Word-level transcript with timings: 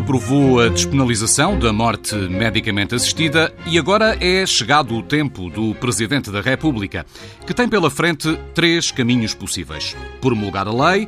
Aprovou 0.00 0.58
a 0.58 0.68
despenalização 0.70 1.58
da 1.58 1.74
morte 1.74 2.14
medicamente 2.14 2.94
assistida 2.94 3.54
e 3.66 3.78
agora 3.78 4.16
é 4.18 4.46
chegado 4.46 4.96
o 4.96 5.02
tempo 5.02 5.50
do 5.50 5.74
Presidente 5.74 6.30
da 6.30 6.40
República, 6.40 7.04
que 7.46 7.52
tem 7.52 7.68
pela 7.68 7.90
frente 7.90 8.34
três 8.54 8.90
caminhos 8.90 9.34
possíveis: 9.34 9.94
promulgar 10.18 10.66
a 10.66 10.72
lei, 10.72 11.06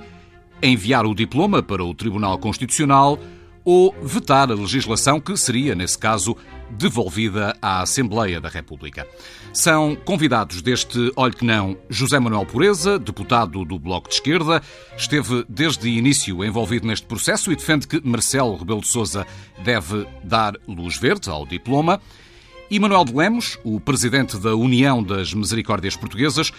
enviar 0.63 1.07
o 1.07 1.15
diploma 1.15 1.63
para 1.63 1.83
o 1.83 1.95
Tribunal 1.95 2.37
Constitucional 2.37 3.19
ou 3.65 3.95
vetar 4.03 4.51
a 4.51 4.55
legislação 4.55 5.21
que 5.21 5.37
seria, 5.37 5.75
nesse 5.75 5.99
caso, 5.99 6.37
devolvida 6.71 7.57
à 7.61 7.83
Assembleia 7.83 8.41
da 8.41 8.49
República. 8.49 9.07
São 9.53 9.95
convidados 9.95 10.63
deste 10.63 11.13
Olho 11.15 11.37
que 11.37 11.45
Não 11.45 11.77
José 11.89 12.19
Manuel 12.19 12.47
Pureza, 12.47 12.99
deputado 12.99 13.65
do 13.65 13.79
Bloco 13.79 14.09
de 14.09 14.15
Esquerda, 14.15 14.63
esteve 14.97 15.45
desde 15.49 15.89
início 15.89 16.45
envolvido 16.45 16.87
neste 16.87 17.07
processo 17.07 17.53
e 17.53 17.57
defende 17.57 17.87
que 17.87 18.01
Marcelo 18.03 18.57
Rebelo 18.57 18.81
de 18.81 18.89
Sousa 18.89 19.27
deve 19.63 20.07
dar 20.25 20.55
luz 20.67 20.97
verde 20.97 21.29
ao 21.29 21.47
diploma, 21.47 22.01
e 22.71 22.79
Manuel 22.79 23.05
de 23.05 23.13
Lemos, 23.13 23.59
o 23.65 23.79
presidente 23.79 24.39
da 24.39 24.57
União 24.57 25.03
das 25.03 25.35
Misericórdias 25.35 25.95
Portuguesas, 25.95 26.51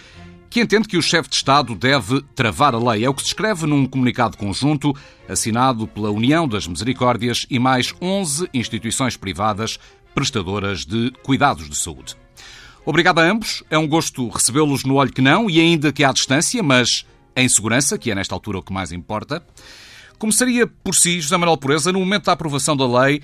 que 0.54 0.62
entende 0.62 0.88
que 0.88 0.98
o 0.98 1.02
chefe 1.02 1.30
de 1.30 1.36
Estado 1.36 1.74
deve 1.74 2.22
travar 2.36 2.76
a 2.76 2.92
lei. 2.92 3.04
É 3.04 3.10
o 3.10 3.14
que 3.16 3.24
se 3.24 3.30
escreve 3.30 3.66
num 3.66 3.88
comunicado 3.88 4.38
conjunto 4.38 4.96
assinado 5.28 5.88
pela 5.88 6.12
União 6.12 6.48
das 6.48 6.68
Misericórdias 6.68 7.48
e 7.50 7.58
mais 7.58 7.92
11 8.00 8.48
instituições 8.54 9.18
privadas 9.18 9.80
prestadoras 10.14 10.86
de 10.86 11.10
cuidados 11.24 11.68
de 11.68 11.76
saúde. 11.76 12.16
Obrigado 12.86 13.18
a 13.18 13.24
ambos. 13.24 13.64
É 13.68 13.80
um 13.80 13.88
gosto 13.88 14.30
recebê-los 14.30 14.84
no 14.84 14.94
olho 14.94 15.12
que 15.12 15.24
não 15.24 15.50
e 15.50 15.60
ainda 15.60 15.92
que 15.92 16.04
à 16.04 16.14
distância, 16.14 16.62
mas 16.62 17.04
em 17.36 17.50
segurança, 17.50 17.98
que 17.98 18.12
é 18.12 18.16
nesta 18.16 18.36
altura 18.36 18.60
o 18.60 18.64
que 18.64 18.72
mais 18.72 18.92
importa. 18.92 19.44
Começaria 20.20 20.68
por 20.68 20.94
si, 20.94 21.20
José 21.20 21.36
Manuel 21.36 21.58
Pureza, 21.58 21.92
no 21.92 22.00
momento 22.00 22.26
da 22.26 22.34
aprovação 22.34 22.78
da 22.78 23.02
lei, 23.02 23.24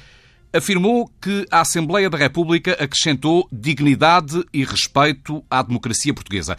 afirmou 0.51 1.07
que 1.21 1.45
a 1.51 1.61
Assembleia 1.61 2.09
da 2.09 2.17
República 2.17 2.71
acrescentou 2.83 3.47
dignidade 3.51 4.43
e 4.51 4.65
respeito 4.65 5.43
à 5.47 5.61
democracia 5.61 6.11
portuguesa. 6.11 6.57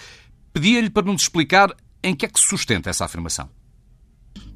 Pedia-lhe 0.52 0.90
para 0.90 1.06
nos 1.06 1.22
explicar 1.22 1.74
em 2.02 2.14
que 2.14 2.26
é 2.26 2.28
que 2.28 2.40
se 2.40 2.46
sustenta 2.46 2.90
essa 2.90 3.04
afirmação. 3.04 3.48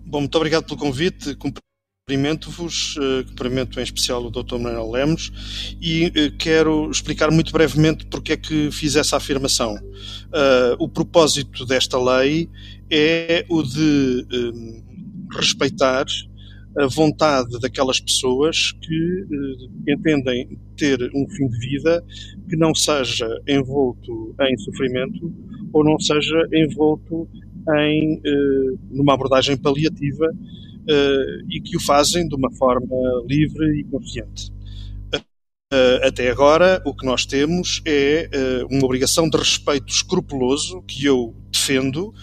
Bom, 0.07 0.21
muito 0.21 0.35
obrigado 0.37 0.65
pelo 0.65 0.79
convite. 0.79 1.37
Cumprimento-vos, 1.37 2.97
uh, 2.97 3.25
cumprimento 3.29 3.81
em 3.81 3.83
especial 3.83 4.25
o 4.25 4.31
Dr. 4.31 4.59
Manuel 4.59 4.91
Lemos 4.91 5.33
e 5.81 6.07
uh, 6.07 6.37
quero 6.37 6.91
explicar 6.91 7.31
muito 7.31 7.53
brevemente 7.53 8.07
porque 8.07 8.33
é 8.33 8.37
que 8.37 8.71
fiz 8.71 8.97
essa 8.97 9.17
afirmação. 9.17 9.75
Uh, 9.75 10.77
o 10.79 10.89
propósito 10.89 11.65
desta 11.65 11.99
lei 11.99 12.51
é 12.91 13.47
o 13.49 13.63
de 13.63 14.27
respeitar 15.35 16.05
a 16.79 16.87
vontade 16.87 17.59
daquelas 17.61 18.01
pessoas 18.01 18.73
que 18.73 19.27
entendem 19.89 20.59
ter 20.77 20.99
um 21.15 21.29
fim 21.31 21.49
de 21.49 21.59
vida 21.59 22.05
que 22.49 22.57
não 22.57 22.75
seja 22.75 23.29
envolto 23.47 24.35
em 24.41 24.57
sofrimento 24.59 25.33
ou 25.73 25.85
não 25.85 25.99
seja 25.99 26.49
envolto 26.53 27.29
em 27.77 28.21
numa 28.91 29.15
abordagem 29.15 29.57
paliativa 29.57 30.27
uh, 30.27 31.51
e 31.51 31.61
que 31.61 31.77
o 31.77 31.81
fazem 31.81 32.29
de 32.29 32.35
uma 32.35 32.51
forma 32.53 32.97
livre 33.27 33.81
e 33.81 33.85
consciente. 33.85 34.53
Até 36.05 36.31
agora, 36.31 36.81
o 36.87 36.95
que 36.95 37.05
nós 37.05 37.27
temos 37.27 37.83
é 37.85 38.29
uma 38.71 38.85
obrigação 38.85 39.29
de 39.29 39.37
respeito 39.37 39.93
escrupuloso, 39.93 40.81
que 40.83 41.05
eu 41.05 41.35
defendo, 41.51 42.15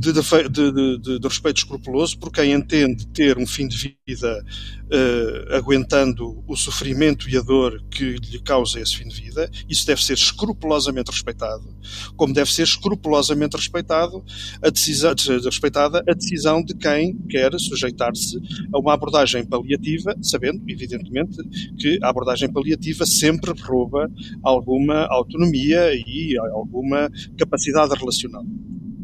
de, 0.00 0.14
de, 0.14 0.98
de, 0.98 1.18
de, 1.18 1.28
respeito 1.28 1.58
escrupuloso 1.58 2.18
por 2.18 2.32
quem 2.32 2.52
entende 2.52 3.06
ter 3.08 3.36
um 3.36 3.46
fim 3.46 3.68
de 3.68 3.98
vida 4.06 4.44
uh, 4.86 5.54
aguentando 5.56 6.42
o 6.48 6.56
sofrimento 6.56 7.28
e 7.28 7.36
a 7.36 7.42
dor 7.42 7.84
que 7.90 8.16
lhe 8.16 8.40
causa 8.40 8.80
esse 8.80 8.96
fim 8.96 9.06
de 9.06 9.20
vida. 9.20 9.50
Isso 9.68 9.86
deve 9.86 10.02
ser 10.02 10.14
escrupulosamente 10.14 11.10
respeitado, 11.10 11.76
como 12.16 12.32
deve 12.32 12.50
ser 12.50 12.62
escrupulosamente 12.62 13.56
respeitado 13.56 14.24
a 14.62 14.70
decisão, 14.70 15.14
respeitada 15.44 16.02
a 16.08 16.14
decisão 16.14 16.64
de 16.64 16.74
quem 16.74 17.18
quer 17.28 17.52
sujeitar-se 17.60 18.40
a 18.72 18.78
uma 18.78 18.94
abordagem 18.94 19.44
paliativa, 19.44 20.16
sabendo, 20.22 20.62
evidentemente, 20.66 21.36
que 21.78 21.98
a 22.02 22.08
abordagem 22.08 22.50
paliativa 22.50 23.04
sempre 23.04 23.52
rouba 23.60 24.10
alguma 24.42 25.04
autonomia 25.10 25.92
e 25.94 26.38
alguma 26.54 27.10
capacidade 27.36 27.94
relacional. 27.94 28.46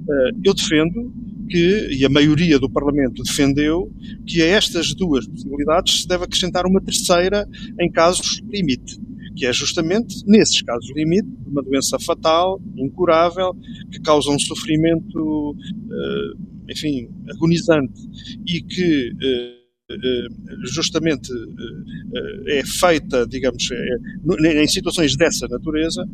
Eh, 0.08 0.30
eu 0.44 0.54
defendo 0.54 1.12
que, 1.48 1.88
e 1.90 2.04
a 2.04 2.08
maioria 2.08 2.58
do 2.58 2.70
Parlamento 2.70 3.22
defendeu, 3.22 3.90
que 4.26 4.40
a 4.40 4.46
estas 4.46 4.94
duas 4.94 5.26
possibilidades 5.26 6.02
se 6.02 6.08
deve 6.08 6.24
acrescentar 6.24 6.64
uma 6.66 6.80
terceira 6.80 7.48
em 7.80 7.90
casos 7.90 8.40
limite, 8.48 9.00
que 9.36 9.46
é 9.46 9.52
justamente 9.52 10.22
nesses 10.26 10.62
casos 10.62 10.88
limite, 10.94 11.28
uma 11.46 11.62
doença 11.62 11.98
fatal, 11.98 12.60
incurável, 12.76 13.54
que 13.90 14.00
causa 14.00 14.30
um 14.30 14.38
sofrimento, 14.38 15.56
eh, 15.90 16.72
enfim, 16.72 17.08
agonizante 17.30 18.00
e 18.46 18.62
que 18.62 19.12
eh, 19.22 19.56
justamente 20.64 21.30
é 22.48 22.64
feita, 22.64 23.24
digamos, 23.24 23.68
é, 23.70 24.64
em 24.64 24.66
situações 24.66 25.16
dessa 25.16 25.46
natureza, 25.46 26.04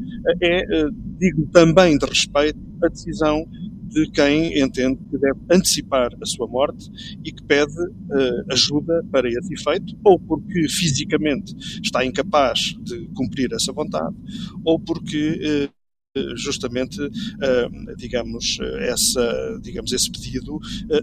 é 0.42 0.84
digno 1.18 1.46
também 1.50 1.96
de 1.96 2.04
respeito 2.04 2.60
a 2.82 2.88
decisão 2.88 3.46
de 3.92 4.10
quem 4.10 4.58
entende 4.58 4.98
que 5.10 5.18
deve 5.18 5.38
antecipar 5.50 6.10
a 6.20 6.26
sua 6.26 6.46
morte 6.46 6.90
e 7.24 7.30
que 7.30 7.42
pede 7.42 7.78
uh, 7.78 8.44
ajuda 8.50 9.04
para 9.10 9.28
esse 9.28 9.52
efeito, 9.52 9.96
ou 10.02 10.18
porque 10.18 10.68
fisicamente 10.68 11.54
está 11.82 12.04
incapaz 12.04 12.74
de 12.80 13.06
cumprir 13.14 13.52
essa 13.52 13.72
vontade, 13.72 14.16
ou 14.64 14.80
porque 14.80 15.68
uh, 15.68 15.81
justamente, 16.36 16.98
digamos, 17.96 18.58
essa, 18.80 19.60
digamos, 19.62 19.92
esse 19.92 20.10
pedido 20.10 20.60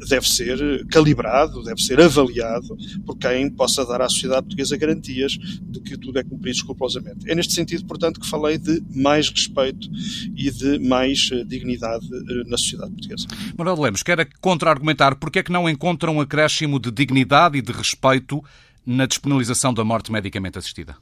deve 0.07 0.27
ser 0.27 0.85
calibrado, 0.87 1.63
deve 1.63 1.81
ser 1.81 1.99
avaliado 1.99 2.77
por 3.05 3.17
quem 3.17 3.49
possa 3.49 3.85
dar 3.85 4.01
à 4.01 4.09
sociedade 4.09 4.43
portuguesa 4.43 4.77
garantias 4.77 5.31
de 5.33 5.79
que 5.79 5.97
tudo 5.97 6.19
é 6.19 6.23
cumprido 6.23 6.55
escrupulosamente. 6.55 7.29
É 7.29 7.35
neste 7.35 7.53
sentido, 7.53 7.85
portanto, 7.85 8.19
que 8.19 8.27
falei 8.27 8.57
de 8.57 8.83
mais 8.93 9.29
respeito 9.29 9.89
e 10.35 10.51
de 10.51 10.79
mais 10.79 11.29
dignidade 11.47 12.07
na 12.47 12.57
sociedade 12.57 12.91
portuguesa. 12.91 13.27
Manuel 13.57 13.81
Lemos, 13.81 14.03
quer 14.03 14.27
contra-argumentar 14.39 15.15
porque 15.15 15.39
é 15.39 15.43
que 15.43 15.51
não 15.51 15.67
encontra 15.67 16.11
um 16.11 16.21
acréscimo 16.21 16.79
de 16.79 16.91
dignidade 16.91 17.57
e 17.57 17.61
de 17.61 17.71
respeito 17.71 18.43
na 18.85 19.05
despenalização 19.05 19.73
da 19.73 19.83
morte 19.83 20.11
medicamente 20.11 20.57
assistida? 20.57 20.95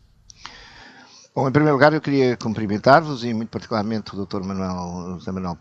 Bom, 1.37 1.47
em 1.47 1.51
primeiro 1.51 1.75
lugar 1.75 1.93
eu 1.93 2.01
queria 2.01 2.35
cumprimentar-vos 2.35 3.23
e 3.23 3.31
muito 3.31 3.49
particularmente 3.49 4.15
o 4.15 4.25
Dr. 4.25 4.41
Manuel, 4.41 5.19
José 5.19 5.31
Manuel 5.31 5.55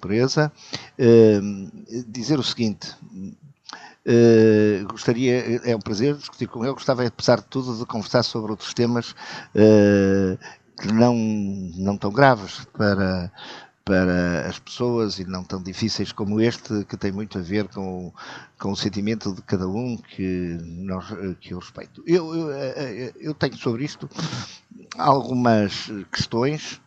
Pureza, 0.00 0.52
eh, 0.96 1.40
dizer 2.06 2.38
o 2.38 2.44
seguinte, 2.44 2.94
eh, 4.06 4.84
gostaria, 4.88 5.60
é 5.68 5.74
um 5.74 5.80
prazer 5.80 6.14
discutir 6.14 6.46
com 6.46 6.62
ele, 6.62 6.74
gostava 6.74 7.04
apesar 7.04 7.40
de 7.40 7.46
tudo 7.46 7.76
de 7.76 7.84
conversar 7.86 8.22
sobre 8.22 8.52
outros 8.52 8.72
temas 8.72 9.16
eh, 9.52 10.38
que 10.80 10.92
não, 10.92 11.16
não 11.16 11.96
tão 11.96 12.12
graves 12.12 12.64
para, 12.78 13.32
para 13.84 14.48
as 14.48 14.58
pessoas 14.58 15.18
e 15.18 15.24
não 15.24 15.44
tão 15.44 15.62
difíceis 15.62 16.10
como 16.10 16.40
este, 16.40 16.84
que 16.86 16.96
tem 16.96 17.12
muito 17.12 17.38
a 17.38 17.42
ver 17.42 17.68
com, 17.68 18.12
com 18.58 18.72
o 18.72 18.76
sentimento 18.76 19.34
de 19.34 19.42
cada 19.42 19.68
um 19.68 19.96
que, 19.96 20.58
nós, 20.62 21.06
que 21.40 21.52
eu 21.52 21.58
respeito. 21.58 22.02
Eu, 22.06 22.34
eu, 22.34 22.50
eu 23.20 23.34
tenho 23.34 23.56
sobre 23.58 23.84
isto 23.84 24.08
algumas 24.96 25.90
questões 26.10 26.80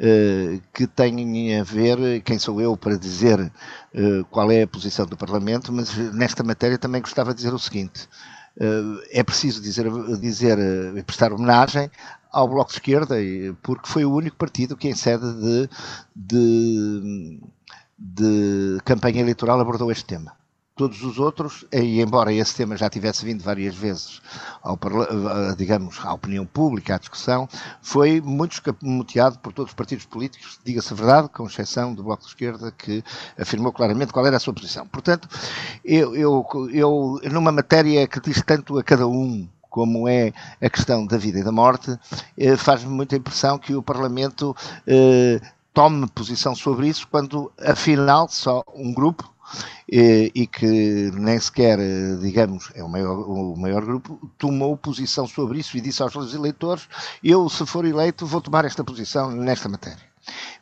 uh, 0.00 0.62
que 0.72 0.86
têm 0.86 1.58
a 1.58 1.64
ver, 1.64 2.20
quem 2.22 2.38
sou 2.38 2.60
eu 2.60 2.76
para 2.76 2.98
dizer 2.98 3.40
uh, 3.40 4.24
qual 4.30 4.50
é 4.50 4.62
a 4.62 4.68
posição 4.68 5.06
do 5.06 5.16
Parlamento, 5.16 5.72
mas 5.72 5.96
nesta 6.12 6.42
matéria 6.42 6.78
também 6.78 7.00
gostava 7.00 7.30
de 7.30 7.38
dizer 7.38 7.54
o 7.54 7.58
seguinte. 7.58 8.08
Uh, 8.56 9.02
é 9.10 9.22
preciso 9.24 9.60
dizer, 9.60 9.90
dizer 10.20 10.58
prestar 11.04 11.32
homenagem 11.32 11.90
ao 12.30 12.48
Bloco 12.48 12.70
de 12.70 12.76
Esquerda, 12.76 13.16
porque 13.62 13.88
foi 13.88 14.04
o 14.04 14.12
único 14.12 14.36
partido 14.36 14.76
que, 14.76 14.88
em 14.88 14.94
sede 14.94 15.24
de, 15.34 15.68
de, 16.14 17.40
de 17.98 18.78
campanha 18.84 19.20
eleitoral, 19.20 19.60
abordou 19.60 19.90
este 19.90 20.04
tema. 20.04 20.36
Todos 20.76 21.04
os 21.04 21.20
outros, 21.20 21.64
e 21.72 22.00
embora 22.00 22.32
esse 22.32 22.56
tema 22.56 22.76
já 22.76 22.90
tivesse 22.90 23.24
vindo 23.24 23.44
várias 23.44 23.76
vezes, 23.76 24.20
ao, 24.60 24.76
digamos, 25.56 26.00
à 26.04 26.12
opinião 26.12 26.44
pública, 26.44 26.96
à 26.96 26.98
discussão, 26.98 27.48
foi 27.80 28.20
muito 28.20 28.54
escamoteado 28.54 29.38
por 29.38 29.52
todos 29.52 29.70
os 29.70 29.76
partidos 29.76 30.04
políticos, 30.04 30.58
diga-se 30.64 30.92
a 30.92 30.96
verdade, 30.96 31.28
com 31.28 31.46
exceção 31.46 31.94
do 31.94 32.02
Bloco 32.02 32.24
de 32.24 32.28
Esquerda, 32.30 32.72
que 32.72 33.04
afirmou 33.38 33.72
claramente 33.72 34.12
qual 34.12 34.26
era 34.26 34.36
a 34.36 34.40
sua 34.40 34.52
posição. 34.52 34.84
Portanto, 34.88 35.28
eu, 35.84 36.16
eu, 36.16 36.44
eu 36.72 37.20
numa 37.30 37.52
matéria 37.52 38.08
que 38.08 38.20
diz 38.20 38.42
tanto 38.42 38.76
a 38.76 38.82
cada 38.82 39.06
um 39.06 39.48
como 39.70 40.08
é 40.08 40.32
a 40.60 40.68
questão 40.68 41.06
da 41.06 41.16
vida 41.16 41.38
e 41.38 41.44
da 41.44 41.52
morte, 41.52 41.96
eh, 42.36 42.56
faz-me 42.56 42.90
muita 42.90 43.14
impressão 43.14 43.58
que 43.58 43.76
o 43.76 43.82
Parlamento 43.82 44.56
eh, 44.88 45.40
tome 45.72 46.08
posição 46.08 46.54
sobre 46.54 46.88
isso 46.88 47.06
quando, 47.08 47.52
afinal, 47.58 48.28
só 48.28 48.64
um 48.74 48.92
grupo 48.92 49.33
e, 49.88 50.46
que 50.46 51.10
nem 51.14 51.38
sequer, 51.38 51.78
digamos, 52.20 52.70
é 52.74 52.82
o 52.82 52.88
maior, 52.88 53.18
o 53.28 53.56
maior 53.56 53.84
grupo, 53.84 54.30
tomou 54.38 54.76
posição 54.76 55.26
sobre 55.26 55.58
isso 55.58 55.76
e 55.76 55.80
disse 55.80 56.02
aos 56.02 56.34
eleitores: 56.34 56.88
eu, 57.22 57.48
se 57.48 57.64
for 57.66 57.84
eleito, 57.84 58.26
vou 58.26 58.40
tomar 58.40 58.64
esta 58.64 58.84
posição 58.84 59.30
nesta 59.30 59.68
matéria. 59.68 60.13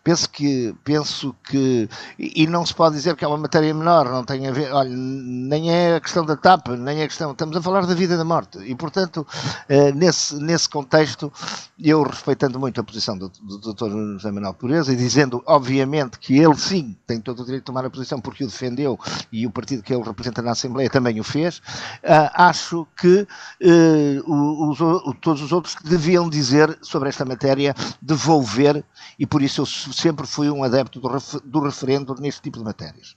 Penso 0.04 0.28
que, 0.28 0.74
penso 0.82 1.32
que, 1.44 1.88
e 2.18 2.44
não 2.48 2.66
se 2.66 2.74
pode 2.74 2.96
dizer 2.96 3.14
que 3.14 3.24
é 3.24 3.28
uma 3.28 3.36
matéria 3.36 3.72
menor, 3.72 4.10
não 4.10 4.24
tem 4.24 4.48
a 4.48 4.50
ver, 4.50 4.72
olha, 4.72 4.90
nem 4.90 5.70
é 5.70 5.94
a 5.94 6.00
questão 6.00 6.26
da 6.26 6.36
TAP, 6.36 6.70
nem 6.70 7.00
é 7.00 7.04
a 7.04 7.08
questão, 7.08 7.30
estamos 7.30 7.56
a 7.56 7.62
falar 7.62 7.86
da 7.86 7.94
vida 7.94 8.14
e 8.14 8.16
da 8.16 8.24
morte, 8.24 8.58
e 8.58 8.74
portanto, 8.74 9.24
eh, 9.68 9.92
nesse, 9.92 10.34
nesse 10.42 10.68
contexto, 10.68 11.32
eu 11.78 12.02
respeitando 12.02 12.58
muito 12.58 12.80
a 12.80 12.84
posição 12.84 13.16
do, 13.16 13.28
do 13.28 13.58
Dr. 13.58 13.90
José 14.14 14.32
Manuel 14.32 14.54
Pureza 14.54 14.92
e 14.92 14.96
dizendo, 14.96 15.40
obviamente, 15.46 16.18
que 16.18 16.36
ele 16.36 16.56
sim 16.56 16.96
tem 17.06 17.20
todo 17.20 17.40
o 17.40 17.44
direito 17.44 17.62
de 17.62 17.66
tomar 17.66 17.84
a 17.84 17.90
posição 17.90 18.20
porque 18.20 18.42
o 18.42 18.48
defendeu 18.48 18.98
e 19.30 19.46
o 19.46 19.52
partido 19.52 19.84
que 19.84 19.94
ele 19.94 20.02
representa 20.02 20.42
na 20.42 20.50
Assembleia 20.50 20.90
também 20.90 21.20
o 21.20 21.24
fez, 21.24 21.62
eh, 22.02 22.30
acho 22.34 22.88
que 22.96 23.24
eh, 23.60 24.20
os, 24.26 24.78
todos 25.20 25.42
os 25.42 25.52
outros 25.52 25.76
deviam 25.84 26.28
dizer 26.28 26.76
sobre 26.82 27.08
esta 27.08 27.24
matéria, 27.24 27.72
devolver, 28.00 28.84
e 29.16 29.26
por 29.26 29.42
isso 29.42 29.60
eu 29.60 29.91
sempre 29.92 30.26
fui 30.26 30.50
um 30.50 30.64
adepto 30.64 31.00
do, 31.00 31.08
do 31.44 31.60
referendo 31.60 32.14
neste 32.20 32.42
tipo 32.42 32.58
de 32.58 32.64
matérias 32.64 33.16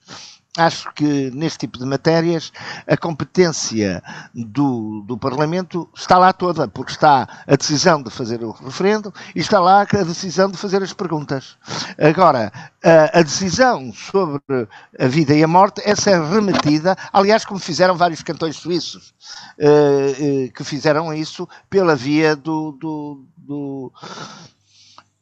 acho 0.57 0.91
que 0.93 1.31
neste 1.31 1.59
tipo 1.59 1.77
de 1.77 1.85
matérias 1.85 2.51
a 2.87 2.95
competência 2.95 4.01
do, 4.33 5.01
do 5.05 5.17
Parlamento 5.17 5.89
está 5.93 6.17
lá 6.17 6.31
toda, 6.31 6.67
porque 6.67 6.91
está 6.91 7.27
a 7.45 7.55
decisão 7.55 8.01
de 8.01 8.09
fazer 8.09 8.43
o 8.43 8.51
referendo 8.51 9.13
e 9.35 9.39
está 9.39 9.59
lá 9.59 9.81
a 9.81 10.03
decisão 10.03 10.49
de 10.49 10.57
fazer 10.57 10.81
as 10.81 10.93
perguntas. 10.93 11.57
Agora, 11.97 12.51
a, 12.83 13.19
a 13.19 13.21
decisão 13.21 13.91
sobre 13.93 14.67
a 14.97 15.07
vida 15.07 15.33
e 15.33 15.43
a 15.43 15.47
morte, 15.47 15.81
essa 15.83 16.11
é 16.11 16.33
remetida, 16.33 16.95
aliás, 17.11 17.45
como 17.45 17.59
fizeram 17.59 17.95
vários 17.95 18.21
cantões 18.21 18.55
suíços, 18.55 19.13
eh, 19.57 20.15
eh, 20.19 20.51
que 20.55 20.63
fizeram 20.63 21.13
isso 21.13 21.47
pela 21.69 21.95
via 21.95 22.35
do, 22.35 22.71
do, 22.73 23.25
do 23.37 23.91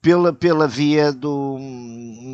pela, 0.03 0.33
pela 0.33 0.67
via 0.67 1.13
do, 1.13 1.57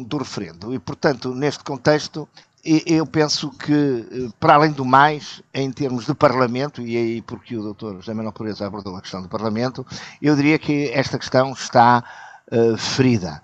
do 0.08 0.18
referendo. 0.18 0.74
E, 0.74 0.80
portanto, 0.80 1.36
neste 1.36 1.64
contexto, 1.64 2.28
eu 2.66 3.06
penso 3.06 3.52
que, 3.52 4.32
para 4.40 4.56
além 4.56 4.72
do 4.72 4.84
mais, 4.84 5.44
em 5.54 5.72
termos 5.72 6.08
de 6.08 6.16
Parlamento, 6.16 6.82
e 6.82 6.98
aí 6.98 7.22
porque 7.22 7.56
o 7.56 7.72
Dr. 7.72 7.98
José 7.98 8.14
Manuel 8.14 8.34
Pureza 8.34 8.66
abordou 8.66 8.96
a 8.96 9.02
questão 9.02 9.22
do 9.22 9.30
Parlamento, 9.30 9.86
eu 10.20 10.36
diria 10.36 10.58
que 10.58 10.90
esta 10.90 11.20
questão 11.20 11.54
está 11.54 12.04
uh, 12.52 12.76
ferida. 12.76 13.40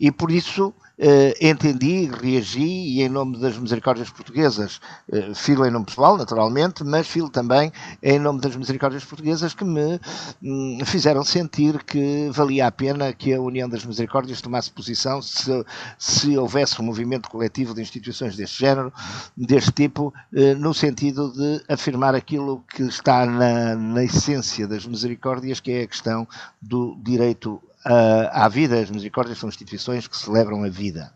E 0.00 0.10
por 0.10 0.30
isso 0.30 0.74
entendi, 1.40 2.10
reagi 2.10 2.62
e 2.62 3.02
em 3.02 3.08
nome 3.08 3.38
das 3.38 3.58
misericórdias 3.58 4.08
portuguesas, 4.08 4.80
uh, 5.12 5.34
filo 5.34 5.66
em 5.66 5.70
nome 5.70 5.84
pessoal, 5.84 6.16
naturalmente, 6.16 6.82
mas 6.82 7.06
filo 7.06 7.28
também 7.28 7.70
em 8.02 8.18
nome 8.18 8.40
das 8.40 8.56
misericórdias 8.56 9.04
portuguesas 9.04 9.52
que 9.52 9.64
me 9.64 10.00
um, 10.42 10.78
fizeram 10.86 11.22
sentir 11.22 11.82
que 11.84 12.30
valia 12.30 12.66
a 12.66 12.72
pena 12.72 13.12
que 13.12 13.34
a 13.34 13.40
União 13.40 13.68
das 13.68 13.84
Misericórdias 13.84 14.40
tomasse 14.40 14.70
posição 14.70 15.20
se, 15.20 15.64
se 15.98 16.38
houvesse 16.38 16.80
um 16.80 16.84
movimento 16.84 17.28
coletivo 17.28 17.74
de 17.74 17.82
instituições 17.82 18.36
deste 18.36 18.60
género, 18.60 18.92
deste 19.36 19.72
tipo, 19.72 20.14
uh, 20.32 20.58
no 20.58 20.72
sentido 20.72 21.32
de 21.32 21.62
afirmar 21.68 22.14
aquilo 22.14 22.64
que 22.74 22.82
está 22.82 23.26
na, 23.26 23.74
na 23.74 24.04
essência 24.04 24.66
das 24.66 24.86
misericórdias, 24.86 25.60
que 25.60 25.72
é 25.72 25.82
a 25.82 25.86
questão 25.86 26.26
do 26.60 26.96
direito 27.02 27.60
uh, 27.86 28.28
à 28.32 28.48
vida, 28.48 28.80
as 28.80 28.90
misericórdias 28.90 29.38
são 29.38 29.48
instituições 29.48 30.06
que 30.06 30.16
celebram 30.16 30.64
a 30.64 30.68
vida. 30.68 31.12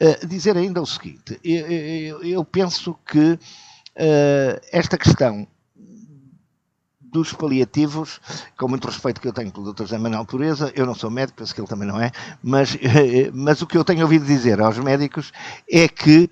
Uh, 0.00 0.26
dizer 0.26 0.56
ainda 0.56 0.80
o 0.80 0.86
seguinte, 0.86 1.38
eu, 1.44 1.66
eu, 1.66 2.22
eu 2.24 2.44
penso 2.44 2.98
que 3.06 3.32
uh, 3.32 4.60
esta 4.72 4.98
questão 4.98 5.46
dos 7.00 7.32
paliativos, 7.32 8.20
com 8.58 8.68
muito 8.68 8.86
respeito 8.86 9.20
que 9.20 9.28
eu 9.28 9.32
tenho 9.32 9.50
pelo 9.50 9.72
Dr. 9.72 9.84
José 9.84 9.96
Manuel 9.96 10.26
Pureza, 10.26 10.70
eu 10.74 10.84
não 10.84 10.94
sou 10.94 11.10
médico, 11.10 11.38
penso 11.38 11.54
que 11.54 11.60
ele 11.60 11.68
também 11.68 11.88
não 11.88 12.00
é, 12.00 12.10
mas, 12.42 12.76
mas 13.32 13.62
o 13.62 13.66
que 13.66 13.78
eu 13.78 13.84
tenho 13.84 14.02
ouvido 14.02 14.26
dizer 14.26 14.60
aos 14.60 14.76
médicos 14.78 15.32
é 15.70 15.88
que 15.88 16.28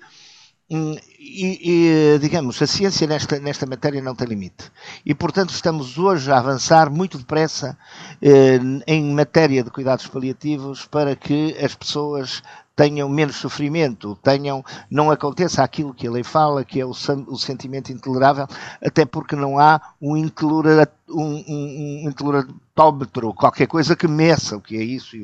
hum, 0.69 0.95
e, 1.25 2.15
e, 2.15 2.19
digamos, 2.19 2.61
a 2.61 2.67
ciência 2.67 3.07
nesta, 3.07 3.39
nesta 3.39 3.65
matéria 3.65 4.01
não 4.01 4.13
tem 4.13 4.27
limite. 4.27 4.71
E, 5.03 5.15
portanto, 5.15 5.49
estamos 5.49 5.97
hoje 5.97 6.31
a 6.31 6.37
avançar 6.37 6.89
muito 6.91 7.17
depressa 7.17 7.75
eh, 8.21 8.59
em 8.85 9.11
matéria 9.11 9.63
de 9.63 9.71
cuidados 9.71 10.05
paliativos 10.05 10.85
para 10.85 11.15
que 11.15 11.57
as 11.59 11.73
pessoas 11.73 12.43
tenham 12.75 13.07
menos 13.07 13.37
sofrimento, 13.37 14.17
tenham, 14.21 14.63
não 14.89 15.09
aconteça 15.09 15.63
aquilo 15.63 15.93
que 15.93 16.07
a 16.07 16.11
lei 16.11 16.23
fala, 16.23 16.65
que 16.65 16.81
é 16.81 16.85
o, 16.85 16.91
o 16.91 17.37
sentimento 17.37 17.91
intolerável, 17.91 18.47
até 18.81 19.05
porque 19.05 19.35
não 19.35 19.57
há 19.57 19.79
um 20.01 20.17
intolerável 20.17 20.93
um, 21.07 21.43
um, 21.47 22.07
um 22.07 23.33
qualquer 23.33 23.67
coisa 23.67 23.95
que 23.95 24.07
meça 24.07 24.57
o 24.57 24.61
que 24.61 24.75
é 24.75 24.83
isso, 24.83 25.15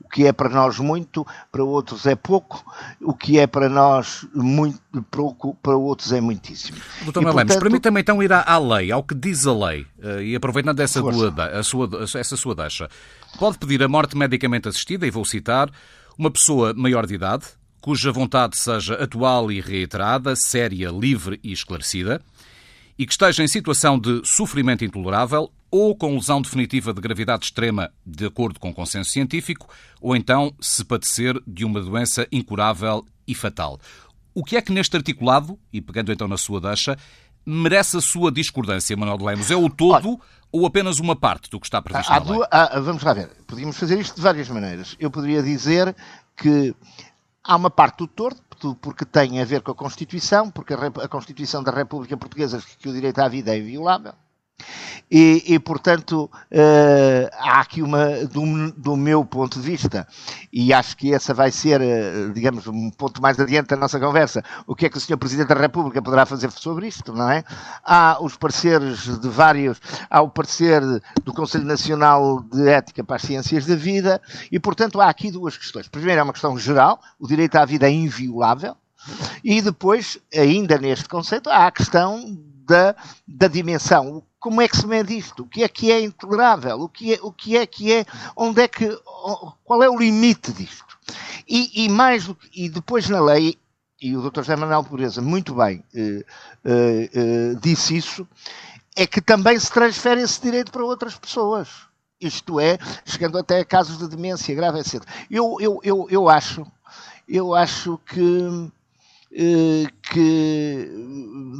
o 0.00 0.08
que 0.08 0.26
é 0.26 0.32
para 0.32 0.48
nós 0.48 0.78
muito, 0.78 1.26
para 1.50 1.64
outros 1.64 2.04
é 2.04 2.14
pouco, 2.14 2.62
o 3.00 3.14
que 3.14 3.38
é 3.38 3.46
para 3.46 3.68
nós 3.68 4.26
muito 4.34 4.80
pouco, 5.10 5.56
para 5.62 5.76
outros 5.76 6.12
é 6.12 6.20
muitíssimo. 6.20 6.78
Doutor 7.04 7.20
Lemos, 7.20 7.34
portanto... 7.34 7.60
permita-me 7.60 8.00
então 8.00 8.22
ir 8.22 8.32
à, 8.32 8.42
à, 8.42 8.58
lei, 8.58 8.92
ao 8.92 9.02
que 9.02 9.14
diz 9.14 9.46
a 9.46 9.54
lei, 9.54 9.86
eh, 10.02 10.24
e 10.24 10.36
aproveitando 10.36 10.80
essa, 10.80 11.00
sua, 11.62 11.88
essa 12.16 12.36
sua 12.36 12.54
deixa, 12.54 12.88
pode 13.38 13.56
pedir 13.56 13.82
a 13.82 13.88
morte 13.88 14.16
medicamente 14.16 14.68
assistida, 14.68 15.06
e 15.06 15.10
vou 15.10 15.24
citar, 15.24 15.70
uma 16.20 16.30
pessoa 16.30 16.74
maior 16.74 17.06
de 17.06 17.14
idade, 17.14 17.46
cuja 17.80 18.12
vontade 18.12 18.54
seja 18.54 18.92
atual 19.02 19.50
e 19.50 19.58
reiterada, 19.58 20.36
séria, 20.36 20.90
livre 20.90 21.40
e 21.42 21.50
esclarecida, 21.50 22.20
e 22.98 23.06
que 23.06 23.12
esteja 23.12 23.42
em 23.42 23.48
situação 23.48 23.98
de 23.98 24.20
sofrimento 24.22 24.84
intolerável 24.84 25.50
ou 25.70 25.96
com 25.96 26.16
lesão 26.16 26.42
definitiva 26.42 26.92
de 26.92 27.00
gravidade 27.00 27.46
extrema, 27.46 27.90
de 28.04 28.26
acordo 28.26 28.60
com 28.60 28.68
o 28.68 28.74
consenso 28.74 29.10
científico, 29.10 29.66
ou 29.98 30.14
então 30.14 30.54
se 30.60 30.84
padecer 30.84 31.40
de 31.46 31.64
uma 31.64 31.80
doença 31.80 32.28
incurável 32.30 33.02
e 33.26 33.34
fatal. 33.34 33.80
O 34.34 34.44
que 34.44 34.58
é 34.58 34.60
que 34.60 34.72
neste 34.72 34.94
articulado, 34.94 35.58
e 35.72 35.80
pegando 35.80 36.12
então 36.12 36.28
na 36.28 36.36
sua 36.36 36.60
deixa, 36.60 36.98
merece 37.44 37.96
a 37.96 38.00
sua 38.00 38.30
discordância, 38.30 38.96
Manuel 38.96 39.18
de 39.18 39.24
Lemos? 39.24 39.50
É 39.50 39.56
o 39.56 39.68
todo 39.68 40.10
Olha, 40.10 40.18
ou 40.52 40.66
apenas 40.66 40.98
uma 40.98 41.14
parte 41.14 41.48
do 41.50 41.60
que 41.60 41.66
está 41.66 41.80
previsto 41.80 42.12
há, 42.12 42.20
na 42.20 42.30
lei? 42.30 42.46
Há, 42.50 42.80
vamos 42.80 43.02
lá 43.02 43.12
ver. 43.12 43.30
Podíamos 43.46 43.76
fazer 43.76 43.98
isto 43.98 44.16
de 44.16 44.20
várias 44.20 44.48
maneiras. 44.48 44.96
Eu 44.98 45.10
poderia 45.10 45.42
dizer 45.42 45.94
que 46.36 46.74
há 47.44 47.56
uma 47.56 47.70
parte 47.70 47.98
do 47.98 48.06
torto, 48.06 48.74
porque 48.76 49.04
tem 49.04 49.40
a 49.40 49.44
ver 49.44 49.62
com 49.62 49.72
a 49.72 49.74
Constituição, 49.74 50.50
porque 50.50 50.74
a, 50.74 51.08
Constituição 51.08 51.62
da 51.62 51.70
República 51.70 52.16
Portuguesa 52.16 52.62
que 52.78 52.88
o 52.88 52.92
direito 52.92 53.18
à 53.20 53.28
vida 53.28 53.54
é 53.54 53.58
inviolável. 53.58 54.12
E, 55.10 55.54
e 55.54 55.58
portanto, 55.58 56.30
uh, 56.52 57.28
há 57.32 57.60
aqui 57.60 57.82
uma, 57.82 58.24
do, 58.26 58.70
do, 58.72 58.96
meu 58.96 59.24
ponto 59.24 59.60
de 59.60 59.66
vista, 59.68 60.06
e 60.52 60.72
acho 60.72 60.96
que 60.96 61.12
essa 61.12 61.34
vai 61.34 61.50
ser, 61.50 61.80
uh, 61.80 62.32
digamos, 62.32 62.68
um 62.68 62.90
ponto 62.90 63.20
mais 63.20 63.40
adiante 63.40 63.70
da 63.70 63.76
nossa 63.76 63.98
conversa, 63.98 64.44
o 64.68 64.74
que 64.76 64.86
é 64.86 64.88
que 64.88 64.96
o 64.96 65.00
Sr. 65.00 65.16
Presidente 65.16 65.48
da 65.48 65.56
República 65.56 66.00
poderá 66.00 66.24
fazer 66.24 66.52
sobre 66.52 66.86
isto, 66.86 67.12
não 67.12 67.28
é? 67.28 67.42
Há 67.82 68.18
os 68.20 68.36
pareceres 68.36 69.18
de 69.18 69.28
vários, 69.28 69.80
há 70.08 70.22
o 70.22 70.30
parecer 70.30 70.80
do 71.24 71.34
Conselho 71.34 71.64
Nacional 71.64 72.40
de 72.42 72.68
Ética 72.68 73.02
para 73.02 73.16
as 73.16 73.22
Ciências 73.22 73.66
da 73.66 73.74
Vida, 73.74 74.22
e 74.52 74.60
portanto 74.60 75.00
há 75.00 75.08
aqui 75.08 75.32
duas 75.32 75.56
questões. 75.56 75.88
Primeiro 75.88 76.20
é 76.20 76.22
uma 76.22 76.32
questão 76.32 76.56
geral, 76.56 77.00
o 77.18 77.26
direito 77.26 77.56
à 77.56 77.64
vida 77.64 77.88
é 77.88 77.92
inviolável, 77.92 78.76
e 79.42 79.60
depois, 79.60 80.18
ainda 80.32 80.78
neste 80.78 81.08
conceito, 81.08 81.50
há 81.50 81.66
a 81.66 81.72
questão 81.72 82.38
da, 82.64 82.94
da 83.26 83.48
dimensão 83.48 84.22
como 84.40 84.62
é 84.62 84.66
que 84.66 84.76
se 84.76 84.86
mede 84.86 85.16
isto? 85.16 85.42
O 85.42 85.46
que 85.46 85.62
é 85.62 85.68
que 85.68 85.92
é 85.92 86.00
intolerável? 86.00 86.80
O 86.80 86.88
que 86.88 87.14
é, 87.14 87.18
o 87.22 87.30
que 87.30 87.58
é 87.58 87.66
que 87.66 87.92
é, 87.92 88.06
onde 88.34 88.62
é 88.62 88.66
que, 88.66 88.88
qual 89.62 89.82
é 89.82 89.88
o 89.88 89.98
limite 89.98 90.50
disto? 90.52 90.98
E, 91.46 91.84
e 91.84 91.88
mais 91.90 92.24
do 92.24 92.34
que, 92.34 92.48
e 92.54 92.68
depois 92.70 93.08
na 93.08 93.20
lei, 93.20 93.58
e 94.00 94.16
o 94.16 94.22
Dr. 94.22 94.40
José 94.40 94.56
Manuel 94.56 94.82
Pureza 94.82 95.20
muito 95.20 95.54
bem 95.54 95.84
eh, 95.94 96.24
eh, 96.64 97.10
eh, 97.12 97.54
disse 97.60 97.94
isso, 97.94 98.26
é 98.96 99.06
que 99.06 99.20
também 99.20 99.58
se 99.58 99.70
transfere 99.70 100.22
esse 100.22 100.40
direito 100.40 100.72
para 100.72 100.84
outras 100.84 101.16
pessoas. 101.16 101.68
Isto 102.18 102.58
é, 102.58 102.78
chegando 103.04 103.36
até 103.36 103.60
a 103.60 103.64
casos 103.64 103.98
de 103.98 104.08
demência 104.08 104.54
grave, 104.54 104.78
etc. 104.78 105.02
Eu, 105.30 105.58
eu, 105.60 105.80
eu, 105.82 106.06
eu 106.10 106.28
acho, 106.30 106.66
eu 107.28 107.54
acho 107.54 107.98
que, 108.06 108.70
eh, 109.32 109.86
que, 110.02 110.90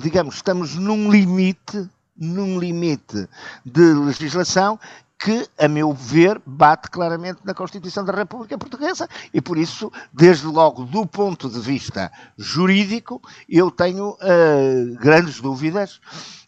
digamos, 0.02 0.36
estamos 0.36 0.76
num 0.76 1.10
limite 1.10 1.88
num 2.20 2.58
limite 2.58 3.26
de 3.64 3.94
legislação 3.94 4.78
que, 5.20 5.46
a 5.58 5.68
meu 5.68 5.92
ver, 5.92 6.40
bate 6.46 6.88
claramente 6.90 7.40
na 7.44 7.52
Constituição 7.52 8.02
da 8.04 8.12
República 8.12 8.56
Portuguesa 8.56 9.06
e, 9.34 9.40
por 9.40 9.58
isso, 9.58 9.92
desde 10.10 10.46
logo 10.46 10.84
do 10.84 11.06
ponto 11.06 11.48
de 11.50 11.60
vista 11.60 12.10
jurídico, 12.38 13.20
eu 13.46 13.70
tenho 13.70 14.12
uh, 14.12 14.98
grandes 14.98 15.38
dúvidas 15.38 16.00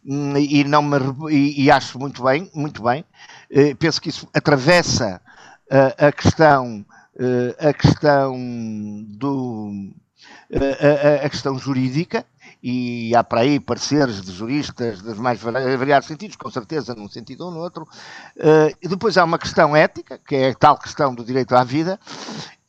hum, 0.05 0.39
e, 0.39 0.65
não 0.65 0.83
me, 0.83 0.97
e, 1.31 1.65
e, 1.65 1.71
acho 1.71 1.99
muito 1.99 2.23
bem, 2.23 2.51
muito 2.55 2.83
bem. 2.83 3.05
Uh, 3.51 3.77
penso 3.77 4.01
que 4.01 4.09
isso 4.09 4.27
atravessa 4.33 5.21
uh, 5.71 6.07
a 6.07 6.13
questão, 6.13 6.85
a 7.59 7.73
questão 7.75 8.35
do 9.07 9.93
a, 10.51 11.27
a, 11.27 11.29
questão 11.29 11.59
jurídica, 11.59 12.25
e 12.63 13.15
há 13.17 13.25
para 13.25 13.41
aí 13.41 13.59
pareceres 13.59 14.23
de 14.23 14.33
juristas 14.33 15.03
dos 15.03 15.19
mais 15.19 15.41
variados 15.41 16.07
sentidos, 16.07 16.37
com 16.37 16.51
certeza 16.51 16.95
num 16.95 17.09
sentido 17.09 17.47
ou 17.47 17.51
no 17.51 17.59
outro. 17.59 17.87
E 18.81 18.87
depois 18.87 19.19
há 19.19 19.25
uma 19.25 19.39
questão 19.39 19.75
ética, 19.75 20.19
que 20.19 20.37
é 20.37 20.51
a 20.51 20.55
tal 20.55 20.79
questão 20.79 21.13
do 21.13 21.25
direito 21.25 21.57
à 21.57 21.65
vida, 21.65 21.99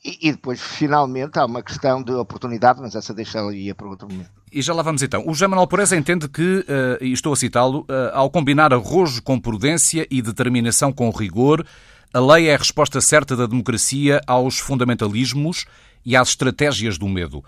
e, 0.06 0.34
depois, 0.34 0.60
finalmente, 0.60 1.40
há 1.40 1.46
uma 1.46 1.64
questão 1.64 2.04
de 2.04 2.12
oportunidade, 2.12 2.82
mas 2.82 2.94
essa 2.94 3.14
deixa 3.14 3.40
ali 3.40 3.74
para 3.74 3.88
outro 3.88 4.10
momento. 4.10 4.30
E 4.52 4.62
já 4.62 4.74
lá 4.74 4.84
vamos 4.84 5.02
então. 5.02 5.22
O 5.26 5.34
José 5.34 5.48
Manuel 5.48 5.66
Pureza 5.66 5.96
entende 5.96 6.28
que, 6.28 6.60
uh, 6.60 7.02
e 7.02 7.14
estou 7.14 7.32
a 7.32 7.38
citá-lo, 7.38 7.82
uh, 7.84 8.12
ao 8.12 8.30
combinar 8.30 8.74
arrojo 8.74 9.24
com 9.24 9.40
prudência 9.40 10.06
e 10.12 10.22
determinação 10.22 10.92
com 10.92 11.10
rigor, 11.10 11.66
a 12.14 12.20
lei 12.20 12.50
é 12.50 12.56
a 12.56 12.58
resposta 12.58 13.00
certa 13.00 13.34
da 13.34 13.46
democracia 13.46 14.20
aos 14.28 14.60
fundamentalismos 14.60 15.66
e 16.06 16.18
às 16.18 16.30
estratégias 16.30 16.98
do 16.98 17.08
medo. 17.08 17.42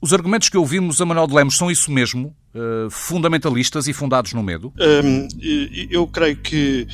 Os 0.00 0.12
argumentos 0.12 0.48
que 0.48 0.56
ouvimos 0.56 1.00
a 1.00 1.06
Manuel 1.06 1.26
de 1.26 1.34
Lemos 1.34 1.56
são 1.56 1.70
isso 1.70 1.90
mesmo? 1.90 2.34
Uh, 2.54 2.88
fundamentalistas 2.90 3.88
e 3.88 3.92
fundados 3.92 4.32
no 4.32 4.42
medo? 4.42 4.72
Um, 4.78 5.26
eu 5.90 6.06
creio 6.06 6.36
que 6.36 6.86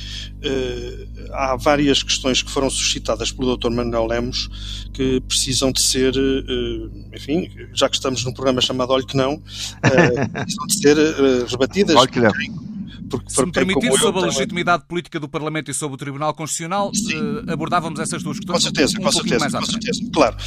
uh, 0.43 1.33
há 1.33 1.55
várias 1.55 2.01
questões 2.01 2.41
que 2.41 2.49
foram 2.49 2.69
suscitadas 2.69 3.31
pelo 3.31 3.55
Dr. 3.55 3.69
Manuel 3.69 4.07
Lemos 4.07 4.49
que 4.93 5.19
precisam 5.21 5.71
de 5.71 5.81
ser, 5.81 6.15
uh, 6.15 7.15
enfim, 7.15 7.51
já 7.73 7.87
que 7.89 7.95
estamos 7.95 8.23
num 8.25 8.33
programa 8.33 8.61
chamado 8.61 8.91
Olho 8.91 9.05
que 9.05 9.15
Não, 9.15 9.39
precisam 10.33 10.67
de 10.67 10.77
ser 10.77 10.97
rebatidas. 11.47 11.95
Olho 11.95 12.09
que 12.09 12.19
não. 12.19 12.31
Se 13.27 13.45
me 13.45 13.51
permitir, 13.51 13.91
sobre 13.93 14.21
a 14.21 14.25
legitimidade 14.25 14.83
política 14.87 15.19
do 15.19 15.27
Parlamento 15.27 15.71
e 15.71 15.73
sobre 15.73 15.95
o 15.95 15.97
Tribunal 15.97 16.33
Constitucional, 16.33 16.89
uh, 16.89 17.51
abordávamos 17.51 17.99
essas 17.99 18.23
duas 18.23 18.37
questões. 18.37 18.57
Com 18.57 18.61
certeza, 18.61 18.99
um, 18.99 19.03
com 19.03 19.11
certeza, 19.11 19.59
com 19.59 19.65
certeza, 19.65 20.01
claro. 20.13 20.37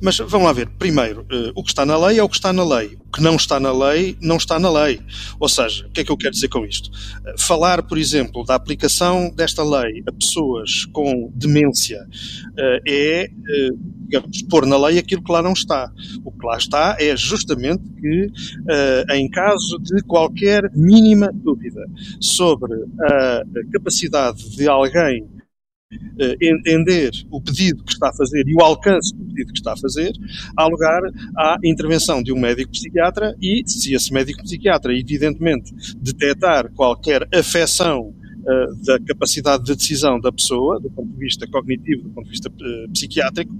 Mas 0.00 0.18
vamos 0.18 0.46
lá 0.46 0.52
ver. 0.52 0.68
Primeiro, 0.78 1.22
uh, 1.22 1.52
o 1.54 1.62
que 1.62 1.70
está 1.70 1.84
na 1.84 1.96
lei 1.96 2.18
é 2.18 2.22
o 2.22 2.28
que 2.28 2.36
está 2.36 2.52
na 2.52 2.64
lei. 2.64 2.98
O 3.08 3.12
que 3.12 3.22
não 3.22 3.36
está 3.36 3.60
na 3.60 3.72
lei, 3.72 4.16
não 4.20 4.36
está 4.36 4.58
na 4.58 4.70
lei. 4.70 5.00
Ou 5.38 5.48
seja, 5.48 5.86
o 5.86 5.90
que 5.90 6.00
é 6.00 6.04
que 6.04 6.10
eu 6.10 6.16
quero 6.16 6.32
dizer 6.32 6.48
com 6.48 6.64
isto? 6.64 6.90
Uh, 6.90 7.40
falar, 7.40 7.82
por 7.82 7.98
exemplo, 7.98 8.44
da 8.44 8.54
aplicação 8.54 9.30
desta 9.34 9.62
lei 9.62 10.02
a 10.06 10.12
pessoas 10.12 10.84
com 10.86 11.30
demência 11.34 12.06
é 12.86 13.30
digamos, 14.02 14.42
pôr 14.42 14.66
na 14.66 14.76
lei 14.76 14.98
aquilo 14.98 15.22
que 15.22 15.32
lá 15.32 15.42
não 15.42 15.52
está. 15.52 15.90
O 16.24 16.30
que 16.30 16.46
lá 16.46 16.56
está 16.56 16.96
é 16.98 17.16
justamente 17.16 17.82
que, 18.00 18.30
em 19.10 19.28
caso 19.30 19.78
de 19.78 20.02
qualquer 20.02 20.70
mínima 20.74 21.30
dúvida 21.32 21.82
sobre 22.20 22.72
a 23.00 23.42
capacidade 23.72 24.56
de 24.56 24.68
alguém 24.68 25.24
uh, 25.92 26.36
entender 26.40 27.10
o 27.30 27.40
pedido 27.40 27.84
que 27.84 27.92
está 27.92 28.08
a 28.08 28.12
fazer 28.12 28.46
e 28.46 28.54
o 28.54 28.60
alcance 28.60 29.14
do 29.14 29.24
pedido 29.24 29.52
que 29.52 29.58
está 29.58 29.72
a 29.72 29.76
fazer, 29.76 30.12
há 30.56 30.66
lugar 30.66 31.00
à 31.36 31.56
intervenção 31.64 32.22
de 32.22 32.32
um 32.32 32.40
médico 32.40 32.72
psiquiatra 32.72 33.34
e, 33.40 33.62
se 33.66 33.94
esse 33.94 34.12
médico 34.12 34.42
psiquiatra, 34.42 34.92
evidentemente, 34.92 35.72
detectar 35.96 36.70
qualquer 36.72 37.28
afecção 37.34 38.08
uh, 38.08 38.84
da 38.84 38.98
capacidade 39.00 39.64
de 39.64 39.74
decisão 39.74 40.20
da 40.20 40.32
pessoa, 40.32 40.80
do 40.80 40.90
ponto 40.90 41.12
de 41.12 41.18
vista 41.18 41.46
cognitivo, 41.46 42.04
do 42.04 42.10
ponto 42.10 42.24
de 42.24 42.30
vista 42.30 42.48
uh, 42.48 42.90
psiquiátrico, 42.92 43.52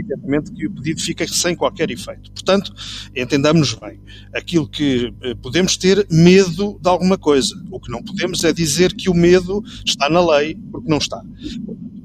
evidentemente 0.00 0.52
que 0.52 0.66
o 0.66 0.70
pedido 0.70 1.00
fica 1.00 1.26
sem 1.28 1.54
qualquer 1.54 1.90
efeito. 1.90 2.30
Portanto, 2.32 2.74
entendamos 3.14 3.74
bem, 3.74 4.00
aquilo 4.34 4.68
que 4.68 5.06
uh, 5.06 5.36
podemos 5.36 5.76
ter 5.76 6.06
medo 6.10 6.78
de 6.80 6.88
alguma 6.88 7.16
coisa, 7.16 7.54
o 7.70 7.78
que 7.78 7.90
não 7.90 8.02
podemos 8.02 8.42
é 8.44 8.52
dizer 8.52 8.94
que 8.94 9.08
o 9.08 9.14
medo 9.14 9.62
está 9.84 10.08
na 10.08 10.24
lei, 10.24 10.56
porque 10.70 10.88
não 10.88 10.98
está. 10.98 11.22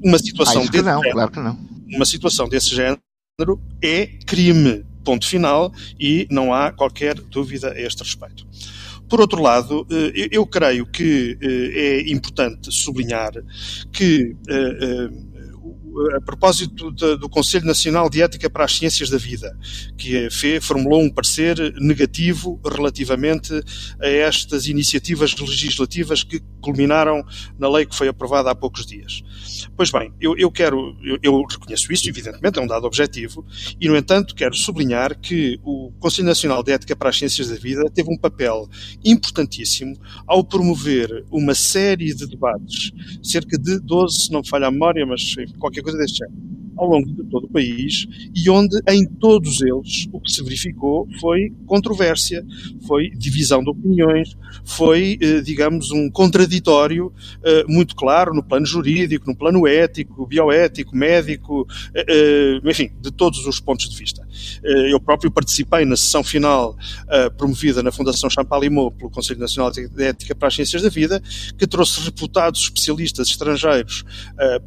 Uma 0.04 0.20
situação 0.20 0.62
ah, 0.62 0.70
desse 0.70 0.84
não, 0.84 0.98
género, 1.00 1.12
claro 1.14 1.32
que 1.32 1.40
não. 1.40 1.60
uma 1.88 2.06
situação 2.06 2.48
desse 2.48 2.76
género 2.76 3.00
é 3.82 4.08
crime, 4.26 4.86
ponto 5.04 5.28
final, 5.28 5.74
e 6.00 6.28
não 6.30 6.54
há 6.54 6.72
qualquer 6.72 7.16
dúvida 7.16 7.72
a 7.72 7.82
este 7.82 8.04
respeito. 8.04 8.46
Por 9.08 9.22
outro 9.22 9.42
lado, 9.42 9.86
eh, 9.92 10.30
eu 10.32 10.46
creio 10.48 10.86
que 10.86 11.38
eh, 11.40 12.08
é 12.08 12.12
importante 12.12 12.72
sublinhar 12.72 13.34
que 13.92 14.36
eh, 14.50 15.10
a 16.16 16.22
propósito 16.22 16.92
do 16.92 17.30
Conselho 17.30 17.66
Nacional 17.66 18.10
de 18.10 18.22
Ética 18.22 18.50
para 18.50 18.66
as 18.66 18.76
Ciências 18.76 19.10
da 19.10 19.18
Vida, 19.18 19.58
que 19.98 20.30
formulou 20.62 21.02
um 21.02 21.10
parecer 21.10 21.58
negativo 21.80 22.60
relativamente 22.66 23.54
a 24.02 24.08
estas 24.08 24.68
iniciativas 24.68 25.36
legislativas 25.36 26.24
que 26.24 26.42
culminaram 26.62 27.24
na 27.58 27.70
lei 27.70 27.86
que 27.86 27.96
foi 27.96 28.08
aprovada 28.08 28.50
há 28.50 28.56
poucos 28.56 28.86
dias. 28.86 29.24
Pois 29.76 29.92
bem, 29.92 30.12
eu, 30.20 30.36
eu 30.38 30.52
quero, 30.52 30.98
eu, 31.04 31.18
eu, 31.22 31.44
reconheço 31.44 31.92
isso, 31.94 32.10
evidentemente, 32.10 32.60
é 32.60 32.62
um 32.62 32.68
dado 32.68 32.86
objetivo, 32.86 33.46
e, 33.80 33.88
no 33.88 33.96
entanto, 33.96 34.36
quero 34.36 34.56
sublinhar 34.56 35.18
que 35.20 35.60
o 35.64 35.92
Conselho 36.00 36.28
Nacional 36.28 36.64
de 36.64 36.72
Ética 36.72 36.96
para 36.96 37.10
as 37.10 37.18
Ciências 37.18 37.50
da 37.50 37.56
Vida 37.56 37.84
teve 37.94 38.10
um 38.10 38.18
papel 38.18 38.68
importantíssimo 39.04 39.96
ao 40.26 40.44
promover 40.44 41.26
uma 41.32 41.54
série 41.54 42.14
de 42.14 42.26
debates, 42.26 42.92
cerca 43.22 43.58
de 43.58 43.80
12, 43.80 44.26
se 44.26 44.32
não 44.32 44.42
me 44.42 44.48
falha 44.48 44.68
a 44.68 44.72
memória, 44.72 45.06
mas 45.06 45.36
qualquer 45.60 45.85
coisa 45.86 45.98
deste 46.00 46.18
género 46.26 46.65
ao 46.78 46.88
longo 46.88 47.12
de 47.12 47.24
todo 47.30 47.46
o 47.46 47.50
país 47.50 48.08
e 48.36 48.50
onde 48.50 48.80
em 48.90 49.06
todos 49.06 49.62
eles 49.62 50.08
o 50.12 50.20
que 50.20 50.32
se 50.32 50.44
verificou 50.44 51.08
foi 51.20 51.52
controvérsia, 51.66 52.46
foi 52.88 53.10
divisão 53.10 53.64
de 53.64 53.70
opiniões, 53.70 54.36
foi, 54.64 55.18
eh, 55.22 55.42
digamos, 55.42 55.92
um 55.92 56.10
contraditório 56.10 57.12
eh, 57.44 57.64
muito 57.68 57.96
claro 57.96 58.34
no 58.34 58.44
plano 58.44 58.66
jurídico, 58.66 59.28
no 59.28 59.36
plano 59.36 59.68
ético, 59.68 60.26
bioético, 60.26 60.96
médico, 60.96 61.68
eh, 61.94 62.60
enfim, 62.64 62.92
de 63.02 63.12
todos 63.12 63.46
os 63.46 63.60
pontos 63.60 63.90
de 63.90 63.98
vista. 63.98 64.26
Eu 64.64 65.00
próprio 65.00 65.32
participei 65.32 65.86
na 65.86 65.96
sessão 65.96 66.24
final 66.24 66.76
promovida 67.38 67.84
na 67.84 67.92
Fundação 67.92 68.30
Champalimau 68.30 68.92
pelo 68.92 69.10
Conselho 69.10 69.40
Nacional 69.40 69.72
de 69.72 70.04
Ética 70.04 70.36
para 70.36 70.48
as 70.48 70.56
Ciências 70.56 70.82
da 70.82 70.90
Vida, 70.90 71.22
que 71.58 71.68
trouxe 71.68 72.02
reputados 72.02 72.62
especialistas 72.62 73.30
estrangeiros 73.30 74.04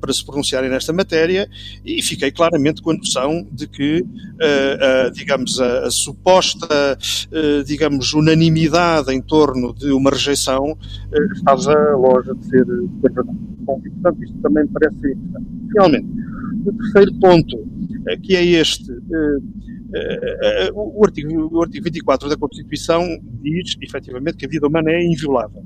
para 0.00 0.12
se 0.12 0.24
pronunciarem 0.24 0.70
nesta 0.70 0.92
matéria 0.92 1.48
e 1.84 1.97
e 1.98 2.02
fiquei 2.02 2.30
claramente 2.30 2.80
com 2.80 2.92
a 2.92 2.94
noção 2.94 3.44
de 3.50 3.66
que, 3.66 4.02
uh, 4.02 5.08
uh, 5.08 5.10
digamos, 5.10 5.60
a, 5.60 5.86
a 5.86 5.90
suposta, 5.90 6.96
uh, 6.96 7.64
digamos, 7.64 8.12
unanimidade 8.12 9.12
em 9.12 9.20
torno 9.20 9.74
de 9.74 9.90
uma 9.90 10.08
rejeição 10.08 10.78
estava 11.34 11.96
longe 11.96 12.32
de 12.34 12.46
ser 12.46 12.64
verdade. 13.02 13.36
Portanto, 13.66 14.22
isto 14.22 14.38
também 14.40 14.62
me 14.62 14.70
parece 14.70 15.12
importante. 15.12 15.46
Finalmente, 15.72 16.06
o 16.66 16.72
terceiro 16.72 17.14
ponto, 17.14 17.68
que 18.22 18.36
é 18.36 18.44
este, 18.44 18.92
o, 20.72 21.04
artigo, 21.04 21.50
o 21.52 21.62
artigo 21.62 21.84
24 21.84 22.28
da 22.28 22.36
Constituição 22.36 23.02
diz, 23.42 23.76
efetivamente, 23.82 24.36
que 24.36 24.46
a 24.46 24.48
vida 24.48 24.68
humana 24.68 24.92
é 24.92 25.04
inviolável. 25.04 25.64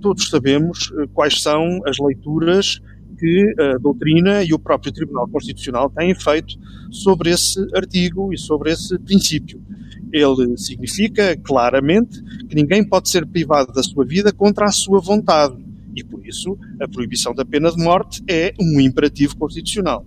Todos 0.00 0.28
sabemos 0.30 0.90
quais 1.12 1.42
são 1.42 1.80
as 1.86 1.98
leituras 1.98 2.80
que 3.18 3.54
a 3.58 3.78
doutrina 3.78 4.42
e 4.42 4.52
o 4.52 4.58
próprio 4.58 4.92
Tribunal 4.92 5.28
Constitucional 5.28 5.90
têm 5.90 6.14
feito 6.14 6.58
sobre 6.90 7.30
esse 7.30 7.60
artigo 7.74 8.32
e 8.32 8.38
sobre 8.38 8.72
esse 8.72 8.98
princípio. 8.98 9.60
Ele 10.12 10.56
significa 10.56 11.36
claramente 11.36 12.22
que 12.46 12.54
ninguém 12.54 12.84
pode 12.84 13.08
ser 13.08 13.26
privado 13.26 13.72
da 13.72 13.82
sua 13.82 14.04
vida 14.04 14.32
contra 14.32 14.66
a 14.66 14.72
sua 14.72 15.00
vontade. 15.00 15.56
E 15.94 16.04
por 16.04 16.24
isso 16.26 16.58
a 16.80 16.86
proibição 16.86 17.34
da 17.34 17.44
pena 17.44 17.70
de 17.70 17.82
morte 17.82 18.22
é 18.28 18.52
um 18.60 18.80
imperativo 18.80 19.36
constitucional. 19.36 20.04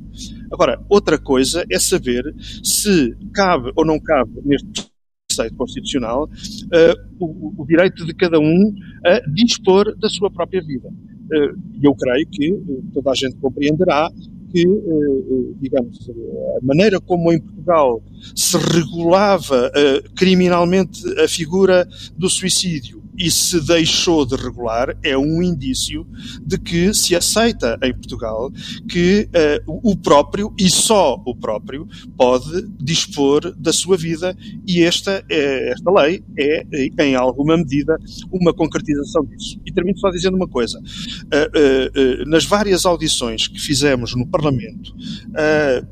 Agora, 0.52 0.80
outra 0.88 1.18
coisa 1.18 1.66
é 1.70 1.80
saber 1.80 2.24
se 2.64 3.16
cabe 3.34 3.72
ou 3.76 3.84
não 3.84 4.00
cabe 4.00 4.32
neste 4.46 4.90
preceito 5.28 5.56
constitucional 5.56 6.26
uh, 6.26 7.16
o, 7.20 7.62
o, 7.62 7.66
direito 7.66 8.06
de 8.06 8.14
cada 8.14 8.40
um 8.40 8.76
a 9.06 9.20
dispor 9.32 9.96
da 9.98 10.10
sua 10.10 10.30
própria 10.30 10.62
vida. 10.62 10.90
Eh, 11.32 11.54
e 11.82 11.86
eu 11.86 11.96
creio 11.96 12.28
que 12.28 12.48
eh, 12.52 12.82
toda 12.94 13.12
a 13.12 13.16
gente 13.16 13.36
compreenderá 13.38 14.10
que, 14.52 14.66
eh, 14.66 15.54
digamos, 15.62 16.10
a 16.58 16.66
maneira 16.66 17.00
como 17.00 17.32
em 17.32 17.40
Portugal 17.40 18.02
se 18.36 18.58
regulava 18.58 19.72
criminalmente 20.16 21.08
a 21.20 21.28
figura 21.28 21.88
do 22.18 22.28
suicídio 22.30 22.99
e 23.20 23.30
se 23.30 23.60
deixou 23.60 24.26
de 24.26 24.36
regular 24.36 24.98
é 25.04 25.18
um 25.18 25.44
indício 25.44 26.08
de 26.42 26.58
que 26.58 26.94
se 26.94 27.16
aceita 27.16 27.78
em 27.84 27.94
Portugal 27.94 28.50
que 28.90 29.30
uh, 29.68 29.80
o 29.84 29.96
próprio 29.96 30.54
e 30.58 30.70
só 30.70 31.22
o 31.26 31.36
próprio 31.36 31.88
pode 32.18 32.68
dispor 32.80 33.54
da 33.58 33.74
sua 33.74 33.98
vida 33.98 34.36
e 34.66 34.84
esta, 34.84 35.24
é, 35.30 35.72
esta 35.72 35.92
lei 35.92 36.24
é, 36.38 36.64
em 37.00 37.16
alguma 37.16 37.58
medida, 37.58 37.98
uma 38.32 38.54
concretização 38.54 39.26
disso. 39.26 39.60
E 39.66 39.72
termino 39.72 39.98
só 39.98 40.10
dizendo 40.10 40.38
uma 40.38 40.48
coisa. 40.48 40.80
Uh, 40.80 42.22
uh, 42.24 42.30
nas 42.30 42.46
várias 42.46 42.86
audições 42.86 43.48
que 43.48 43.60
fizemos 43.60 44.16
no 44.16 44.28
Parlamento, 44.28 44.94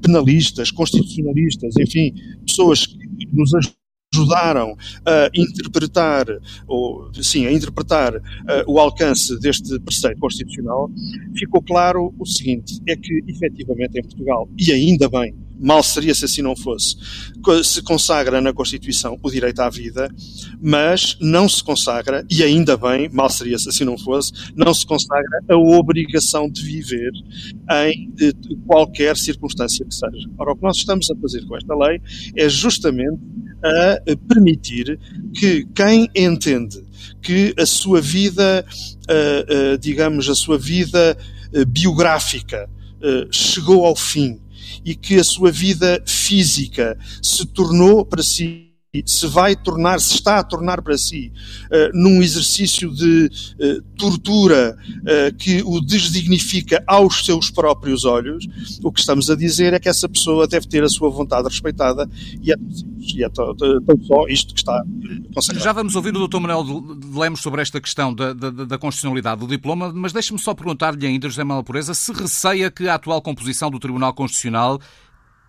penalistas, 0.01 0.71
constitucionalistas, 0.71 1.75
enfim, 1.77 2.13
pessoas 2.45 2.85
que 2.85 2.97
nos 3.33 3.53
ajudaram 4.13 4.75
a 5.05 5.29
interpretar, 5.33 6.25
ou 6.67 7.11
sim, 7.21 7.45
a 7.45 7.51
interpretar 7.51 8.15
uh, 8.15 8.21
o 8.67 8.79
alcance 8.79 9.37
deste 9.39 9.79
preceito 9.79 10.19
constitucional, 10.19 10.89
ficou 11.37 11.61
claro 11.61 12.13
o 12.17 12.25
seguinte: 12.25 12.79
é 12.87 12.95
que 12.95 13.23
efetivamente 13.27 13.99
em 13.99 14.03
Portugal, 14.03 14.49
e 14.57 14.71
ainda 14.71 15.09
bem, 15.09 15.35
mal 15.59 15.81
seria 15.83 16.13
se 16.13 16.25
assim 16.25 16.41
não 16.41 16.55
fosse, 16.55 16.95
se 17.63 17.81
consagra 17.81 18.39
na 18.41 18.53
Constituição 18.53 19.17
o 19.21 19.31
direito 19.31 19.59
à 19.59 19.69
vida, 19.69 20.09
mas 20.61 21.17
não 21.19 21.47
se 21.47 21.63
consagra, 21.63 22.25
e 22.29 22.43
ainda 22.43 22.77
bem, 22.77 23.09
mal 23.11 23.29
seria 23.29 23.57
se 23.57 23.69
assim 23.69 23.83
não 23.83 23.97
fosse, 23.97 24.31
não 24.55 24.73
se 24.73 24.85
consagra 24.85 25.39
a 25.49 25.55
obrigação 25.55 26.49
de 26.49 26.63
viver 26.63 27.11
em 27.85 28.09
qualquer 28.65 29.17
circunstância 29.17 29.85
que 29.85 29.93
seja. 29.93 30.29
Ora, 30.37 30.51
o 30.51 30.55
que 30.55 30.63
nós 30.63 30.77
estamos 30.77 31.09
a 31.09 31.15
fazer 31.15 31.45
com 31.45 31.57
esta 31.57 31.75
lei 31.75 32.01
é 32.35 32.47
justamente 32.49 33.19
a 33.63 34.15
permitir 34.27 34.99
que 35.33 35.65
quem 35.73 36.09
entende 36.15 36.85
que 37.21 37.53
a 37.57 37.65
sua 37.65 37.99
vida, 37.99 38.65
digamos, 39.79 40.29
a 40.29 40.35
sua 40.35 40.57
vida 40.57 41.17
biográfica 41.67 42.69
chegou 43.31 43.85
ao 43.85 43.95
fim 43.95 44.39
e 44.83 44.95
que 44.95 45.15
a 45.15 45.23
sua 45.23 45.51
vida 45.51 46.01
física 46.05 46.97
se 47.21 47.45
tornou 47.45 48.05
para 48.05 48.23
si 48.23 48.66
se 49.05 49.27
vai 49.27 49.55
tornar, 49.55 49.99
se 49.99 50.15
está 50.15 50.39
a 50.39 50.43
tornar 50.43 50.81
para 50.81 50.97
si, 50.97 51.31
uh, 51.65 51.91
num 51.93 52.21
exercício 52.23 52.93
de 52.93 53.29
uh, 53.59 53.81
tortura 53.97 54.77
uh, 55.01 55.35
que 55.35 55.61
o 55.65 55.81
desdignifica 55.81 56.83
aos 56.87 57.25
seus 57.25 57.51
próprios 57.51 58.05
olhos, 58.05 58.47
o 58.83 58.91
que 58.91 58.99
estamos 58.99 59.29
a 59.29 59.35
dizer 59.35 59.73
é 59.73 59.79
que 59.79 59.89
essa 59.89 60.07
pessoa 60.07 60.47
deve 60.47 60.67
ter 60.67 60.83
a 60.83 60.89
sua 60.89 61.09
vontade 61.09 61.47
respeitada 61.47 62.09
e 62.41 62.51
é, 62.51 62.55
e 62.99 63.23
é 63.23 63.29
tão, 63.29 63.55
só 64.03 64.27
isto 64.27 64.53
que 64.53 64.61
está. 64.61 64.83
Já 65.55 65.73
vamos 65.73 65.95
ouvir 65.95 66.15
o 66.15 66.27
Dr. 66.27 66.39
Manuel 66.39 66.63
de 66.63 67.19
Lemos 67.19 67.41
sobre 67.41 67.61
esta 67.61 67.79
questão 67.79 68.13
da, 68.13 68.33
da, 68.33 68.49
da 68.49 68.77
constitucionalidade 68.77 69.41
do 69.41 69.47
diploma, 69.47 69.91
mas 69.93 70.13
deixe-me 70.13 70.39
só 70.39 70.53
perguntar-lhe 70.53 71.05
ainda, 71.05 71.29
José 71.29 71.43
Manuel 71.43 71.63
Pureza, 71.63 71.93
se 71.93 72.11
receia 72.13 72.71
que 72.71 72.87
a 72.87 72.95
atual 72.95 73.21
composição 73.21 73.69
do 73.69 73.79
Tribunal 73.79 74.13
Constitucional 74.13 74.79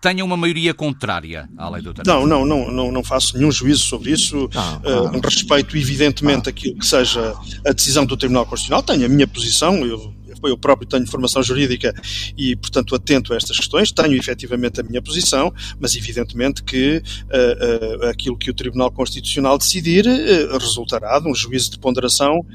tenha 0.01 0.23
uma 0.23 0.37
maioria 0.37 0.73
contrária 0.73 1.49
à 1.57 1.69
lei 1.69 1.81
do 1.81 1.89
eutanásia. 1.89 2.13
Não, 2.13 2.27
não, 2.27 2.45
não, 2.45 2.71
não, 2.71 2.91
não 2.91 3.03
faço 3.03 3.37
nenhum 3.37 3.51
juízo 3.51 3.83
sobre 3.83 4.11
isso. 4.11 4.49
Ah, 4.55 4.79
ah, 4.83 5.01
uh, 5.03 5.19
respeito, 5.21 5.75
evidentemente, 5.77 6.47
ah. 6.47 6.51
aquilo 6.51 6.77
que 6.77 6.85
seja 6.85 7.35
a 7.65 7.71
decisão 7.71 8.05
do 8.05 8.15
Tribunal 8.15 8.45
Constitucional. 8.45 8.83
Tenho 8.83 9.05
a 9.05 9.09
minha 9.09 9.27
posição, 9.27 9.85
eu 9.85 10.13
eu 10.43 10.57
próprio 10.57 10.87
tenho 10.87 11.05
formação 11.07 11.41
jurídica 11.43 11.93
e, 12.37 12.55
portanto, 12.55 12.95
atento 12.95 13.33
a 13.33 13.37
estas 13.37 13.57
questões, 13.57 13.91
tenho 13.91 14.15
efetivamente 14.15 14.79
a 14.79 14.83
minha 14.83 15.01
posição, 15.01 15.53
mas 15.79 15.95
evidentemente 15.95 16.63
que 16.63 16.97
uh, 16.97 18.03
uh, 18.03 18.07
aquilo 18.07 18.37
que 18.37 18.49
o 18.49 18.53
Tribunal 18.53 18.91
Constitucional 18.91 19.57
decidir 19.57 20.05
uh, 20.05 20.57
resultará 20.57 21.19
de 21.19 21.29
um 21.29 21.35
juízo 21.35 21.71
de 21.71 21.79
ponderação 21.79 22.45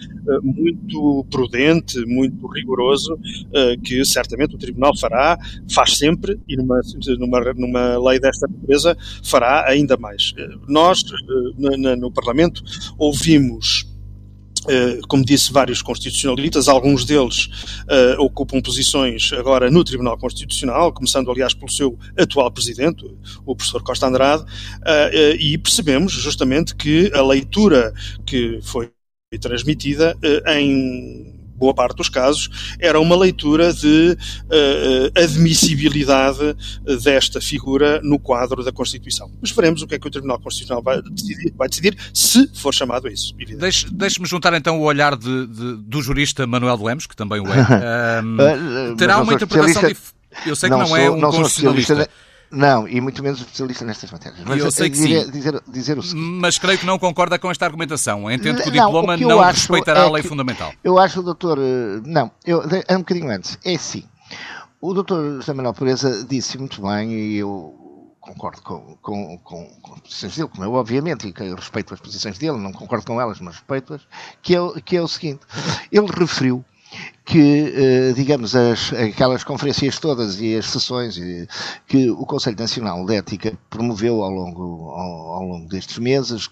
muito 0.43 1.26
prudente, 1.31 1.99
muito 2.07 2.47
rigoroso, 2.47 3.19
que 3.85 4.02
certamente 4.07 4.54
o 4.54 4.59
Tribunal 4.59 4.97
fará, 4.97 5.38
faz 5.71 5.99
sempre, 5.99 6.40
e 6.49 6.57
numa, 6.57 6.81
numa, 7.19 7.52
numa 7.54 8.11
lei 8.11 8.19
desta 8.19 8.47
natureza 8.47 8.97
fará 9.23 9.69
ainda 9.69 9.99
mais. 9.99 10.33
Nós, 10.66 11.04
no, 11.59 11.97
no 11.97 12.11
Parlamento, 12.11 12.62
ouvimos 12.97 13.94
como 15.09 15.25
disse, 15.25 15.52
vários 15.52 15.83
constitucionalistas, 15.83 16.68
alguns 16.68 17.04
deles 17.04 17.47
uh, 17.88 18.21
ocupam 18.23 18.61
posições 18.61 19.33
agora 19.33 19.71
no 19.71 19.85
Tribunal 19.85 20.18
Constitucional, 20.18 20.92
começando, 20.92 21.30
aliás, 21.30 21.54
pelo 21.54 21.71
seu 21.71 21.99
atual 22.18 22.50
presidente, 22.50 23.04
o 23.44 23.54
professor 23.54 23.83
Costa 23.83 24.06
Andrade, 24.06 24.42
uh, 24.42 25.37
e 25.38 25.59
percebemos 25.59 26.12
justamente 26.12 26.75
que 26.75 27.11
a 27.14 27.23
leitura 27.23 27.92
que 28.25 28.59
foi 28.62 28.90
transmitida 29.40 30.16
em 30.47 31.34
boa 31.56 31.75
parte 31.75 31.97
dos 31.97 32.08
casos, 32.08 32.76
era 32.80 33.00
uma 33.00 33.17
leitura 33.17 33.73
de 33.73 34.17
uh, 34.45 35.21
admissibilidade 35.21 36.56
desta 37.02 37.40
figura 37.40 38.00
no 38.02 38.19
quadro 38.19 38.62
da 38.64 38.73
Constituição. 38.73 39.30
Mas 39.40 39.50
veremos 39.50 39.82
o 39.82 39.86
que 39.86 39.95
é 39.95 39.99
que 39.99 40.06
o 40.06 40.10
Tribunal 40.10 40.40
Constitucional 40.40 40.82
vai 40.82 41.00
decidir, 41.02 41.52
vai 41.56 41.69
decidir 41.69 41.97
se 42.12 42.49
for 42.54 42.73
chamado 42.73 43.08
a 43.08 43.10
isso. 43.12 43.34
Deixe-me 43.93 44.26
juntar 44.26 44.52
então 44.54 44.80
o 44.80 44.82
olhar 44.82 45.17
de, 45.17 45.47
de, 45.47 45.76
do 45.76 46.02
jurista 46.02 46.47
Manuel 46.47 46.76
de 46.76 46.84
Lemos, 46.84 47.06
que 47.06 47.17
também 47.17 47.40
o 47.40 47.47
é. 47.47 47.64
Um, 48.25 48.97
terá 48.97 49.21
uma 49.21 49.34
interpretação 49.34 49.82
diferente. 49.82 50.14
Eu 50.47 50.56
sei 50.56 50.69
que 50.69 50.76
não, 50.76 50.88
não 50.88 50.97
é 50.97 51.10
um 51.10 51.17
não 51.17 51.30
constitucionalista. 51.30 52.08
Não, 52.54 52.88
e 52.88 53.00
muito 53.00 53.23
menos 53.23 53.40
especialista 53.40 53.84
nestas 53.84 54.10
matérias. 54.10 54.40
Mas 54.45 54.58
eu 54.58 54.71
sei 54.71 54.88
que 54.88 54.97
dizer, 54.97 55.25
sim. 55.25 55.30
Dizer, 55.30 55.62
dizer 55.67 55.99
o 55.99 56.02
seguinte. 56.02 56.40
Mas 56.40 56.58
creio 56.58 56.78
que 56.78 56.86
não 56.86 56.99
concorda 56.99 57.38
com 57.38 57.50
esta 57.50 57.64
argumentação. 57.64 58.30
Entendo 58.30 58.62
que 58.62 58.69
o 58.69 58.73
diploma 58.73 59.17
não, 59.17 59.26
o 59.26 59.30
não 59.30 59.40
respeitará 59.40 60.00
é 60.00 60.06
a 60.06 60.10
lei 60.10 60.23
fundamental. 60.23 60.73
Eu 60.82 60.99
acho, 60.99 61.23
doutor. 61.23 61.58
Eh, 61.58 62.00
não, 62.04 62.30
eu, 62.45 62.62
é 62.86 62.97
um 62.97 63.00
bocadinho 63.00 63.30
antes. 63.30 63.58
É 63.64 63.76
sim. 63.76 64.04
O 64.80 64.93
doutor 64.93 65.36
José 65.36 65.52
Manuel 65.52 65.75
Pureza 65.75 66.25
disse 66.28 66.58
muito 66.58 66.82
bem, 66.82 67.10
e 67.10 67.36
eu 67.36 67.84
concordo 68.21 68.62
com, 68.62 68.97
com, 69.02 69.38
com, 69.38 69.67
com 69.80 69.95
as 69.95 70.00
posições 70.00 70.36
dele, 70.36 70.49
como 70.49 70.64
eu, 70.64 70.73
obviamente, 70.75 71.28
e 71.28 71.32
que 71.32 71.54
respeito 71.54 71.95
as 71.95 72.00
posições 72.00 72.38
dele, 72.38 72.58
não 72.58 72.73
concordo 72.73 73.04
com 73.06 73.21
elas, 73.21 73.40
mas 73.40 73.56
respeito-as, 73.56 74.02
que 74.43 74.54
é, 74.54 74.58
que 74.84 74.97
é 74.97 75.02
o 75.02 75.08
seguinte. 75.08 75.40
Ele 75.90 76.06
referiu 76.06 76.64
que, 77.25 77.73
eh, 77.75 78.13
digamos, 78.15 78.54
as, 78.54 78.93
aquelas 78.93 79.45
conferências 79.45 79.99
todas 79.99 80.41
e 80.41 80.56
as 80.56 80.67
sessões 80.67 81.19
que 81.87 82.10
o 82.10 82.26
Conselho 82.26 82.58
Nacional 82.58 83.04
de 83.06 83.17
Ética 83.17 83.58
promoveu 83.71 84.23
ao 84.23 84.30
longo, 84.30 84.91
ao, 84.91 85.32
ao 85.32 85.43
longo 85.43 85.69
destes 85.69 85.99
meses 85.99 86.50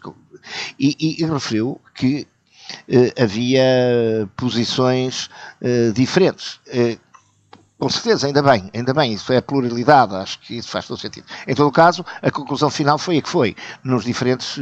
e, 0.78 0.96
e, 0.98 1.22
e 1.22 1.26
referiu 1.26 1.78
que 1.94 2.26
eh, 2.88 3.12
havia 3.22 4.28
posições 4.36 5.28
eh, 5.60 5.90
diferentes 5.92 6.58
com 7.82 7.88
certeza, 7.88 8.28
ainda 8.28 8.40
bem, 8.40 8.70
ainda 8.72 8.94
bem, 8.94 9.12
isso 9.12 9.32
é 9.32 9.38
a 9.38 9.42
pluralidade, 9.42 10.14
acho 10.14 10.38
que 10.38 10.56
isso 10.56 10.68
faz 10.68 10.86
todo 10.86 11.00
sentido. 11.00 11.26
Em 11.48 11.52
todo 11.52 11.72
caso, 11.72 12.06
a 12.22 12.30
conclusão 12.30 12.70
final 12.70 12.96
foi 12.96 13.18
a 13.18 13.22
que 13.22 13.28
foi, 13.28 13.56
nos 13.82 14.04
diferentes, 14.04 14.56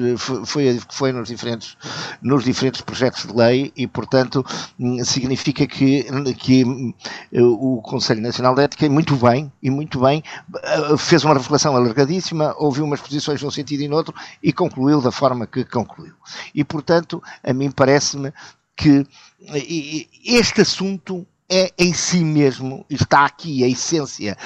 foi 0.47 0.71
a 0.71 0.75
que 0.79 0.95
foi 0.95 1.13
nos 1.13 1.29
diferentes, 1.29 1.77
nos 2.23 2.45
diferentes 2.45 2.81
projetos 2.81 3.27
de 3.27 3.37
lei 3.37 3.75
e, 3.77 3.87
portanto, 3.87 4.43
hum, 4.79 5.05
significa 5.05 5.67
que, 5.67 6.07
que 6.33 6.65
hum, 6.65 6.95
o 7.39 7.83
Conselho 7.83 8.23
Nacional 8.23 8.55
de 8.55 8.63
Ética, 8.63 8.89
muito 8.89 9.15
bem, 9.17 9.53
e 9.63 9.69
muito 9.69 10.01
bem, 10.01 10.25
eh, 10.63 10.97
fez 10.97 11.23
uma 11.23 11.35
reflexão 11.35 11.77
alargadíssima, 11.77 12.55
ouviu 12.57 12.87
umas 12.87 13.03
posições 13.03 13.43
num 13.43 13.51
sentido 13.51 13.83
e 13.83 13.89
no 13.89 13.97
outro 13.97 14.15
e 14.43 14.51
concluiu 14.51 14.99
da 15.03 15.13
forma 15.13 15.47
que 15.47 15.63
concluiu. 15.67 16.15
E, 16.55 16.65
portanto, 16.65 17.23
a 17.45 17.53
mim 17.53 17.71
parece-me 17.71 18.33
que 18.75 19.07
este 20.25 20.63
assunto 20.63 21.27
é 21.51 21.73
em 21.77 21.93
si 21.93 22.25
mesmo, 22.25 22.87
está 22.89 23.25
aqui 23.25 23.65
a 23.65 23.69
essência, 23.69 24.37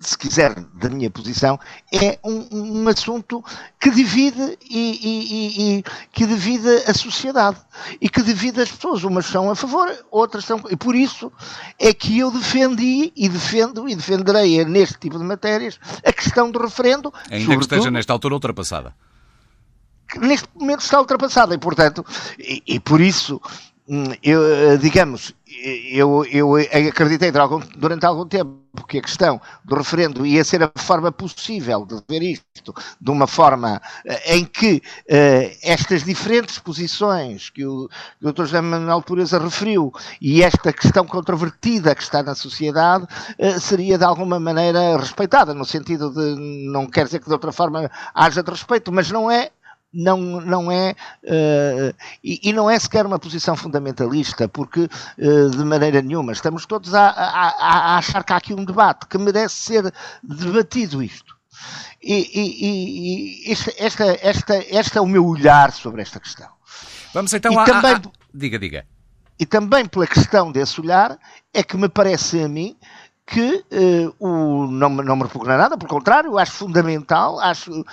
se 0.00 0.16
quiser, 0.16 0.54
da 0.74 0.88
minha 0.88 1.10
posição, 1.10 1.60
é 1.92 2.18
um, 2.24 2.48
um 2.50 2.88
assunto 2.88 3.44
que 3.78 3.90
divide 3.90 4.58
e, 4.68 4.98
e, 5.02 5.78
e, 5.78 5.84
que 6.10 6.26
divide 6.26 6.68
a 6.86 6.94
sociedade 6.94 7.58
e 8.00 8.08
que 8.08 8.22
divide 8.22 8.62
as 8.62 8.70
pessoas. 8.70 9.04
Umas 9.04 9.26
são 9.26 9.50
a 9.50 9.54
favor, 9.54 9.92
outras 10.10 10.46
são. 10.46 10.60
E 10.70 10.76
por 10.76 10.96
isso 10.96 11.30
é 11.78 11.92
que 11.92 12.18
eu 12.18 12.30
defendi 12.30 13.12
e 13.14 13.28
defendo 13.28 13.88
e 13.88 13.94
defenderei 13.94 14.64
neste 14.64 14.98
tipo 14.98 15.18
de 15.18 15.24
matérias 15.24 15.78
a 16.04 16.12
questão 16.12 16.50
do 16.50 16.58
referendo. 16.58 17.12
Ainda 17.30 17.54
que 17.54 17.62
esteja 17.62 17.90
nesta 17.90 18.12
altura 18.12 18.34
ultrapassada. 18.34 18.94
Neste 20.16 20.48
momento 20.54 20.80
está 20.80 20.98
ultrapassada 20.98 21.54
e, 21.54 21.58
portanto, 21.58 22.04
e, 22.38 22.62
e 22.66 22.80
por 22.80 23.00
isso 23.00 23.40
Hum, 23.92 24.04
eu, 24.22 24.40
eh, 24.44 24.76
digamos, 24.76 25.34
eu, 25.92 26.24
eu 26.26 26.54
acreditei 26.88 27.32
durante 27.76 28.06
algum 28.06 28.26
tempo 28.26 28.60
que 28.88 28.98
a 28.98 29.02
questão 29.02 29.40
do 29.64 29.76
referendo 29.76 30.24
ia 30.24 30.44
ser 30.44 30.62
a 30.62 30.70
forma 30.76 31.10
possível 31.10 31.84
de 31.84 32.00
ver 32.08 32.22
isto, 32.22 32.74
de 33.00 33.10
uma 33.10 33.26
forma 33.26 33.80
eh, 34.04 34.36
em 34.36 34.44
que 34.44 34.76
uh, 34.76 35.58
estas 35.62 36.04
diferentes 36.04 36.58
posições 36.58 37.50
que 37.50 37.64
o, 37.64 37.88
que 38.18 38.26
o 38.26 38.32
Dr. 38.32 38.44
José 38.44 38.60
Manuel 38.60 39.02
Pureza 39.02 39.38
referiu 39.38 39.92
e 40.20 40.42
esta 40.42 40.72
questão 40.72 41.06
controvertida 41.06 41.94
que 41.94 42.02
está 42.02 42.22
na 42.22 42.34
sociedade 42.34 43.04
uh, 43.38 43.60
seria 43.60 43.98
de 43.98 44.04
alguma 44.04 44.38
maneira 44.38 44.96
respeitada, 44.96 45.52
no 45.52 45.64
sentido 45.64 46.10
de, 46.10 46.40
não 46.70 46.86
quer 46.86 47.06
dizer 47.06 47.20
que 47.20 47.26
de 47.26 47.32
outra 47.32 47.52
forma 47.52 47.90
haja 48.14 48.42
de 48.42 48.50
respeito, 48.50 48.92
mas 48.92 49.10
não 49.10 49.30
é 49.30 49.50
não, 49.92 50.40
não 50.40 50.70
é 50.70 50.94
uh, 51.24 51.94
e, 52.22 52.48
e, 52.48 52.52
não 52.52 52.70
é 52.70 52.78
sequer 52.78 53.04
uma 53.04 53.18
posição 53.18 53.56
fundamentalista, 53.56 54.48
porque 54.48 54.88
uh, 55.18 55.50
de 55.50 55.64
maneira 55.64 56.00
nenhuma 56.00 56.32
estamos 56.32 56.64
todos 56.66 56.94
a, 56.94 57.08
a, 57.08 57.48
a, 57.48 57.98
achar 57.98 58.22
que 58.24 58.32
há 58.32 58.36
aqui 58.36 58.54
um 58.54 58.64
debate 58.64 59.06
que 59.06 59.18
merece 59.18 59.54
ser 59.54 59.94
debatido 60.22 61.02
isto. 61.02 61.36
E, 62.02 62.30
e, 62.32 63.48
e 63.48 63.52
esta, 63.52 63.72
esta, 63.76 64.04
esta, 64.22 64.56
este 64.56 64.98
é 64.98 65.00
o 65.00 65.06
meu 65.06 65.26
olhar 65.26 65.72
sobre 65.72 66.02
esta 66.02 66.18
questão. 66.18 66.48
Vamos 67.12 67.32
então 67.32 67.58
a, 67.58 67.64
também, 67.64 68.00
Diga, 68.32 68.58
diga. 68.58 68.86
E 69.38 69.44
também 69.44 69.86
pela 69.86 70.06
questão 70.06 70.52
desse 70.52 70.80
olhar 70.80 71.18
é 71.52 71.62
que 71.62 71.76
me 71.76 71.88
parece 71.88 72.42
a 72.42 72.48
mim 72.48 72.76
que 73.30 73.64
uh, 73.70 74.14
o, 74.18 74.66
não, 74.66 74.90
não 74.90 75.14
me 75.14 75.22
repugna 75.22 75.56
nada, 75.56 75.78
pelo 75.78 75.88
contrário, 75.88 76.36
acho 76.36 76.50
fundamental, 76.50 77.38
acho 77.38 77.70
uh, 77.80 77.84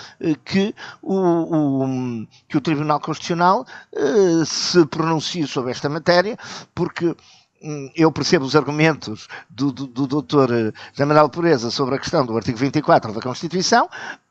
que, 0.43 0.73
o, 1.00 1.15
o, 1.15 2.28
que 2.50 2.58
o 2.58 2.62
Tribunal 2.62 3.00
Constitucional 3.00 3.63
uh, 3.95 4.45
se 4.45 4.84
pronuncie 4.88 5.45
sobre 5.45 5.69
esta 5.69 5.88
matéria, 5.89 6.36
porque 6.73 7.15
hum, 7.62 7.91
eu 7.95 8.12
percebo 8.12 8.45
os 8.45 8.56
argumentos 8.56 9.28
do, 9.47 9.71
do, 9.71 9.86
do 9.86 10.08
doutor 10.08 10.50
José 10.50 11.06
Manuel 11.06 11.30
Pureza 11.30 11.69
sobre 11.69 11.95
a 11.95 12.00
questão 12.00 12.26
do 12.26 12.36
artigo 12.36 12.58
24 12.58 13.13
da 13.13 13.21
Constituição, 13.21 13.88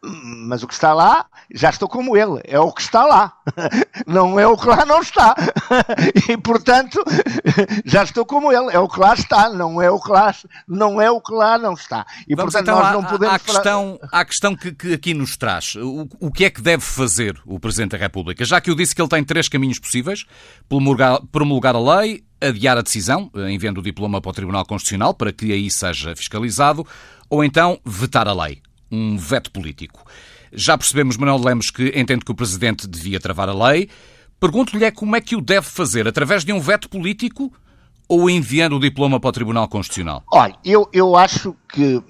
mas 0.07 0.63
o 0.63 0.67
que 0.67 0.75
está 0.75 0.95
lá, 0.95 1.27
já 1.53 1.71
estou 1.71 1.89
como 1.89 2.17
ele, 2.17 2.41
é 2.45 2.59
o 2.59 2.73
que 2.73 2.81
está 2.81 3.05
lá, 3.05 3.33
não 4.07 4.39
é 4.39 4.47
o 4.47 4.57
que 4.57 4.69
lá 4.69 4.85
não 4.85 5.01
está. 5.01 5.35
E 6.29 6.37
portanto, 6.37 7.03
já 7.85 8.03
estou 8.03 8.25
como 8.25 8.53
ele, 8.53 8.73
é 8.73 8.79
o 8.79 8.89
que 8.89 8.99
lá 8.99 9.15
está, 9.15 9.49
não 9.49 9.81
é 9.81 9.91
o 9.91 10.01
que 10.01 10.11
lá, 10.11 10.35
não, 10.67 11.01
é 11.01 11.11
o 11.11 11.21
que 11.21 11.33
lá 11.33 11.59
não 11.59 11.75
está. 11.75 12.07
E 12.27 12.35
Vamos 12.35 12.53
portanto 12.53 12.75
então 12.75 12.83
nós 12.83 12.93
não 12.93 13.05
podemos 13.05 13.35
à 13.35 13.39
questão, 13.39 13.99
à 14.13 14.25
questão 14.25 14.57
que, 14.57 14.73
que, 14.73 14.93
aqui 14.95 15.15
nos 15.15 15.37
traz. 15.37 15.75
O, 15.77 16.09
o, 16.21 16.33
que 16.33 16.45
é 16.45 16.51
que 16.51 16.61
deve 16.61 16.83
fazer 16.83 17.41
o 17.45 17.61
Presidente 17.61 17.93
da 17.93 17.99
República? 17.99 18.45
Já 18.45 18.61
que 18.61 18.71
eu 18.71 18.75
disse 18.75 18.95
que 18.95 19.01
ele 19.01 19.09
tem 19.09 19.23
três 19.23 19.49
caminhos 19.49 19.79
possíveis: 19.79 20.25
promulgar, 20.69 21.21
promulgar 21.31 21.77
a 21.77 22.01
lei, 22.01 22.25
adiar 22.41 22.77
a 22.77 22.83
decisão, 22.83 23.31
enviando 23.49 23.79
o 23.79 23.83
diploma 23.83 24.21
para 24.21 24.31
o 24.31 24.35
Tribunal 24.35 24.65
Constitucional 24.65 25.15
para 25.15 25.33
que 25.33 25.53
aí 25.53 25.71
seja 25.71 26.15
fiscalizado, 26.17 26.87
ou 27.31 27.45
então 27.45 27.79
vetar 27.85 28.27
a 28.27 28.33
lei 28.33 28.63
um 28.91 29.17
veto 29.17 29.51
político. 29.51 30.05
Já 30.53 30.77
percebemos, 30.79 31.17
Manuel 31.17 31.43
Lemos, 31.43 31.71
que 31.71 31.89
entende 31.99 32.25
que 32.25 32.33
o 32.33 32.35
Presidente 32.35 32.87
devia 32.87 33.21
travar 33.21 33.49
a 33.49 33.69
lei. 33.69 33.89
Pergunto-lhe 34.39 34.85
é 34.85 34.91
como 34.91 35.17
é 35.17 35.21
que 35.21 35.37
o 35.37 35.41
deve 35.41 35.67
fazer, 35.67 36.07
através 36.07 36.45
de 36.45 36.53
um 36.53 36.61
veto 36.61 36.89
político 36.89 37.53
ou 38.09 38.31
enviando 38.31 38.77
o 38.77 38.81
diploma 38.81 39.19
para 39.19 39.29
o 39.29 39.33
Tribunal 39.33 39.69
Constitucional? 39.69 40.23
Olha, 40.33 40.57
eu, 40.65 40.89
eu 40.93 41.17
acho 41.17 41.57
que 41.69 42.03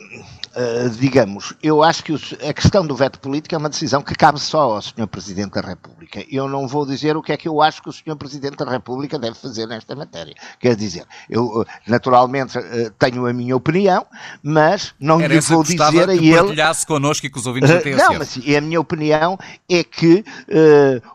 Uh, 0.57 0.89
digamos, 0.89 1.53
eu 1.63 1.83
acho 1.83 2.03
que 2.03 2.15
a 2.15 2.55
questão 2.55 2.87
do 2.87 2.97
veto 2.97 3.21
político 3.21 3.55
é 3.55 3.59
uma 3.59 3.69
decisão 3.69 4.01
que 4.01 4.15
cabe 4.15 4.41
só 4.41 4.73
ao 4.73 4.81
Sr. 4.81 5.07
Presidente 5.07 5.51
da 5.51 5.61
República. 5.61 5.96
Eu 6.31 6.49
não 6.49 6.67
vou 6.67 6.87
dizer 6.87 7.17
o 7.17 7.23
que 7.23 7.33
é 7.33 7.37
que 7.37 7.49
eu 7.49 7.61
acho 7.61 7.83
que 7.83 7.89
o 7.89 7.93
Sr. 7.93 8.17
Presidente 8.17 8.57
da 8.57 8.71
República 8.71 9.19
deve 9.19 9.37
fazer 9.37 9.67
nesta 9.67 9.95
matéria. 9.95 10.35
Quer 10.61 10.77
dizer, 10.77 11.05
eu 11.29 11.45
uh, 11.45 11.67
naturalmente 11.87 12.59
uh, 12.59 12.91
tenho 12.99 13.27
a 13.27 13.33
minha 13.33 13.57
opinião, 13.57 14.07
mas 14.43 14.95
não 15.01 15.21
Era 15.21 15.35
lhe 15.35 15.41
vou 15.41 15.63
dizer 15.63 15.85
a 15.85 16.07
que 16.07 16.29
ele. 16.29 16.37
partilhasse 16.37 16.87
connosco 16.87 17.27
e 17.27 17.31
com 17.31 17.39
os 17.39 17.47
ouvintes 17.47 17.71
da 17.71 17.81
TSF. 17.81 17.97
Não, 17.97 18.19
mas 18.19 18.37
a 18.37 18.61
minha 18.61 18.81
opinião 18.81 19.39
é 19.69 19.85
que 19.85 20.25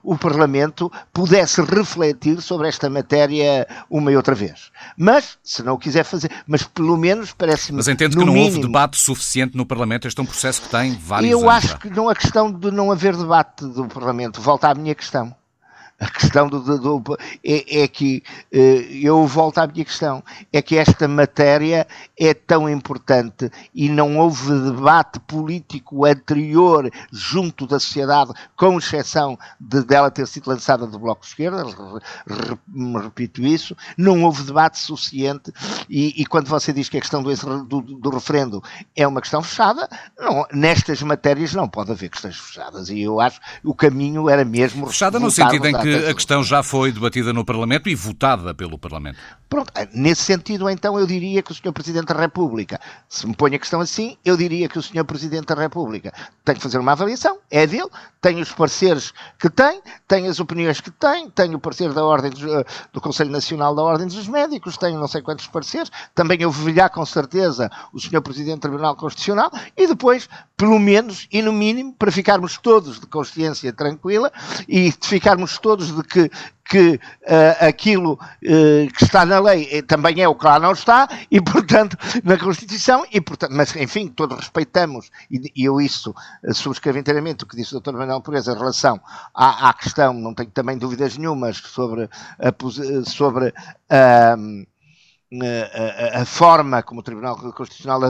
o 0.04 0.18
Parlamento 0.18 0.92
pudesse 1.14 1.62
refletir 1.62 2.42
sobre 2.42 2.68
esta 2.68 2.90
matéria 2.90 3.68
uma 3.90 4.12
e 4.12 4.16
outra 4.16 4.36
vez. 4.36 4.72
Mas, 4.98 5.38
se 5.44 5.64
não 5.64 5.74
o 5.74 5.78
quiser 5.78 6.04
fazer, 6.04 6.32
mas 6.48 6.64
pelo 6.64 6.98
menos 6.98 7.34
parece-me. 7.34 7.78
Mas 7.78 7.88
entendo 7.88 8.18
que 8.18 8.26
não 8.26 8.34
mínimo, 8.34 8.56
houve 8.56 8.62
debate 8.62 8.98
suficiente 8.98 9.56
no 9.56 9.66
Parlamento. 9.66 10.08
Este 10.08 10.20
é 10.20 10.24
um 10.24 10.26
processo 10.26 10.62
que 10.62 10.70
tem 10.70 10.98
vários 10.98 11.32
Eu 11.32 11.40
anos. 11.40 11.44
Eu 11.44 11.50
acho 11.52 11.80
que 11.80 11.90
não 11.90 12.10
a 12.10 12.16
questão 12.16 12.52
de 12.52 12.72
não 12.72 12.92
haver 12.92 13.16
debate 13.16 13.66
do 13.66 13.88
Parlamento. 13.88 14.42
Volta 14.42 14.70
à 14.70 14.76
minha 14.82 14.96
questão. 14.96 15.41
A 16.02 16.10
questão 16.10 16.48
do, 16.48 16.60
do, 16.60 17.00
do 17.00 17.18
é, 17.44 17.84
é, 17.84 17.88
que 17.88 18.24
eh, 18.52 18.88
eu 18.92 19.28
volto 19.28 19.60
à 19.60 19.68
minha 19.68 19.86
questão, 19.86 20.24
é 20.52 20.60
que 20.60 20.76
esta 20.76 21.08
matéria 21.08 21.88
é 22.20 22.34
tão 22.34 22.68
importante 22.68 23.52
e 23.74 23.88
não 23.88 24.18
houve 24.18 24.52
debate 24.72 25.20
político 25.20 26.04
anterior 26.06 26.92
junto 27.12 27.68
da 27.68 27.80
sociedade, 27.80 28.34
com 28.56 28.80
exceção 28.80 29.38
de 29.60 29.84
dela 29.84 30.10
ter 30.10 30.26
sido 30.26 30.50
lançada 30.50 30.88
do 30.88 30.98
Bloco 30.98 31.22
de 31.22 31.28
Esquerda, 31.28 31.66
repito 33.04 33.44
isso, 33.44 33.78
não 33.96 34.24
houve 34.24 34.42
debate 34.42 34.80
suficiente 34.80 35.54
e, 35.88 36.20
e 36.20 36.26
quando 36.26 36.48
você 36.48 36.74
diz 36.74 36.90
que 36.90 36.98
a 36.98 37.02
questão 37.02 37.22
do, 37.22 37.64
do, 37.64 37.82
do 37.82 38.10
referendo 38.10 38.64
é 38.96 39.06
uma 39.08 39.22
questão 39.22 39.44
fechada, 39.44 39.88
não, 40.20 40.48
nestas 40.52 41.00
matérias 41.04 41.54
não 41.54 41.70
pode 41.70 41.92
haver 41.92 42.10
questões 42.10 42.38
fechadas 42.38 42.90
e 42.90 43.02
eu 43.02 43.22
acho 43.22 43.40
que 43.40 43.46
o 43.64 43.76
caminho 43.76 44.28
era 44.28 44.44
mesmo 44.44 44.88
fechada 44.88 45.20
no 45.20 45.30
sentido 45.30 45.68
em 45.68 45.78
que 45.78 45.91
a 45.96 46.14
questão 46.14 46.44
já 46.44 46.64
foi 46.64 46.92
debatida 46.92 47.34
no 47.34 47.46
Parlamento 47.46 47.90
e 47.90 47.96
votada 47.96 48.54
pelo 48.54 48.78
Parlamento. 48.78 49.18
Pronto, 49.50 49.72
nesse 49.94 50.24
sentido, 50.24 50.70
então, 50.70 50.98
eu 50.98 51.06
diria 51.06 51.44
que 51.44 51.52
o 51.52 51.56
Sr. 51.56 51.74
Presidente 51.74 52.06
da 52.06 52.20
República, 52.20 52.80
se 53.10 53.28
me 53.28 53.36
põe 53.36 53.54
a 53.54 53.60
questão 53.60 53.82
assim, 53.82 54.18
eu 54.24 54.38
diria 54.38 54.70
que 54.70 54.80
o 54.80 54.82
Sr. 54.82 55.04
Presidente 55.04 55.48
da 55.48 55.56
República 55.56 56.14
tem 56.46 56.56
que 56.56 56.62
fazer 56.62 56.78
uma 56.78 56.94
avaliação, 56.94 57.38
é 57.50 57.68
dele, 57.68 57.90
tem 58.22 58.40
os 58.40 58.52
pareceres 58.52 59.12
que 59.38 59.50
tem, 59.50 59.82
tem 60.08 60.28
as 60.28 60.40
opiniões 60.40 60.80
que 60.80 60.90
tem, 60.90 61.30
tem 61.30 61.54
o 61.54 61.60
parecer 61.60 61.92
da 61.92 62.06
Ordem 62.06 62.32
dos, 62.32 62.44
eh, 62.44 62.64
do 62.94 63.02
Conselho 63.02 63.30
Nacional 63.30 63.76
da 63.76 63.82
Ordem 63.82 64.08
dos 64.08 64.28
Médicos, 64.28 64.78
tem 64.78 64.96
não 64.96 65.08
sei 65.08 65.22
quantos 65.22 65.48
pareceres, 65.48 65.92
também 66.16 66.46
ouvirá 66.46 66.88
com 66.88 67.06
certeza 67.06 67.70
o 67.92 68.00
Sr. 68.00 68.22
Presidente 68.22 68.60
do 68.60 68.62
Tribunal 68.62 68.96
Constitucional 68.96 69.52
e 69.76 69.86
depois, 69.86 70.30
pelo 70.62 70.78
menos 70.78 71.28
e 71.32 71.42
no 71.42 71.52
mínimo, 71.52 71.92
para 71.92 72.12
ficarmos 72.12 72.56
todos 72.56 73.00
de 73.00 73.08
consciência 73.08 73.74
tranquila 73.74 74.32
e 74.70 74.94
ficarmos 75.02 75.58
todos 75.58 75.88
de 75.96 76.04
que 76.04 76.30
que 76.70 76.94
uh, 76.94 77.68
aquilo 77.68 78.14
uh, 78.14 78.94
que 78.96 79.04
está 79.04 79.26
na 79.26 79.40
lei 79.42 79.68
eh, 79.70 79.82
também 79.82 80.22
é 80.22 80.28
o 80.30 80.36
que 80.36 80.46
lá 80.46 80.58
não 80.58 80.72
está, 80.72 81.10
e 81.30 81.42
portanto, 81.42 81.98
na 82.24 82.38
Constituição, 82.38 83.06
e 83.12 83.20
portanto, 83.20 83.52
mas 83.54 83.76
enfim, 83.76 84.08
todos 84.08 84.38
respeitamos, 84.38 85.12
e, 85.30 85.52
e 85.54 85.66
eu 85.66 85.82
isso 85.82 86.16
subscrevo 86.54 86.98
inteiramente 86.98 87.44
o 87.44 87.48
que 87.48 87.58
disse 87.58 87.76
o 87.76 87.82
Dr. 87.82 87.92
Manuel 87.92 88.22
Pureza 88.22 88.54
em 88.54 88.58
relação 88.58 89.02
à, 89.34 89.68
à, 89.68 89.74
questão, 89.74 90.14
não 90.14 90.34
tenho 90.34 90.52
também 90.52 90.78
dúvidas 90.78 91.18
nenhumas 91.18 91.58
sobre 91.58 92.10
a, 92.40 93.04
sobre 93.04 93.54
a, 95.40 96.22
a, 96.22 96.26
forma 96.26 96.84
como 96.84 97.00
o 97.00 97.04
Tribunal 97.04 97.38
Constitucional 97.38 98.02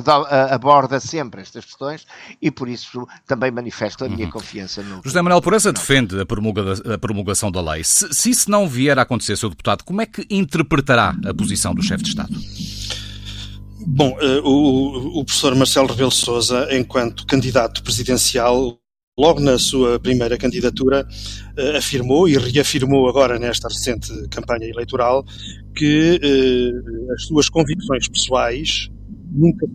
aborda 0.49 0.99
sempre 0.99 1.41
estas 1.41 1.65
questões 1.65 2.07
e 2.41 2.49
por 2.49 2.67
isso 2.67 3.07
também 3.27 3.51
manifesto 3.51 4.03
a 4.03 4.09
minha 4.09 4.25
uhum. 4.25 4.31
confiança 4.31 4.81
no. 4.81 5.01
José 5.03 5.21
Manuel 5.21 5.41
Pureza 5.41 5.71
defende 5.71 6.19
a, 6.19 6.25
promulga, 6.25 6.93
a 6.93 6.97
promulgação 6.97 7.51
da 7.51 7.61
lei. 7.61 7.83
Se, 7.83 8.11
se 8.11 8.31
isso 8.31 8.49
não 8.49 8.67
vier 8.67 8.97
a 8.97 9.03
acontecer, 9.03 9.37
Sr. 9.37 9.49
Deputado, 9.49 9.83
como 9.83 10.01
é 10.01 10.05
que 10.07 10.25
interpretará 10.31 11.15
a 11.25 11.33
posição 11.33 11.75
do 11.75 11.83
chefe 11.83 12.03
de 12.03 12.09
Estado? 12.09 12.33
Bom, 13.85 14.17
eh, 14.19 14.41
o, 14.43 15.19
o 15.19 15.25
professor 15.25 15.55
Marcelo 15.55 15.87
Rebelo 15.87 16.11
Sousa, 16.11 16.67
enquanto 16.71 17.25
candidato 17.25 17.83
presidencial, 17.83 18.80
logo 19.17 19.39
na 19.39 19.57
sua 19.59 19.99
primeira 19.99 20.37
candidatura, 20.37 21.07
eh, 21.57 21.77
afirmou 21.77 22.29
e 22.29 22.37
reafirmou 22.37 23.09
agora 23.09 23.37
nesta 23.37 23.67
recente 23.67 24.09
campanha 24.29 24.67
eleitoral 24.67 25.25
que 25.75 26.19
eh, 26.21 27.13
as 27.13 27.25
suas 27.25 27.49
convicções 27.49 28.07
pessoais 28.07 28.89
nunca 29.31 29.67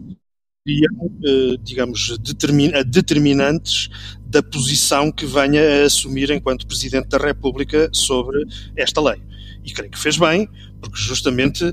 seriam, 0.67 1.11
eh, 1.25 1.57
digamos, 1.63 2.19
determinantes 2.91 3.89
da 4.27 4.43
posição 4.43 5.13
que 5.13 5.27
venha 5.27 5.83
a 5.83 5.85
assumir 5.85 6.31
enquanto 6.31 6.67
Presidente 6.67 7.09
da 7.09 7.19
República 7.19 7.89
sobre 7.93 8.43
esta 8.75 9.01
lei. 9.01 9.21
E 9.65 9.73
creio 9.73 9.91
que 9.91 9.99
fez 9.99 10.17
bem, 10.17 10.49
porque 10.81 10.97
justamente 10.97 11.65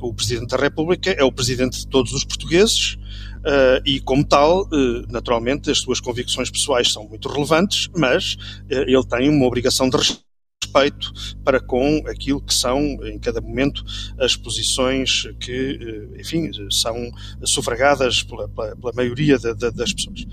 o 0.00 0.12
Presidente 0.12 0.48
da 0.48 0.56
República 0.56 1.10
é 1.10 1.22
o 1.22 1.30
Presidente 1.30 1.78
de 1.78 1.86
todos 1.86 2.12
os 2.12 2.24
portugueses 2.24 2.96
uh, 3.44 3.82
e, 3.84 4.00
como 4.00 4.24
tal, 4.24 4.62
uh, 4.62 5.06
naturalmente, 5.10 5.70
as 5.70 5.78
suas 5.78 6.00
convicções 6.00 6.50
pessoais 6.50 6.92
são 6.92 7.08
muito 7.08 7.28
relevantes, 7.28 7.88
mas 7.96 8.36
ele 8.68 9.04
tem 9.04 9.28
uma 9.28 9.46
obrigação 9.46 9.88
de 9.88 9.96
respeito 9.96 11.12
para 11.44 11.60
com 11.60 12.02
aquilo 12.06 12.40
que 12.40 12.54
são, 12.54 12.80
em 13.04 13.18
cada 13.18 13.40
momento, 13.40 13.84
as 14.18 14.36
posições 14.36 15.28
que, 15.40 16.08
enfim, 16.18 16.50
são 16.70 17.10
sufragadas 17.44 18.22
pela, 18.22 18.48
pela, 18.48 18.76
pela 18.76 18.92
maioria 18.94 19.38
da, 19.38 19.52
da, 19.52 19.70
das 19.70 19.92
pessoas. 19.92 20.24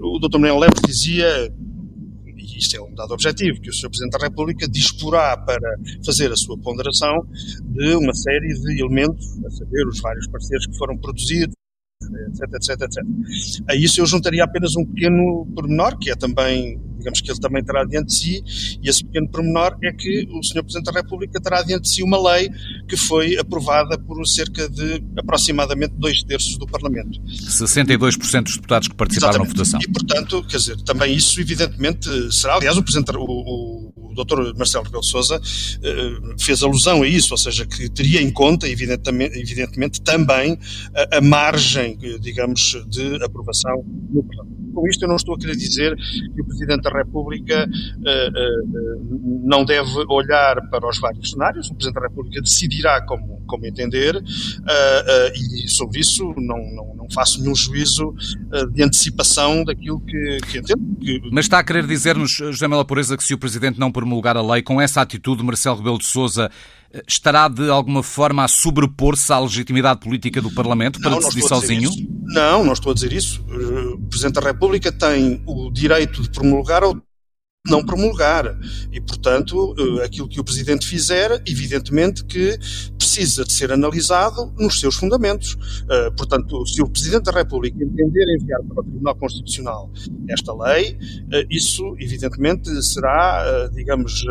O 0.00 0.18
Dr. 0.18 0.38
Manuel 0.38 0.60
Lemos 0.60 0.80
dizia 0.86 1.52
e 2.46 2.58
isto 2.58 2.76
é 2.76 2.80
um 2.80 2.94
dado 2.94 3.12
objetivo, 3.12 3.60
que 3.60 3.70
o 3.70 3.72
Sr. 3.72 3.88
Presidente 3.88 4.18
da 4.18 4.24
República 4.24 4.68
disporá 4.68 5.36
para 5.36 5.76
fazer 6.04 6.30
a 6.30 6.36
sua 6.36 6.56
ponderação 6.56 7.26
de 7.62 7.94
uma 7.94 8.14
série 8.14 8.54
de 8.54 8.80
elementos, 8.80 9.38
a 9.44 9.50
saber, 9.50 9.86
os 9.86 10.00
vários 10.00 10.26
parceiros 10.28 10.66
que 10.66 10.76
foram 10.76 10.96
produzidos, 10.96 11.54
etc, 12.02 12.54
etc, 12.54 12.82
etc. 12.82 13.04
A 13.68 13.74
isso 13.74 14.00
eu 14.00 14.06
juntaria 14.06 14.44
apenas 14.44 14.76
um 14.76 14.84
pequeno 14.84 15.46
pormenor, 15.54 15.98
que 15.98 16.10
é 16.10 16.14
também, 16.14 16.80
digamos 17.06 17.20
que 17.20 17.30
ele 17.30 17.38
também 17.38 17.64
terá 17.64 17.84
diante 17.84 18.08
de 18.08 18.14
si, 18.14 18.78
e 18.82 18.88
esse 18.88 19.04
pequeno 19.04 19.28
pormenor 19.28 19.76
é 19.82 19.92
que 19.92 20.26
o 20.30 20.42
Sr. 20.42 20.62
Presidente 20.62 20.92
da 20.92 21.00
República 21.00 21.40
terá 21.40 21.62
diante 21.62 21.82
de 21.82 21.90
si 21.90 22.02
uma 22.02 22.20
lei 22.32 22.50
que 22.88 22.96
foi 22.96 23.38
aprovada 23.38 23.96
por 23.98 24.26
cerca 24.26 24.68
de 24.68 25.02
aproximadamente 25.16 25.94
dois 25.96 26.22
terços 26.22 26.58
do 26.58 26.66
Parlamento. 26.66 27.20
62% 27.20 28.42
dos 28.42 28.56
deputados 28.56 28.88
que 28.88 28.94
participaram 28.94 29.44
Exatamente. 29.44 29.56
na 29.56 29.64
votação. 29.64 29.80
E, 29.80 29.92
portanto, 29.92 30.44
quer 30.48 30.56
dizer, 30.56 30.76
também 30.82 31.14
isso 31.14 31.40
evidentemente 31.40 32.08
será, 32.32 32.56
aliás, 32.56 32.76
o 32.76 32.82
Presidente, 32.82 33.16
o, 33.16 33.22
o, 33.22 33.92
o 33.96 34.24
Dr. 34.24 34.56
Marcelo 34.56 34.84
Rebelo 34.84 35.04
Sousa 35.04 35.40
eh, 35.82 36.34
fez 36.38 36.62
alusão 36.62 37.02
a 37.02 37.06
isso, 37.06 37.32
ou 37.34 37.38
seja, 37.38 37.66
que 37.66 37.88
teria 37.88 38.20
em 38.20 38.30
conta, 38.30 38.68
evidentemente, 38.68 39.38
evidentemente 39.38 40.00
também 40.00 40.58
a, 40.94 41.18
a 41.18 41.20
margem 41.20 41.96
digamos, 42.20 42.76
de 42.88 43.22
aprovação 43.22 43.84
no 44.10 44.22
Parlamento. 44.24 44.56
Com 44.74 44.86
isto 44.88 45.02
eu 45.04 45.08
não 45.08 45.16
estou 45.16 45.34
a 45.34 45.38
querer 45.38 45.56
dizer 45.56 45.96
que 45.96 46.42
o 46.42 46.44
Presidente 46.44 46.82
da 46.82 46.90
República 46.96 47.66
uh, 47.66 48.28
uh, 48.28 49.40
não 49.44 49.64
deve 49.64 50.04
olhar 50.08 50.68
para 50.70 50.88
os 50.88 50.98
vários 50.98 51.30
cenários. 51.30 51.70
O 51.70 51.74
Presidente 51.74 52.00
da 52.00 52.08
República 52.08 52.40
decidirá 52.40 53.04
como 53.06 53.35
como 53.46 53.66
entender, 53.66 54.16
uh, 54.16 54.20
uh, 54.20 55.64
e 55.64 55.68
sobre 55.68 56.00
isso 56.00 56.34
não, 56.36 56.58
não, 56.74 56.94
não 56.96 57.10
faço 57.10 57.40
nenhum 57.40 57.54
juízo 57.54 58.08
uh, 58.08 58.70
de 58.70 58.82
antecipação 58.82 59.64
daquilo 59.64 60.00
que, 60.00 60.38
que 60.50 60.58
entendo. 60.58 60.96
Que... 61.00 61.20
Mas 61.32 61.46
está 61.46 61.58
a 61.58 61.64
querer 61.64 61.86
dizer-nos, 61.86 62.32
José 62.32 62.68
Mela 62.68 62.84
Pureza, 62.84 63.16
que 63.16 63.24
se 63.24 63.34
o 63.34 63.38
Presidente 63.38 63.78
não 63.78 63.90
promulgar 63.90 64.36
a 64.36 64.42
lei, 64.42 64.62
com 64.62 64.80
essa 64.80 65.00
atitude, 65.00 65.42
Marcelo 65.42 65.76
Rebelo 65.76 65.98
de 65.98 66.06
Sousa 66.06 66.50
estará 67.06 67.48
de 67.48 67.68
alguma 67.68 68.02
forma 68.02 68.44
a 68.44 68.48
sobrepor-se 68.48 69.32
à 69.32 69.38
legitimidade 69.38 70.00
política 70.00 70.40
do 70.40 70.50
Parlamento 70.50 71.00
para 71.00 71.10
não, 71.10 71.18
decidir 71.18 71.42
não 71.42 71.48
sozinho? 71.48 71.90
Não, 72.24 72.64
não 72.64 72.72
estou 72.72 72.92
a 72.92 72.94
dizer 72.94 73.12
isso. 73.12 73.44
O 73.94 74.08
Presidente 74.08 74.34
da 74.34 74.40
República 74.40 74.90
tem 74.90 75.42
o 75.46 75.70
direito 75.70 76.22
de 76.22 76.30
promulgar 76.30 76.82
ou 76.84 76.96
não 77.68 77.84
promulgar. 77.84 78.56
E, 78.92 79.00
portanto, 79.00 79.74
eh, 79.78 80.04
aquilo 80.04 80.28
que 80.28 80.40
o 80.40 80.44
Presidente 80.44 80.86
fizer, 80.86 81.42
evidentemente 81.46 82.24
que 82.24 82.58
precisa 83.16 83.44
de 83.44 83.52
ser 83.52 83.72
analisado 83.72 84.52
nos 84.58 84.78
seus 84.78 84.94
fundamentos. 84.94 85.56
Eh, 85.88 86.10
portanto, 86.16 86.66
se 86.66 86.82
o 86.82 86.88
Presidente 86.88 87.24
da 87.24 87.32
República 87.32 87.82
entender 87.82 88.24
enviar 88.38 88.62
para 88.62 88.80
o 88.80 88.84
Tribunal 88.84 89.14
Constitucional 89.16 89.90
esta 90.28 90.52
lei, 90.54 90.98
eh, 91.32 91.46
isso, 91.50 91.96
evidentemente, 91.98 92.70
será, 92.82 93.68
digamos, 93.72 94.24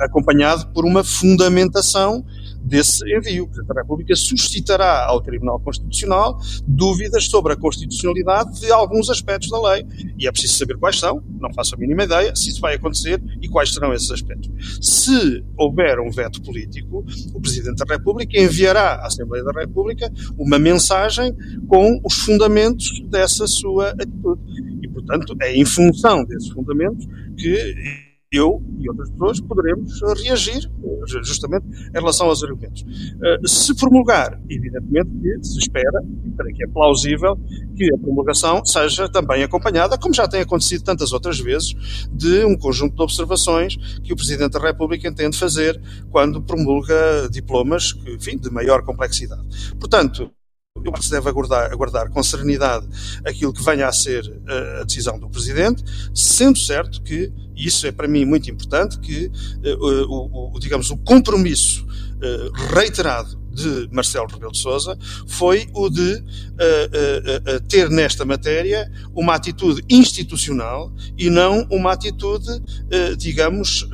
acompanhado 0.00 0.66
por 0.72 0.84
uma 0.84 1.02
fundamentação 1.02 2.24
desse 2.62 3.04
envio. 3.16 3.44
O 3.44 3.46
Presidente 3.46 3.74
da 3.74 3.80
República 3.80 4.16
suscitará 4.16 5.06
ao 5.06 5.20
Tribunal 5.20 5.60
Constitucional 5.60 6.38
dúvidas 6.66 7.24
sobre 7.26 7.52
a 7.52 7.56
constitucionalidade 7.56 8.60
de 8.60 8.70
alguns 8.70 9.08
aspectos 9.10 9.50
da 9.50 9.60
lei. 9.72 9.84
E 10.18 10.26
é 10.26 10.32
preciso 10.32 10.58
saber 10.58 10.76
quais 10.76 10.98
são, 10.98 11.22
não 11.40 11.52
faço 11.52 11.74
a 11.74 11.78
mínima 11.78 12.04
ideia, 12.04 12.34
se 12.34 12.50
isso 12.50 12.60
vai 12.60 12.74
acontecer 12.74 13.22
e 13.40 13.48
quais 13.48 13.72
serão 13.72 13.92
esses 13.92 14.10
aspectos. 14.10 14.50
Se 14.80 15.44
houver 15.56 15.98
um 16.00 16.10
veto 16.10 16.42
político, 16.42 17.04
o 17.34 17.40
Presidente 17.40 17.84
da 17.84 17.94
República 17.94 18.38
enviará 18.40 18.94
à 18.96 19.06
Assembleia 19.06 19.44
da 19.44 19.52
República 19.52 20.12
uma 20.36 20.58
mensagem 20.58 21.34
com 21.66 22.00
os 22.04 22.14
fundamentos 22.14 23.02
dessa 23.08 23.46
sua 23.46 23.90
atitude. 23.90 24.40
E, 24.82 24.88
portanto, 24.88 25.34
é 25.40 25.56
em 25.56 25.64
função 25.64 26.24
desses 26.24 26.48
fundamentos 26.50 27.06
que 27.36 28.07
eu 28.30 28.62
e 28.78 28.88
outras 28.88 29.10
pessoas 29.10 29.40
poderemos 29.40 30.00
reagir 30.22 30.70
justamente 31.22 31.66
em 31.66 31.92
relação 31.92 32.26
aos 32.26 32.42
argumentos. 32.42 32.84
Eh, 33.22 33.38
se 33.46 33.74
promulgar, 33.74 34.38
evidentemente 34.48 35.10
que 35.20 35.44
se 35.46 35.58
espera, 35.58 36.02
e 36.24 36.30
creio 36.32 36.54
que 36.54 36.64
é 36.64 36.66
plausível, 36.66 37.38
que 37.74 37.92
a 37.94 37.98
promulgação 37.98 38.64
seja 38.64 39.08
também 39.08 39.42
acompanhada, 39.42 39.96
como 39.96 40.14
já 40.14 40.28
tem 40.28 40.42
acontecido 40.42 40.84
tantas 40.84 41.12
outras 41.12 41.40
vezes, 41.40 41.74
de 42.12 42.44
um 42.44 42.56
conjunto 42.56 42.94
de 42.94 43.02
observações 43.02 43.76
que 44.02 44.12
o 44.12 44.16
Presidente 44.16 44.52
da 44.52 44.60
República 44.60 45.08
entende 45.08 45.38
fazer 45.38 45.80
quando 46.10 46.42
promulga 46.42 47.28
diplomas 47.30 47.94
enfim, 48.06 48.36
de 48.36 48.50
maior 48.50 48.82
complexidade. 48.82 49.42
Portanto, 49.78 50.30
eu 50.84 50.92
acho 50.92 51.00
que 51.00 51.06
se 51.06 51.10
deve 51.10 51.28
aguardar, 51.28 51.72
aguardar 51.72 52.10
com 52.10 52.22
serenidade 52.22 52.86
aquilo 53.24 53.52
que 53.52 53.62
venha 53.62 53.86
a 53.88 53.92
ser 53.92 54.24
uh, 54.24 54.80
a 54.80 54.84
decisão 54.84 55.18
do 55.18 55.28
Presidente, 55.28 55.82
sendo 56.14 56.58
certo 56.58 57.02
que, 57.02 57.32
isso 57.58 57.86
é 57.86 57.92
para 57.92 58.06
mim 58.06 58.24
muito 58.24 58.50
importante, 58.50 58.98
que 59.00 59.26
uh, 59.26 59.84
o, 59.84 60.56
o, 60.56 60.60
digamos, 60.60 60.90
o 60.90 60.96
compromisso 60.98 61.84
uh, 61.86 62.74
reiterado 62.74 63.38
de 63.58 63.88
Marcelo 63.92 64.28
Rebelo 64.28 64.52
de 64.52 64.58
Sousa 64.58 64.96
foi 65.26 65.66
o 65.74 65.90
de 65.90 66.12
uh, 66.12 66.16
uh, 66.16 67.56
uh, 67.56 67.60
ter 67.68 67.90
nesta 67.90 68.24
matéria 68.24 68.90
uma 69.14 69.34
atitude 69.34 69.82
institucional 69.90 70.92
e 71.16 71.28
não 71.28 71.66
uma 71.70 71.92
atitude, 71.92 72.62
digamos, 73.16 73.86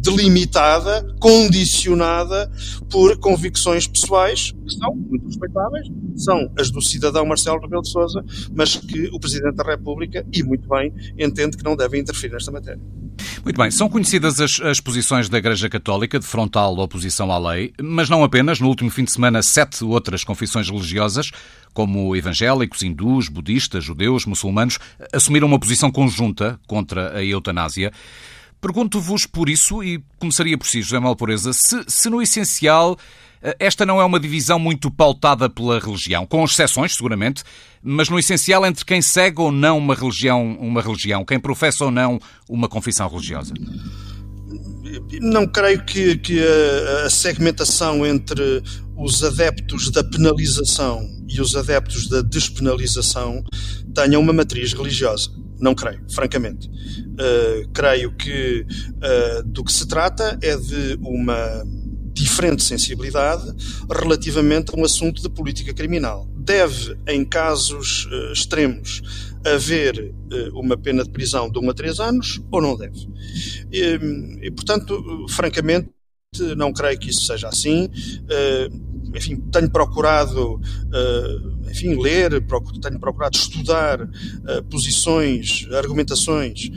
delimitada, 0.00 1.06
condicionada 1.20 2.50
por 2.90 3.16
convicções 3.18 3.86
pessoais 3.86 4.52
que 4.52 4.74
são 4.74 4.94
muito 4.94 5.26
respeitáveis, 5.26 5.88
são 6.16 6.50
as 6.58 6.70
do 6.70 6.82
cidadão 6.82 7.24
Marcelo 7.24 7.60
Rebelo 7.60 7.82
de 7.82 7.90
Sousa, 7.90 8.24
mas 8.54 8.76
que 8.76 9.08
o 9.12 9.20
Presidente 9.20 9.56
da 9.56 9.64
República, 9.64 10.26
e 10.32 10.42
muito 10.42 10.68
bem, 10.68 10.92
entende 11.18 11.56
que 11.56 11.64
não 11.64 11.76
deve 11.76 11.98
interferir 11.98 12.32
nesta 12.32 12.50
matéria. 12.50 12.80
Muito 13.44 13.56
bem, 13.56 13.70
são 13.70 13.88
conhecidas 13.88 14.40
as, 14.40 14.60
as 14.60 14.80
posições 14.80 15.28
da 15.28 15.38
Igreja 15.38 15.68
Católica 15.68 16.18
de 16.18 16.26
frontal 16.26 16.78
oposição 16.78 17.30
à 17.32 17.38
lei, 17.38 17.72
mas 17.80 18.08
não 18.08 18.24
apenas. 18.24 18.60
No 18.60 18.68
último 18.68 18.90
fim 18.90 19.04
de 19.04 19.12
semana, 19.12 19.42
sete 19.42 19.84
outras 19.84 20.24
confissões 20.24 20.68
religiosas, 20.68 21.30
como 21.72 22.14
evangélicos, 22.16 22.82
hindus, 22.82 23.28
budistas, 23.28 23.84
judeus, 23.84 24.26
muçulmanos, 24.26 24.78
assumiram 25.12 25.46
uma 25.46 25.58
posição 25.58 25.90
conjunta 25.90 26.58
contra 26.66 27.16
a 27.16 27.24
eutanásia. 27.24 27.92
Pergunto-vos 28.60 29.24
por 29.24 29.48
isso, 29.48 29.82
e 29.82 30.02
começaria 30.18 30.58
por 30.58 30.66
si, 30.66 30.82
José 30.82 30.98
Malporeza, 30.98 31.52
se, 31.52 31.82
se 31.88 32.10
no 32.10 32.20
essencial 32.20 32.98
esta 33.58 33.86
não 33.86 34.00
é 34.00 34.04
uma 34.04 34.20
divisão 34.20 34.58
muito 34.58 34.90
pautada 34.90 35.48
pela 35.48 35.78
religião, 35.78 36.26
com 36.26 36.44
exceções, 36.44 36.94
seguramente, 36.94 37.42
mas 37.82 38.08
no 38.08 38.18
essencial 38.18 38.66
entre 38.66 38.84
quem 38.84 39.00
segue 39.00 39.40
ou 39.40 39.50
não 39.50 39.78
uma 39.78 39.94
religião, 39.94 40.56
uma 40.60 40.82
religião, 40.82 41.24
quem 41.24 41.40
professa 41.40 41.84
ou 41.84 41.90
não 41.90 42.20
uma 42.48 42.68
confissão 42.68 43.08
religiosa. 43.08 43.54
Não 45.20 45.46
creio 45.46 45.84
que, 45.84 46.16
que 46.18 46.40
a, 46.40 47.06
a 47.06 47.10
segmentação 47.10 48.04
entre 48.04 48.62
os 48.96 49.24
adeptos 49.24 49.90
da 49.90 50.04
penalização 50.04 51.08
e 51.28 51.40
os 51.40 51.56
adeptos 51.56 52.08
da 52.08 52.20
despenalização 52.20 53.42
tenha 53.94 54.18
uma 54.18 54.32
matriz 54.32 54.72
religiosa. 54.72 55.30
Não 55.58 55.74
creio, 55.74 56.02
francamente. 56.10 56.68
Uh, 56.68 57.68
creio 57.72 58.12
que 58.12 58.66
uh, 58.66 59.42
do 59.44 59.62
que 59.62 59.72
se 59.72 59.86
trata 59.86 60.38
é 60.42 60.56
de 60.56 60.98
uma 61.02 61.64
diferente 62.12 62.62
sensibilidade 62.62 63.44
relativamente 63.90 64.72
a 64.74 64.78
um 64.78 64.84
assunto 64.84 65.22
de 65.22 65.28
política 65.28 65.72
criminal. 65.72 66.28
Deve, 66.36 66.96
em 67.06 67.24
casos 67.24 68.06
uh, 68.06 68.32
extremos, 68.32 69.02
haver 69.44 70.12
uh, 70.32 70.58
uma 70.58 70.76
pena 70.76 71.04
de 71.04 71.10
prisão 71.10 71.50
de 71.50 71.58
1 71.58 71.70
a 71.70 71.74
3 71.74 72.00
anos 72.00 72.40
ou 72.50 72.60
não 72.60 72.76
deve? 72.76 73.08
E, 73.72 73.98
e 74.42 74.50
portanto, 74.50 75.26
francamente, 75.28 75.90
não 76.56 76.72
creio 76.72 76.98
que 76.98 77.10
isso 77.10 77.26
seja 77.26 77.48
assim. 77.48 77.86
Uh, 77.86 78.90
enfim, 79.12 79.40
tenho 79.50 79.68
procurado, 79.68 80.60
enfim, 81.68 82.00
ler, 82.00 82.30
tenho 82.80 83.00
procurado 83.00 83.36
estudar 83.36 84.08
posições, 84.70 85.66
argumentações 85.72 86.70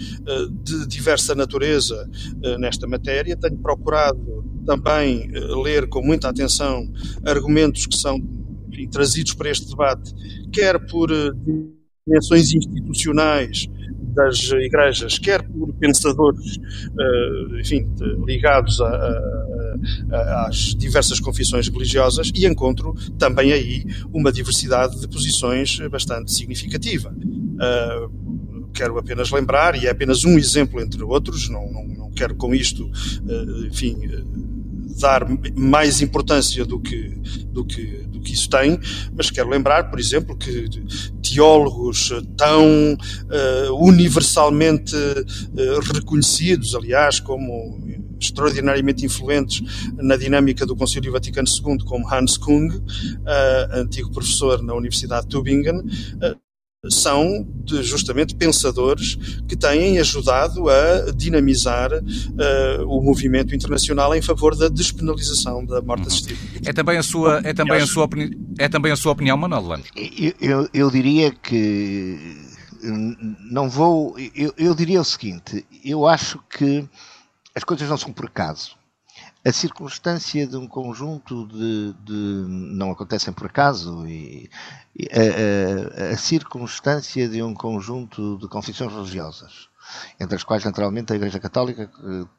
de 0.64 0.88
diversa 0.88 1.36
natureza 1.36 2.10
nesta 2.58 2.88
matéria, 2.88 3.38
tenho 3.38 3.60
procurado 3.60 4.43
também 4.66 5.30
eh, 5.34 5.40
ler 5.64 5.88
com 5.88 6.02
muita 6.02 6.30
atenção 6.30 6.92
argumentos 7.26 7.86
que 7.86 7.98
são 7.98 8.20
trazidos 8.92 9.34
para 9.34 9.50
este 9.50 9.70
debate, 9.70 10.14
quer 10.52 10.80
por 10.88 11.12
eh, 11.12 11.32
dimensões 12.06 12.54
institucionais 12.54 13.68
das 14.16 14.52
igrejas, 14.52 15.18
quer 15.18 15.42
por 15.42 15.74
pensadores, 15.76 16.58
eh, 17.00 17.62
enfim, 17.62 17.88
ligados 18.26 18.80
a, 18.82 18.88
a, 18.88 20.16
a, 20.16 20.48
às 20.48 20.76
diversas 20.76 21.20
confissões 21.20 21.68
religiosas, 21.68 22.32
e 22.36 22.46
encontro 22.46 22.94
também 23.18 23.52
aí 23.52 23.84
uma 24.14 24.32
diversidade 24.32 25.00
de 25.00 25.08
posições 25.08 25.80
bastante 25.90 26.32
significativa. 26.32 27.16
Quero 28.74 28.98
apenas 28.98 29.32
lembrar, 29.32 29.76
e 29.76 29.88
é 29.88 29.90
apenas 29.90 30.26
um 30.26 30.38
exemplo 30.38 30.82
entre 30.82 31.02
outros, 31.04 31.50
não, 31.50 31.72
não, 31.72 31.88
não 31.88 32.12
quero 32.12 32.36
com 32.36 32.54
isto, 32.54 32.90
enfim, 33.68 33.98
dar 35.00 35.26
mais 35.56 36.02
importância 36.02 36.66
do 36.66 36.80
que, 36.80 37.10
do 37.52 37.66
que, 37.66 37.86
do 38.08 38.20
que 38.20 38.34
isso 38.34 38.50
tem, 38.50 38.80
mas 39.16 39.30
quero 39.30 39.50
lembrar, 39.50 39.90
por 39.90 40.00
exemplo, 40.00 40.36
que 40.36 40.68
teólogos 41.22 42.12
tão 42.38 42.94
uh, 42.94 43.86
universalmente 43.86 44.96
uh, 44.96 45.94
reconhecidos, 45.94 46.76
aliás, 46.76 47.20
como 47.20 47.82
extraordinariamente 48.20 49.06
influentes 49.06 49.62
na 49.98 50.16
dinâmica 50.16 50.66
do 50.66 50.76
Concílio 50.76 51.12
Vaticano 51.12 51.48
II, 51.48 51.80
como 51.86 52.08
Hans 52.08 52.38
Kung, 52.38 52.70
uh, 52.70 52.82
antigo 53.74 54.12
professor 54.12 54.62
na 54.62 54.74
Universidade 54.74 55.28
de 55.28 55.30
Tübingen, 55.30 55.82
são 56.90 57.48
de, 57.64 57.82
justamente 57.82 58.36
pensadores 58.36 59.16
que 59.48 59.56
têm 59.56 59.98
ajudado 60.00 60.70
a 60.70 61.12
dinamizar 61.16 61.92
uh, 61.94 62.86
o 62.88 63.02
movimento 63.02 63.56
internacional 63.56 64.14
em 64.14 64.22
favor 64.22 64.56
da 64.56 64.68
despenalização 64.68 65.66
da 65.66 65.82
morte 65.82 66.08
assistida. 66.08 66.40
É 66.66 66.74
também 66.74 66.98
a 66.98 67.04
sua, 67.04 67.42
é 67.44 67.54
também 67.54 67.80
a 67.80 67.88
sua, 67.88 68.10
é 68.58 68.68
também 68.68 68.92
a 68.92 68.98
sua 68.98 69.14
opinião, 69.14 69.38
Manuel 69.38 69.66
Lemos? 69.66 69.88
Eu, 69.96 70.34
eu, 70.42 70.70
eu, 70.74 70.92
diria 70.92 71.32
que 71.32 72.20
não 73.50 73.70
vou. 73.70 74.16
Eu, 74.36 74.54
eu 74.58 74.76
diria 74.76 75.00
o 75.00 75.06
seguinte: 75.06 75.66
eu 75.86 76.06
acho 76.06 76.40
que 76.50 76.84
as 77.56 77.64
coisas 77.64 77.88
não 77.88 77.98
são 77.98 78.12
por 78.12 78.26
acaso 78.26 78.83
a 79.46 79.52
circunstância 79.52 80.48
de 80.48 80.56
um 80.56 80.68
conjunto 80.68 81.46
de, 81.48 81.94
de 82.04 82.46
não 82.48 82.92
acontecem 82.92 83.34
por 83.34 83.48
acaso 83.48 84.08
e, 84.08 84.50
e 84.96 85.10
a, 85.12 86.10
a, 86.10 86.14
a, 86.14 86.18
circunstância 86.18 87.28
de 87.28 87.44
um 87.44 87.54
conjunto 87.54 88.38
de 88.38 88.48
confissões 88.48 88.94
religiosas 88.94 89.68
entre 90.20 90.36
as 90.36 90.44
quais 90.44 90.64
naturalmente 90.64 91.12
a 91.12 91.16
Igreja 91.16 91.40
Católica, 91.40 91.90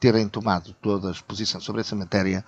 terem 0.00 0.28
tomado 0.28 0.74
todas 0.80 1.20
posição 1.20 1.60
sobre 1.60 1.82
essa 1.82 1.94
matéria, 1.94 2.44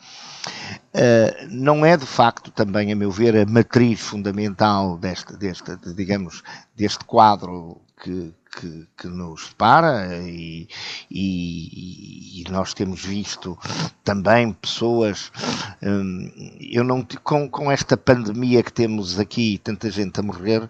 não 1.50 1.84
é 1.84 1.96
de 1.96 2.06
facto 2.06 2.50
também, 2.50 2.92
a 2.92 2.96
meu 2.96 3.10
ver, 3.10 3.36
a 3.36 3.46
matriz 3.46 4.00
fundamental 4.00 4.96
deste, 4.96 5.36
deste 5.36 5.76
digamos, 5.94 6.42
deste 6.74 7.04
quadro 7.04 7.80
que, 8.02 8.32
que, 8.56 8.88
que 8.96 9.06
nos 9.06 9.48
separa 9.48 10.08
e, 10.22 10.66
e, 11.10 12.40
e, 12.40 12.50
nós 12.50 12.72
temos 12.72 13.04
visto 13.04 13.58
também 14.02 14.52
pessoas, 14.52 15.30
hum, 15.82 16.30
eu 16.58 16.82
não 16.82 17.06
com, 17.22 17.48
com 17.50 17.70
esta 17.70 17.96
pandemia 17.96 18.62
que 18.62 18.72
temos 18.72 19.20
aqui, 19.20 19.60
tanta 19.62 19.90
gente 19.90 20.18
a 20.18 20.22
morrer, 20.22 20.66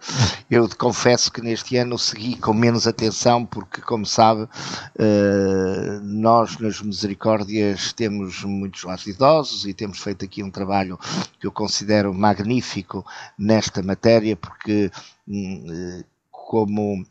eu 0.51 0.69
confesso 0.77 1.31
que 1.31 1.41
neste 1.41 1.77
ano 1.77 1.97
segui 1.97 2.37
com 2.37 2.53
menos 2.53 2.89
atenção 2.89 3.47
porque, 3.47 3.81
como 3.81 4.05
sabe, 4.05 4.43
uh, 4.43 6.01
nós 6.03 6.59
nas 6.59 6.83
misericórdias 6.83 7.93
temos 7.93 8.43
muitos 8.43 8.83
lares 8.83 9.07
idosos 9.07 9.65
e 9.65 9.73
temos 9.73 10.01
feito 10.01 10.25
aqui 10.25 10.43
um 10.43 10.51
trabalho 10.51 10.99
que 11.39 11.47
eu 11.47 11.53
considero 11.53 12.13
magnífico 12.13 13.07
nesta 13.39 13.81
matéria 13.81 14.35
porque 14.35 14.91
hum, 15.29 16.03
como 16.47 17.05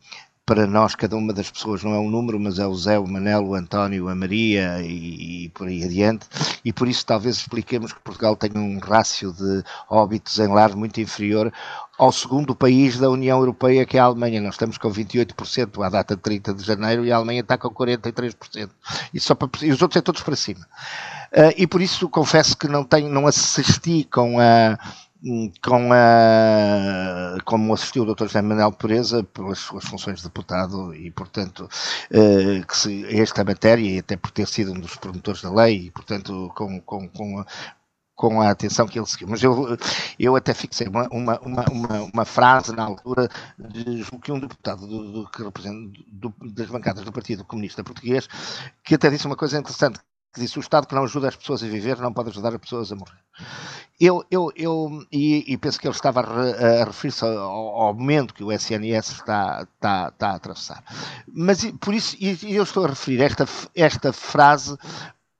para 0.46 0.64
nós 0.64 0.94
cada 0.94 1.16
uma 1.16 1.32
das 1.32 1.50
pessoas 1.50 1.82
não 1.82 1.92
é 1.92 1.98
um 1.98 2.08
número, 2.08 2.38
mas 2.38 2.60
é 2.60 2.66
o 2.66 2.74
Zé, 2.76 3.00
o 3.00 3.06
Manel, 3.06 3.44
o 3.44 3.54
António, 3.56 4.08
a 4.08 4.14
Maria 4.14 4.80
e, 4.80 5.46
e, 5.46 5.48
por 5.48 5.66
aí 5.66 5.82
adiante, 5.82 6.28
e 6.64 6.72
por 6.72 6.86
isso 6.86 7.04
talvez 7.04 7.38
expliquemos 7.38 7.92
que 7.92 7.98
Portugal 7.98 8.36
tem 8.36 8.52
um 8.54 8.78
rácio 8.78 9.32
de 9.32 9.64
óbitos 9.90 10.38
em 10.38 10.46
lar 10.46 10.76
muito 10.76 11.00
inferior 11.00 11.52
ao 11.98 12.12
segundo 12.12 12.54
país 12.54 12.96
da 12.96 13.10
União 13.10 13.38
Europeia, 13.40 13.84
que 13.84 13.96
é 13.96 14.00
a 14.00 14.04
Alemanha. 14.04 14.40
Nós 14.40 14.54
estamos 14.54 14.78
com 14.78 14.88
28% 14.88 15.84
à 15.84 15.88
data 15.88 16.14
de 16.14 16.22
30 16.22 16.54
de 16.54 16.62
janeiro 16.62 17.04
e 17.04 17.10
a 17.10 17.16
Alemanha 17.16 17.40
está 17.40 17.58
com 17.58 17.68
43%. 17.68 18.70
E, 19.12 19.18
só 19.18 19.34
para, 19.34 19.48
e 19.64 19.72
os 19.72 19.82
outros 19.82 19.98
é 19.98 20.00
todos 20.00 20.22
para 20.22 20.36
cima. 20.36 20.60
Uh, 21.32 21.52
e 21.56 21.66
por 21.66 21.82
isso 21.82 22.08
confesso 22.08 22.56
que 22.56 22.68
não, 22.68 22.84
tenho, 22.84 23.08
não 23.08 23.26
assisti 23.26 24.04
com 24.04 24.38
a 24.38 24.78
com 25.62 25.92
a, 25.92 27.38
como 27.44 27.74
assistiu 27.74 28.04
o 28.04 28.14
Dr. 28.14 28.24
José 28.24 28.42
Manuel 28.42 28.72
Pureza 28.72 29.24
pelas 29.24 29.58
suas 29.58 29.84
funções 29.84 30.18
de 30.18 30.24
deputado 30.24 30.94
e, 30.94 31.10
portanto, 31.10 31.68
eh, 32.10 32.62
que 32.66 32.76
se, 32.76 33.04
esta 33.20 33.44
matéria, 33.44 33.96
e 33.96 33.98
até 33.98 34.16
por 34.16 34.30
ter 34.30 34.46
sido 34.46 34.72
um 34.72 34.80
dos 34.80 34.96
promotores 34.96 35.42
da 35.42 35.50
lei, 35.52 35.86
e, 35.86 35.90
portanto, 35.90 36.52
com, 36.54 36.80
com, 36.80 37.08
com, 37.08 37.40
a, 37.40 37.46
com 38.14 38.40
a 38.40 38.50
atenção 38.50 38.86
que 38.86 38.98
ele 38.98 39.06
seguiu. 39.06 39.28
Mas 39.28 39.42
eu, 39.42 39.76
eu 40.18 40.36
até 40.36 40.54
fixei 40.54 40.86
uma, 40.86 41.08
uma, 41.10 41.40
uma, 41.40 41.64
uma, 41.70 42.02
uma 42.14 42.24
frase 42.24 42.74
na 42.74 42.84
altura 42.84 43.28
de 43.58 44.04
que 44.22 44.32
um 44.32 44.38
deputado 44.38 44.86
do, 44.86 45.12
do, 45.12 45.30
que 45.30 45.42
representa, 45.42 45.98
do, 46.12 46.32
das 46.54 46.68
bancadas 46.68 47.04
do 47.04 47.12
Partido 47.12 47.44
Comunista 47.44 47.82
Português, 47.82 48.28
que 48.84 48.94
até 48.94 49.10
disse 49.10 49.26
uma 49.26 49.36
coisa 49.36 49.58
interessante, 49.58 49.98
que 50.36 50.40
disse 50.42 50.58
o 50.58 50.60
Estado 50.60 50.86
que 50.86 50.94
não 50.94 51.04
ajuda 51.04 51.28
as 51.28 51.36
pessoas 51.36 51.62
a 51.62 51.66
viver 51.66 51.96
não 51.98 52.12
pode 52.12 52.28
ajudar 52.28 52.54
as 52.54 52.60
pessoas 52.60 52.92
a 52.92 52.94
morrer. 52.94 53.18
Eu, 53.98 54.22
eu, 54.30 54.52
eu 54.54 55.02
e, 55.10 55.50
e 55.50 55.56
penso 55.56 55.80
que 55.80 55.88
ele 55.88 55.94
estava 55.94 56.20
a, 56.20 56.84
referir-se 56.84 57.24
ao, 57.24 57.32
ao, 57.32 57.94
momento 57.94 58.34
que 58.34 58.44
o 58.44 58.52
SNS 58.52 59.12
está, 59.12 59.66
está, 59.74 60.08
está 60.12 60.28
a 60.28 60.34
atravessar. 60.34 60.84
Mas 61.26 61.64
por 61.80 61.94
isso, 61.94 62.14
e 62.20 62.54
eu 62.54 62.62
estou 62.62 62.84
a 62.84 62.88
referir 62.88 63.22
esta, 63.22 63.48
esta 63.74 64.12
frase 64.12 64.76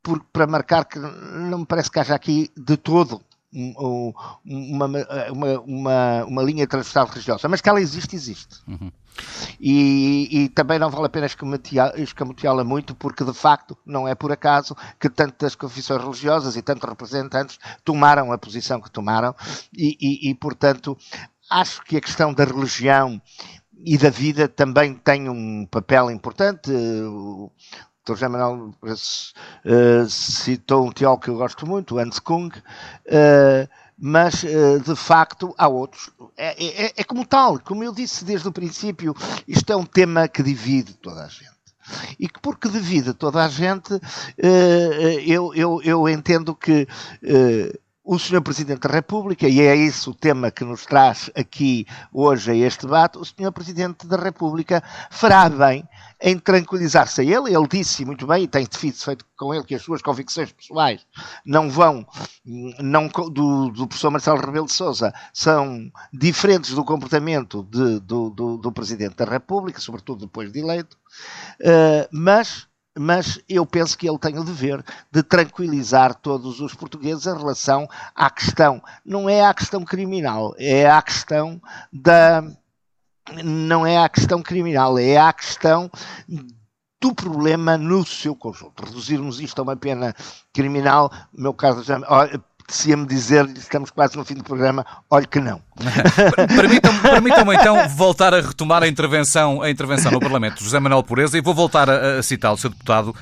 por, 0.02 0.24
para 0.32 0.46
marcar 0.46 0.86
que 0.86 0.98
não 0.98 1.58
me 1.58 1.66
parece 1.66 1.90
que 1.90 2.00
haja 2.00 2.14
aqui 2.14 2.50
de 2.56 2.78
todo 2.78 3.20
uma, 3.52 4.86
uma, 4.86 5.60
uma, 5.60 6.24
uma 6.24 6.42
linha 6.42 6.66
transversal 6.66 7.06
religiosa, 7.06 7.48
mas 7.48 7.60
que 7.60 7.68
ela 7.68 7.80
existe, 7.80 8.14
existe. 8.14 8.56
Uhum. 8.66 8.90
E, 9.58 10.28
e, 10.30 10.48
também 10.50 10.78
não 10.78 10.90
vale 10.90 11.06
a 11.06 11.08
pena 11.08 11.26
escamoteá-la 11.96 12.64
muito, 12.64 12.94
porque 12.94 13.24
de 13.24 13.32
facto 13.32 13.76
não 13.84 14.06
é 14.06 14.14
por 14.14 14.30
acaso 14.30 14.76
que 15.00 15.08
tantas 15.08 15.54
confissões 15.54 16.02
religiosas 16.02 16.56
e 16.56 16.62
tantos 16.62 16.88
representantes 16.88 17.58
tomaram 17.82 18.30
a 18.30 18.38
posição 18.38 18.80
que 18.80 18.90
tomaram, 18.90 19.34
e, 19.72 19.96
e, 20.00 20.30
e 20.30 20.34
portanto 20.34 20.96
acho 21.50 21.82
que 21.82 21.96
a 21.96 22.00
questão 22.00 22.34
da 22.34 22.44
religião 22.44 23.20
e 23.84 23.96
da 23.96 24.10
vida 24.10 24.48
também 24.48 24.94
tem 24.94 25.28
um 25.28 25.66
papel 25.66 26.10
importante. 26.10 26.70
Dr. 28.06 28.12
José 28.12 28.28
Manuel 28.28 28.72
uh, 28.84 30.08
citou 30.08 30.86
um 30.86 30.92
teólogo 30.92 31.22
que 31.24 31.30
eu 31.30 31.36
gosto 31.36 31.66
muito, 31.66 31.98
Hans 31.98 32.20
Kung, 32.20 32.48
uh, 32.54 33.68
mas 33.98 34.44
uh, 34.44 34.78
de 34.78 34.94
facto 34.94 35.52
há 35.58 35.66
outros. 35.66 36.10
É, 36.36 36.84
é, 36.86 36.92
é, 36.96 37.04
como 37.04 37.26
tal, 37.26 37.58
como 37.58 37.82
eu 37.82 37.92
disse 37.92 38.24
desde 38.24 38.46
o 38.46 38.52
princípio, 38.52 39.12
isto 39.48 39.72
é 39.72 39.76
um 39.76 39.84
tema 39.84 40.28
que 40.28 40.42
divide 40.42 40.94
toda 40.94 41.24
a 41.24 41.28
gente. 41.28 41.56
E 42.18 42.28
que 42.28 42.40
porque 42.40 42.68
divide 42.68 43.12
toda 43.12 43.44
a 43.44 43.48
gente, 43.48 43.92
eu, 45.24 45.54
eu, 45.54 45.80
eu 45.84 46.08
entendo 46.08 46.52
que 46.52 46.86
o 48.06 48.20
Sr. 48.20 48.40
Presidente 48.40 48.86
da 48.86 48.94
República, 48.94 49.48
e 49.48 49.60
é 49.60 49.76
esse 49.76 50.08
o 50.08 50.14
tema 50.14 50.48
que 50.48 50.64
nos 50.64 50.86
traz 50.86 51.28
aqui 51.34 51.84
hoje 52.12 52.52
a 52.52 52.54
este 52.54 52.86
debate, 52.86 53.18
o 53.18 53.24
Sr. 53.24 53.50
Presidente 53.52 54.06
da 54.06 54.16
República 54.16 54.80
fará 55.10 55.48
bem 55.48 55.86
em 56.22 56.38
tranquilizar-se 56.38 57.20
a 57.20 57.24
ele. 57.24 57.52
Ele 57.52 57.66
disse 57.68 58.04
muito 58.04 58.24
bem, 58.24 58.44
e 58.44 58.48
tem 58.48 58.64
feito 58.64 59.24
com 59.36 59.52
ele, 59.52 59.64
que 59.64 59.74
as 59.74 59.82
suas 59.82 60.00
convicções 60.00 60.52
pessoais 60.52 61.04
não 61.44 61.68
vão, 61.68 62.06
não, 62.78 63.08
do, 63.08 63.70
do 63.70 63.88
professor 63.88 64.10
Marcelo 64.10 64.40
Rebelo 64.40 64.66
de 64.66 64.72
Sousa, 64.72 65.12
são 65.32 65.90
diferentes 66.12 66.70
do 66.70 66.84
comportamento 66.84 67.64
de, 67.64 67.98
do, 67.98 68.30
do, 68.30 68.56
do, 68.56 68.72
Presidente 68.72 69.16
da 69.16 69.24
República, 69.24 69.80
sobretudo 69.80 70.26
depois 70.26 70.52
de 70.52 70.60
eleito, 70.60 70.96
uh, 71.60 72.08
mas 72.12 72.68
mas 72.98 73.40
eu 73.48 73.66
penso 73.66 73.96
que 73.96 74.08
ele 74.08 74.18
tem 74.18 74.38
o 74.38 74.44
dever 74.44 74.84
de 75.10 75.22
tranquilizar 75.22 76.14
todos 76.14 76.60
os 76.60 76.74
portugueses 76.74 77.26
em 77.26 77.36
relação 77.36 77.88
à 78.14 78.30
questão, 78.30 78.82
não 79.04 79.28
é 79.28 79.44
à 79.44 79.52
questão 79.52 79.84
criminal, 79.84 80.54
é 80.58 80.88
à 80.88 81.00
questão 81.02 81.60
da 81.92 82.42
não 83.44 83.84
é 83.84 83.98
a 83.98 84.08
questão 84.08 84.40
criminal, 84.40 84.98
é 84.98 85.16
a 85.16 85.32
questão 85.32 85.90
do 87.00 87.14
problema 87.14 87.76
no 87.76 88.06
seu 88.06 88.34
conjunto. 88.36 88.84
Reduzirmos 88.84 89.40
isto 89.40 89.58
a 89.58 89.62
uma 89.62 89.76
pena 89.76 90.14
criminal, 90.52 91.10
meu 91.32 91.52
caso 91.52 91.82
se-me 92.68 93.06
dizer, 93.06 93.46
estamos 93.56 93.90
quase 93.90 94.16
no 94.16 94.24
fim 94.24 94.34
do 94.34 94.44
programa, 94.44 94.84
olhe 95.10 95.26
que 95.26 95.40
não. 95.40 95.60
Permitam-me 96.54 97.00
permitam 97.00 97.52
então 97.52 97.88
voltar 97.90 98.34
a 98.34 98.40
retomar 98.40 98.82
a 98.82 98.88
intervenção, 98.88 99.62
a 99.62 99.70
intervenção 99.70 100.10
no 100.12 100.20
Parlamento. 100.20 100.62
José 100.62 100.78
Manuel 100.80 101.02
Pureza, 101.02 101.38
e 101.38 101.40
vou 101.40 101.54
voltar 101.54 101.88
a, 101.88 102.18
a 102.18 102.22
citar 102.22 102.52
o 102.52 102.56
seu 102.56 102.70
deputado, 102.70 103.14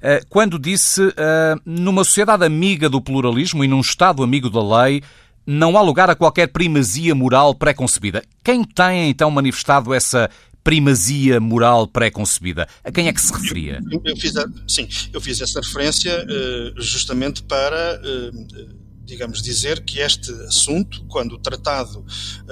eh, 0.00 0.22
quando 0.28 0.58
disse, 0.58 1.12
eh, 1.16 1.54
numa 1.64 2.04
sociedade 2.04 2.44
amiga 2.44 2.88
do 2.88 3.00
pluralismo 3.00 3.64
e 3.64 3.68
num 3.68 3.80
Estado 3.80 4.22
amigo 4.22 4.48
da 4.48 4.82
lei, 4.82 5.02
não 5.46 5.76
há 5.76 5.80
lugar 5.82 6.10
a 6.10 6.14
qualquer 6.14 6.48
primazia 6.48 7.14
moral 7.14 7.54
pré-concebida. 7.54 8.22
Quem 8.42 8.64
tem 8.64 9.10
então 9.10 9.30
manifestado 9.30 9.94
essa 9.94 10.28
primazia 10.64 11.38
moral 11.40 11.86
pré-concebida? 11.86 12.68
A 12.82 12.90
quem 12.90 13.08
é 13.08 13.12
que 13.12 13.20
se 13.20 13.32
referia? 13.32 13.80
Eu, 13.90 14.02
eu 14.04 14.16
fiz 14.16 14.36
a, 14.36 14.46
sim, 14.66 14.88
eu 15.12 15.20
fiz 15.20 15.40
essa 15.40 15.60
referência 15.60 16.24
uh, 16.24 16.80
justamente 16.82 17.42
para. 17.42 18.00
Digamos, 19.06 19.40
dizer 19.40 19.84
que 19.84 20.00
este 20.00 20.32
assunto, 20.48 21.04
quando 21.06 21.38
tratado 21.38 22.04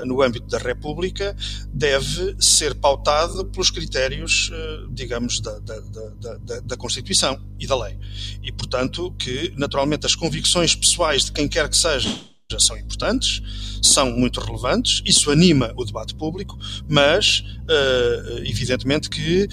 no 0.07 0.23
âmbito 0.23 0.47
da 0.47 0.59
República, 0.59 1.37
deve 1.73 2.37
ser 2.38 2.75
pautado 2.77 3.45
pelos 3.47 3.71
critérios, 3.71 4.51
digamos, 4.90 5.40
da, 5.40 5.59
da, 5.59 5.81
da, 5.81 6.61
da, 6.61 6.77
Constituição 6.77 7.40
e 7.59 7.67
da 7.67 7.77
lei. 7.77 7.99
E, 8.43 8.53
portanto, 8.53 9.12
que, 9.19 9.53
naturalmente, 9.57 10.07
as 10.07 10.14
convicções 10.14 10.77
pessoais 10.77 11.25
de 11.25 11.33
quem 11.33 11.49
quer 11.49 11.69
que 11.69 11.77
seja 11.77 12.09
são 12.59 12.77
importantes, 12.79 13.43
são 13.83 14.11
muito 14.12 14.40
relevantes, 14.40 15.03
isso 15.05 15.31
anima 15.31 15.73
o 15.77 15.85
debate 15.85 16.14
público, 16.14 16.57
mas 16.88 17.40
uh, 17.40 18.38
evidentemente 18.45 19.11
que 19.11 19.49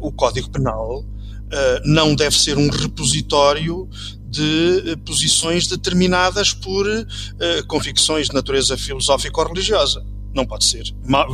o 0.00 0.12
Código 0.12 0.50
Penal 0.50 1.00
uh, 1.46 1.80
não 1.84 2.14
deve 2.14 2.36
ser 2.36 2.58
um 2.58 2.68
repositório 2.68 3.88
de 4.28 4.96
posições 5.04 5.66
determinadas 5.66 6.52
por 6.52 6.86
convicções 7.68 8.28
de 8.28 8.34
natureza 8.34 8.76
filosófica 8.76 9.40
ou 9.40 9.46
religiosa 9.48 10.04
não 10.36 10.46
pode 10.46 10.66
ser. 10.66 10.84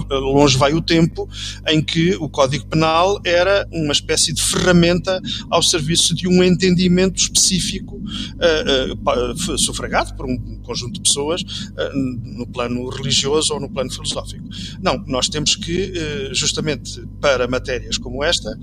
Longe 0.08 0.56
vai 0.56 0.72
o 0.72 0.80
tempo 0.80 1.28
em 1.68 1.82
que 1.82 2.14
o 2.16 2.28
Código 2.28 2.66
Penal 2.66 3.20
era 3.24 3.66
uma 3.72 3.92
espécie 3.92 4.32
de 4.32 4.40
ferramenta 4.40 5.20
ao 5.50 5.62
serviço 5.62 6.14
de 6.14 6.28
um 6.28 6.42
entendimento 6.42 7.20
específico 7.20 7.96
uh, 7.96 9.52
uh, 9.52 9.58
sufragado 9.58 10.14
por 10.14 10.24
um 10.24 10.38
conjunto 10.62 10.94
de 10.94 11.00
pessoas 11.00 11.42
uh, 11.42 11.96
no 12.22 12.46
plano 12.46 12.88
religioso 12.88 13.52
ou 13.54 13.60
no 13.60 13.68
plano 13.68 13.90
filosófico. 13.90 14.48
Não, 14.80 15.02
nós 15.06 15.28
temos 15.28 15.56
que, 15.56 15.92
justamente 16.32 17.02
para 17.20 17.48
matérias 17.48 17.98
como 17.98 18.22
esta, 18.22 18.56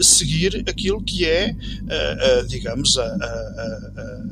seguir 0.00 0.64
aquilo 0.68 1.00
que 1.02 1.24
é, 1.24 1.54
digamos, 2.48 2.98
a, 2.98 3.04
a, 3.04 3.06
a, 3.06 4.22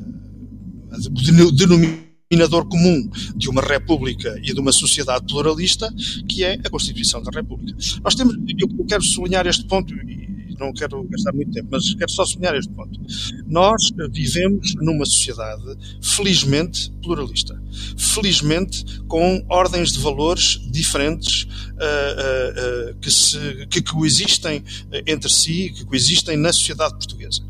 a 0.91 1.51
denominação 1.55 2.04
denominador 2.29 2.67
comum 2.67 3.09
de 3.35 3.49
uma 3.49 3.61
república 3.61 4.35
e 4.43 4.53
de 4.53 4.59
uma 4.59 4.71
sociedade 4.71 5.25
pluralista, 5.25 5.93
que 6.27 6.43
é 6.43 6.53
a 6.53 6.69
Constituição 6.69 7.21
da 7.21 7.31
República. 7.31 7.77
Nós 8.03 8.15
temos, 8.15 8.35
eu 8.35 8.85
quero 8.85 9.03
sublinhar 9.03 9.45
este 9.45 9.65
ponto, 9.65 9.93
e 9.93 10.55
não 10.59 10.73
quero 10.73 11.03
gastar 11.03 11.33
muito 11.33 11.51
tempo, 11.51 11.67
mas 11.71 11.93
quero 11.93 12.09
só 12.09 12.25
sublinhar 12.25 12.55
este 12.55 12.71
ponto. 12.73 12.99
Nós 13.45 13.91
vivemos 14.11 14.73
numa 14.75 15.05
sociedade, 15.05 15.77
felizmente, 16.01 16.91
pluralista. 17.03 17.61
Felizmente, 17.97 18.83
com 19.07 19.45
ordens 19.49 19.91
de 19.91 19.99
valores 19.99 20.59
diferentes 20.71 21.43
uh, 21.43 21.77
uh, 21.77 22.91
uh, 22.91 22.99
que, 22.99 23.11
se, 23.11 23.67
que 23.69 23.81
coexistem 23.81 24.63
entre 25.05 25.29
si, 25.29 25.71
que 25.75 25.85
coexistem 25.85 26.37
na 26.37 26.51
sociedade 26.51 26.93
portuguesa. 26.93 27.43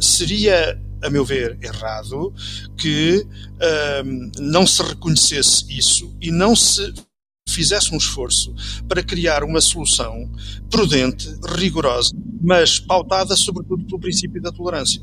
seria 0.00 0.80
a 1.02 1.10
meu 1.10 1.24
ver, 1.24 1.58
errado, 1.62 2.32
que 2.76 3.26
não 4.38 4.66
se 4.66 4.82
reconhecesse 4.82 5.64
isso 5.68 6.16
e 6.20 6.30
não 6.30 6.54
se 6.54 6.92
fizesse 7.48 7.94
um 7.94 7.96
esforço 7.96 8.54
para 8.86 9.02
criar 9.02 9.42
uma 9.42 9.60
solução 9.60 10.30
prudente, 10.70 11.34
rigorosa, 11.56 12.14
mas 12.40 12.78
pautada 12.78 13.34
sobretudo 13.34 13.84
pelo 13.86 13.98
princípio 13.98 14.40
da 14.40 14.52
tolerância. 14.52 15.02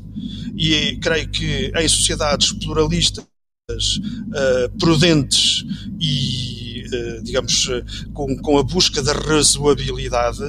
E 0.56 0.96
creio 0.98 1.28
que 1.28 1.72
em 1.74 1.88
sociedades 1.88 2.52
pluralistas, 2.52 3.24
uh, 3.68 4.78
prudentes 4.78 5.64
e 5.98 6.66
eh, 6.92 7.20
digamos, 7.20 7.68
com, 8.14 8.36
com 8.36 8.58
a 8.58 8.62
busca 8.62 9.02
da 9.02 9.12
razoabilidade, 9.12 10.44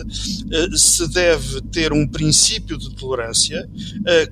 eh, 0.51 0.67
se 0.75 1.07
deve 1.07 1.61
ter 1.61 1.91
um 1.91 2.07
princípio 2.07 2.77
de 2.77 2.95
tolerância 2.95 3.67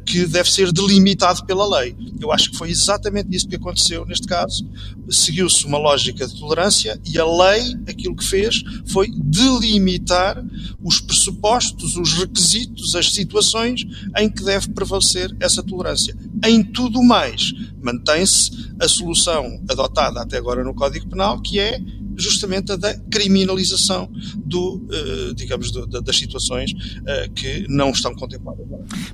que 0.06 0.26
deve 0.28 0.52
ser 0.52 0.72
delimitado 0.72 1.46
pela 1.46 1.80
lei. 1.80 1.96
Eu 2.22 2.32
acho 2.32 2.52
que 2.52 2.58
foi 2.58 2.70
exatamente 2.70 3.36
isso 3.36 3.48
que 3.48 3.56
aconteceu 3.56 4.06
neste 4.06 4.28
caso. 4.28 4.70
Seguiu-se 5.10 5.66
uma 5.66 5.78
lógica 5.78 6.28
de 6.28 6.40
tolerância 6.40 7.00
e 7.06 7.18
a 7.18 7.26
lei, 7.26 7.76
aquilo 7.88 8.16
que 8.16 8.24
fez, 8.24 8.64
foi 8.86 9.10
delimitar 9.12 10.44
os 10.82 11.00
pressupostos, 11.02 11.98
os 11.98 12.14
requisitos, 12.14 12.94
as 12.96 13.12
situações 13.12 13.82
em 14.18 14.30
que 14.30 14.44
deve 14.44 14.70
prevalecer 14.70 15.36
essa 15.40 15.64
tolerância. 15.64 16.16
Em 16.46 16.64
tudo 16.64 17.02
mais, 17.02 17.54
mantém-se 17.82 18.74
a 18.80 18.88
solução 18.88 19.64
adotada 19.70 20.22
até 20.22 20.38
agora 20.38 20.64
no 20.64 20.76
Código 20.76 21.10
Penal, 21.10 21.42
que 21.42 21.60
é 21.60 21.80
justamente 22.16 22.72
a 22.72 22.76
da 22.76 22.94
criminalização 23.12 24.10
do, 24.38 24.76
uh, 24.76 25.34
digamos, 25.34 25.72
das 25.72 26.16
situações 26.16 26.72
uh, 26.72 27.32
que 27.34 27.66
não 27.68 27.90
estão 27.90 28.14
contempladas. 28.16 28.66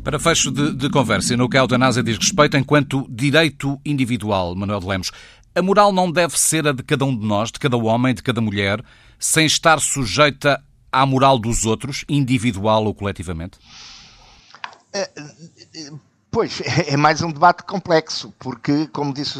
Para 0.03 0.19
fecho 0.19 0.51
de, 0.51 0.73
de 0.73 0.89
conversa, 0.89 1.35
no 1.37 1.49
que 1.49 1.57
a 1.57 1.61
eutanásia 1.61 2.03
diz 2.03 2.17
respeito 2.17 2.57
enquanto 2.57 3.07
direito 3.09 3.79
individual, 3.85 4.55
Manuel 4.55 4.79
de 4.79 4.87
Lemos, 4.87 5.11
a 5.55 5.61
moral 5.61 5.91
não 5.91 6.11
deve 6.11 6.39
ser 6.39 6.67
a 6.67 6.71
de 6.71 6.83
cada 6.83 7.05
um 7.05 7.17
de 7.17 7.25
nós, 7.25 7.51
de 7.51 7.59
cada 7.59 7.77
homem, 7.77 8.13
de 8.13 8.23
cada 8.23 8.41
mulher, 8.41 8.83
sem 9.19 9.45
estar 9.45 9.79
sujeita 9.79 10.61
à 10.91 11.05
moral 11.05 11.39
dos 11.39 11.65
outros, 11.65 12.03
individual 12.09 12.85
ou 12.85 12.93
coletivamente? 12.93 13.57
É, 14.93 15.09
Pois, 16.31 16.61
é 16.87 16.95
mais 16.95 17.21
um 17.21 17.29
debate 17.29 17.63
complexo, 17.63 18.33
porque, 18.39 18.87
como 18.87 19.13
disse, 19.13 19.37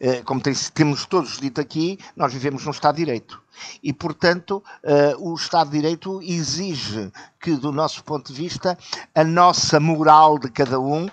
eh, 0.00 0.22
como 0.24 0.40
temos 0.74 1.06
todos 1.06 1.38
dito 1.38 1.60
aqui, 1.60 1.98
nós 2.16 2.32
vivemos 2.32 2.64
num 2.64 2.72
Estado 2.72 2.96
de 2.96 3.04
Direito. 3.04 3.40
E, 3.82 3.92
portanto, 3.92 4.62
uh, 4.84 5.30
o 5.30 5.34
Estado 5.34 5.70
de 5.70 5.76
Direito 5.76 6.20
exige 6.22 7.10
que, 7.40 7.54
do 7.56 7.70
nosso 7.70 8.02
ponto 8.02 8.32
de 8.32 8.42
vista, 8.42 8.76
a 9.14 9.22
nossa 9.22 9.78
moral 9.78 10.38
de 10.38 10.50
cada 10.50 10.80
um 10.80 11.06
uh, 11.06 11.10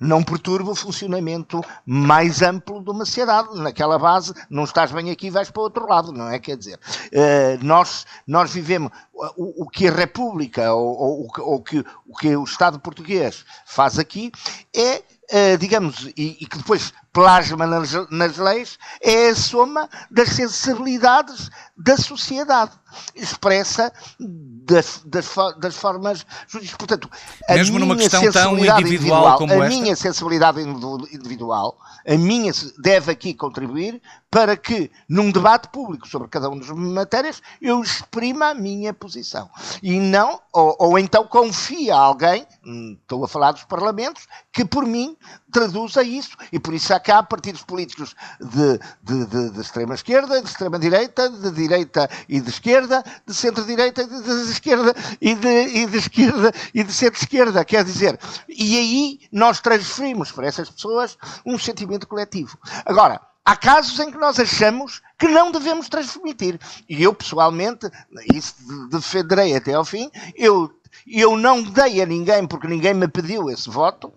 não 0.00 0.22
perturbe 0.22 0.70
o 0.70 0.74
funcionamento 0.74 1.60
mais 1.86 2.42
amplo 2.42 2.82
de 2.82 2.90
uma 2.90 3.04
sociedade. 3.04 3.56
Naquela 3.60 3.98
base, 3.98 4.34
não 4.48 4.64
estás 4.64 4.90
bem 4.90 5.10
aqui, 5.10 5.30
vais 5.30 5.50
para 5.50 5.60
o 5.60 5.64
outro 5.64 5.86
lado, 5.88 6.12
não 6.12 6.28
é? 6.28 6.38
Quer 6.38 6.56
dizer, 6.56 6.76
uh, 6.76 7.64
nós, 7.64 8.06
nós 8.26 8.52
vivemos. 8.52 8.90
O, 9.36 9.64
o, 9.64 9.68
que 9.68 9.86
a 9.86 9.92
República 9.92 10.72
ou, 10.72 10.98
ou, 10.98 11.28
ou 11.40 11.60
que, 11.60 11.84
o 12.08 12.16
que 12.16 12.34
o 12.34 12.42
Estado 12.42 12.80
português 12.80 13.44
faz 13.66 13.98
aqui 13.98 14.32
é 14.74 15.02
uh, 15.30 15.58
digamos, 15.58 16.06
e, 16.16 16.36
e, 16.40 16.46
que 16.46 16.58
depois 16.58 16.92
plasma 17.12 17.66
nas, 17.66 17.92
nas 18.10 18.36
leis, 18.36 18.78
é 19.02 19.28
a 19.28 19.34
soma 19.34 19.88
das 20.10 20.30
sensibilidades 20.30 21.50
da 21.76 21.96
sociedade, 21.96 22.72
expressa 23.14 23.92
das, 24.18 25.02
das, 25.04 25.26
das 25.58 25.76
formas 25.76 26.26
jurídicas. 26.46 26.76
Portanto, 26.76 27.10
a 27.48 27.54
Mesmo 27.54 27.78
numa 27.78 27.96
questão 27.96 28.20
tão 28.30 28.52
individual, 28.52 28.80
individual 28.80 29.38
como 29.38 29.52
a 29.52 29.56
esta? 29.56 29.68
Minha 29.68 29.96
sensibilidade 29.96 30.60
individual, 30.60 31.78
a 32.06 32.14
minha 32.16 32.52
deve 32.78 33.10
aqui 33.10 33.34
contribuir 33.34 34.00
para 34.30 34.56
que, 34.56 34.90
num 35.08 35.30
debate 35.30 35.68
público 35.68 36.06
sobre 36.06 36.28
cada 36.28 36.48
uma 36.48 36.60
das 36.60 36.70
matérias, 36.70 37.42
eu 37.60 37.80
exprima 37.80 38.50
a 38.50 38.54
minha 38.54 38.94
posição. 38.94 39.50
E 39.82 39.98
não, 39.98 40.40
ou, 40.52 40.76
ou 40.78 40.98
então 40.98 41.26
confia 41.26 41.96
a 41.96 41.98
alguém, 41.98 42.46
hum, 42.64 42.96
estou 43.00 43.24
a 43.24 43.28
falar 43.28 43.52
dos 43.52 43.64
parlamentos, 43.64 44.28
que 44.52 44.64
por 44.64 44.86
mim 44.86 45.16
traduza 45.50 46.02
isso. 46.02 46.36
E 46.52 46.60
por 46.60 46.74
isso 46.74 46.94
há 46.94 46.99
cá 47.00 47.22
partidos 47.22 47.62
políticos 47.62 48.14
de, 48.40 48.78
de, 49.02 49.26
de, 49.26 49.50
de 49.50 49.60
extrema-esquerda, 49.60 50.40
de 50.40 50.48
extrema-direita, 50.48 51.28
de 51.28 51.50
direita 51.50 52.08
e 52.28 52.40
de 52.40 52.48
esquerda, 52.48 53.02
de 53.26 53.34
centro-direita 53.34 54.02
e 54.02 54.06
de, 54.06 54.52
esquerda 54.52 54.94
e 55.20 55.34
de, 55.34 55.48
e 55.48 55.86
de 55.86 55.98
esquerda 55.98 56.52
e 56.74 56.84
de 56.84 56.92
centro-esquerda. 56.92 57.64
Quer 57.64 57.84
dizer, 57.84 58.18
e 58.48 58.78
aí 58.78 59.20
nós 59.32 59.60
transferimos 59.60 60.30
para 60.30 60.46
essas 60.46 60.70
pessoas 60.70 61.18
um 61.44 61.58
sentimento 61.58 62.06
coletivo. 62.06 62.58
Agora, 62.84 63.20
Há 63.44 63.56
casos 63.56 63.98
em 63.98 64.10
que 64.10 64.18
nós 64.18 64.38
achamos 64.38 65.00
que 65.18 65.26
não 65.26 65.50
devemos 65.50 65.88
transmitir. 65.88 66.60
E 66.88 67.02
eu, 67.02 67.12
pessoalmente, 67.12 67.90
isso 68.32 68.54
defenderei 68.88 69.56
até 69.56 69.72
ao 69.72 69.84
fim, 69.84 70.10
eu, 70.36 70.70
eu 71.06 71.36
não 71.36 71.62
dei 71.62 72.02
a 72.02 72.06
ninguém, 72.06 72.46
porque 72.46 72.68
ninguém 72.68 72.94
me 72.94 73.08
pediu 73.08 73.50
esse 73.50 73.68
voto, 73.68 74.12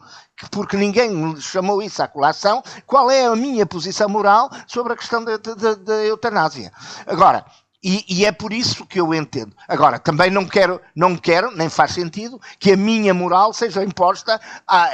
porque 0.51 0.77
ninguém 0.77 1.35
chamou 1.39 1.81
isso 1.81 2.01
à 2.01 2.07
colação, 2.07 2.63
qual 2.85 3.09
é 3.09 3.25
a 3.25 3.35
minha 3.35 3.65
posição 3.65 4.09
moral 4.09 4.49
sobre 4.67 4.93
a 4.93 4.97
questão 4.97 5.23
da, 5.23 5.37
da 5.37 6.05
eutanásia. 6.05 6.71
Agora, 7.05 7.45
e, 7.83 8.05
e, 8.07 8.25
é 8.25 8.31
por 8.31 8.53
isso 8.53 8.85
que 8.85 8.99
eu 8.99 9.13
entendo. 9.13 9.53
Agora, 9.67 9.99
também 9.99 10.31
não 10.31 10.45
quero, 10.45 10.79
não 10.95 11.17
quero, 11.17 11.51
nem 11.55 11.67
faz 11.69 11.91
sentido, 11.91 12.39
que 12.57 12.71
a 12.71 12.77
minha 12.77 13.13
moral 13.13 13.51
seja 13.51 13.83
imposta 13.83 14.39
a, 14.67 14.77
a, 14.77 14.89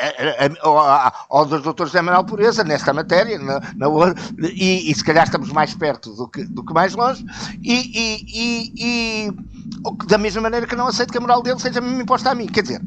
a, 0.64 1.14
ao 1.30 1.46
dos 1.46 1.62
doutores 1.62 1.92
de 1.92 2.02
Manuel 2.02 2.24
Pureza 2.24 2.64
nesta 2.64 2.92
matéria, 2.92 3.38
na, 3.38 3.60
na, 3.76 3.88
e, 4.40 4.90
e, 4.92 4.96
se 4.96 5.04
calhar 5.04 5.26
estamos 5.26 5.52
mais 5.52 5.76
perto 5.76 6.14
do 6.14 6.28
que, 6.28 6.44
do 6.46 6.66
que 6.66 6.74
mais 6.74 6.96
longe, 6.96 7.24
e, 7.62 9.28
e, 9.28 9.34
da 10.08 10.18
mesma 10.18 10.42
maneira 10.42 10.66
que 10.66 10.76
não 10.76 10.88
aceito 10.88 11.12
que 11.12 11.18
a 11.18 11.22
moral 11.22 11.44
dele 11.44 11.60
seja 11.60 11.80
imposta 11.80 12.32
a 12.32 12.36
mim. 12.36 12.48
Quer 12.48 12.64
dizer, 12.64 12.82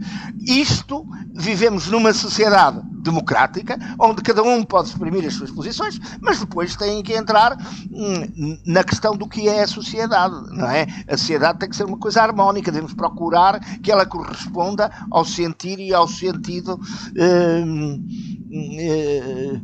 isto, 0.44 1.06
vivemos 1.32 1.86
numa 1.86 2.12
sociedade 2.12 2.82
democrática, 3.02 3.76
onde 3.98 4.22
cada 4.22 4.42
um 4.42 4.62
pode 4.62 4.88
exprimir 4.88 5.26
as 5.26 5.34
suas 5.34 5.50
posições, 5.50 6.00
mas 6.20 6.38
depois 6.38 6.76
tem 6.76 7.02
que 7.02 7.12
entrar 7.12 7.56
hum, 7.90 8.58
na 8.64 8.84
questão 8.84 9.16
do 9.16 9.28
que 9.28 9.48
é 9.48 9.62
a 9.62 9.66
sociedade, 9.66 10.34
não 10.50 10.70
é? 10.70 10.86
A 11.08 11.16
sociedade 11.16 11.58
tem 11.58 11.68
que 11.68 11.76
ser 11.76 11.84
uma 11.84 11.98
coisa 11.98 12.22
harmónica, 12.22 12.70
devemos 12.70 12.94
procurar 12.94 13.60
que 13.80 13.90
ela 13.90 14.06
corresponda 14.06 14.90
ao 15.10 15.24
sentir 15.24 15.78
e 15.78 15.92
ao 15.92 16.06
sentido. 16.08 16.80
Hum, 17.16 18.06
hum, 18.52 19.62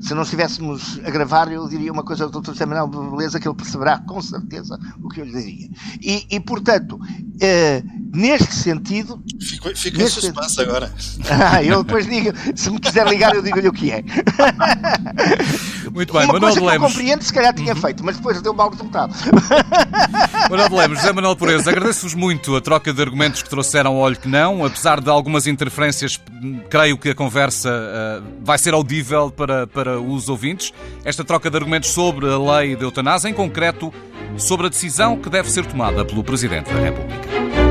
se 0.00 0.14
não 0.14 0.22
estivéssemos 0.22 1.00
a 1.04 1.10
gravar, 1.10 1.50
eu 1.50 1.68
diria 1.68 1.92
uma 1.92 2.02
coisa 2.02 2.24
ao 2.24 2.30
Dr. 2.30 2.54
Samuel 2.54 2.88
Beleza 2.88 3.38
que 3.38 3.48
ele 3.48 3.56
perceberá 3.56 3.98
com 3.98 4.20
certeza 4.20 4.78
o 5.02 5.08
que 5.08 5.20
eu 5.20 5.24
lhe 5.24 5.32
diria. 5.32 5.70
E, 6.00 6.26
e 6.30 6.40
portanto, 6.40 6.98
eh, 7.40 7.82
neste 8.12 8.54
sentido. 8.54 9.22
Fico, 9.40 9.74
fico 9.76 9.98
neste 9.98 10.18
em 10.18 10.22
suspense 10.22 10.54
sentido, 10.54 10.68
agora. 10.68 10.92
Ah, 11.30 11.62
eu 11.62 11.82
depois 11.82 12.01
digo, 12.06 12.32
se 12.54 12.70
me 12.70 12.78
quiser 12.78 13.06
ligar, 13.06 13.34
eu 13.34 13.42
digo-lhe 13.42 13.68
o 13.68 13.72
que 13.72 13.90
é. 13.90 14.04
Muito 15.92 16.12
bem, 16.12 16.24
Uma 16.24 16.34
Manuel 16.34 16.40
coisa 16.40 16.60
que 16.60 16.66
Lemos. 16.66 16.82
eu 16.82 16.88
compreendo, 16.88 17.22
se 17.22 17.32
calhar 17.32 17.54
tinha 17.54 17.74
uhum. 17.74 17.80
feito, 17.80 18.04
mas 18.04 18.16
depois 18.16 18.40
deu 18.40 18.54
mau 18.54 18.70
resultado. 18.70 19.14
Manuel 20.50 20.68
de 20.68 20.74
Lemos, 20.74 20.98
José 20.98 21.12
Manuel 21.12 21.36
Pureza, 21.36 21.70
agradeço-vos 21.70 22.14
muito 22.14 22.56
a 22.56 22.60
troca 22.60 22.92
de 22.92 23.02
argumentos 23.02 23.42
que 23.42 23.50
trouxeram 23.50 23.92
ao 23.92 23.98
olho 23.98 24.16
que 24.16 24.28
não, 24.28 24.64
apesar 24.64 25.00
de 25.00 25.10
algumas 25.10 25.46
interferências, 25.46 26.20
creio 26.70 26.96
que 26.96 27.10
a 27.10 27.14
conversa 27.14 27.70
uh, 27.70 28.24
vai 28.42 28.58
ser 28.58 28.74
audível 28.74 29.30
para, 29.30 29.66
para 29.66 30.00
os 30.00 30.28
ouvintes. 30.28 30.72
Esta 31.04 31.24
troca 31.24 31.50
de 31.50 31.56
argumentos 31.56 31.90
sobre 31.90 32.26
a 32.26 32.38
lei 32.38 32.74
de 32.76 32.82
eutanásia, 32.82 33.28
em 33.28 33.34
concreto 33.34 33.92
sobre 34.36 34.66
a 34.66 34.70
decisão 34.70 35.16
que 35.16 35.28
deve 35.28 35.50
ser 35.50 35.66
tomada 35.66 36.04
pelo 36.04 36.24
Presidente 36.24 36.72
da 36.72 36.80
República. 36.80 37.61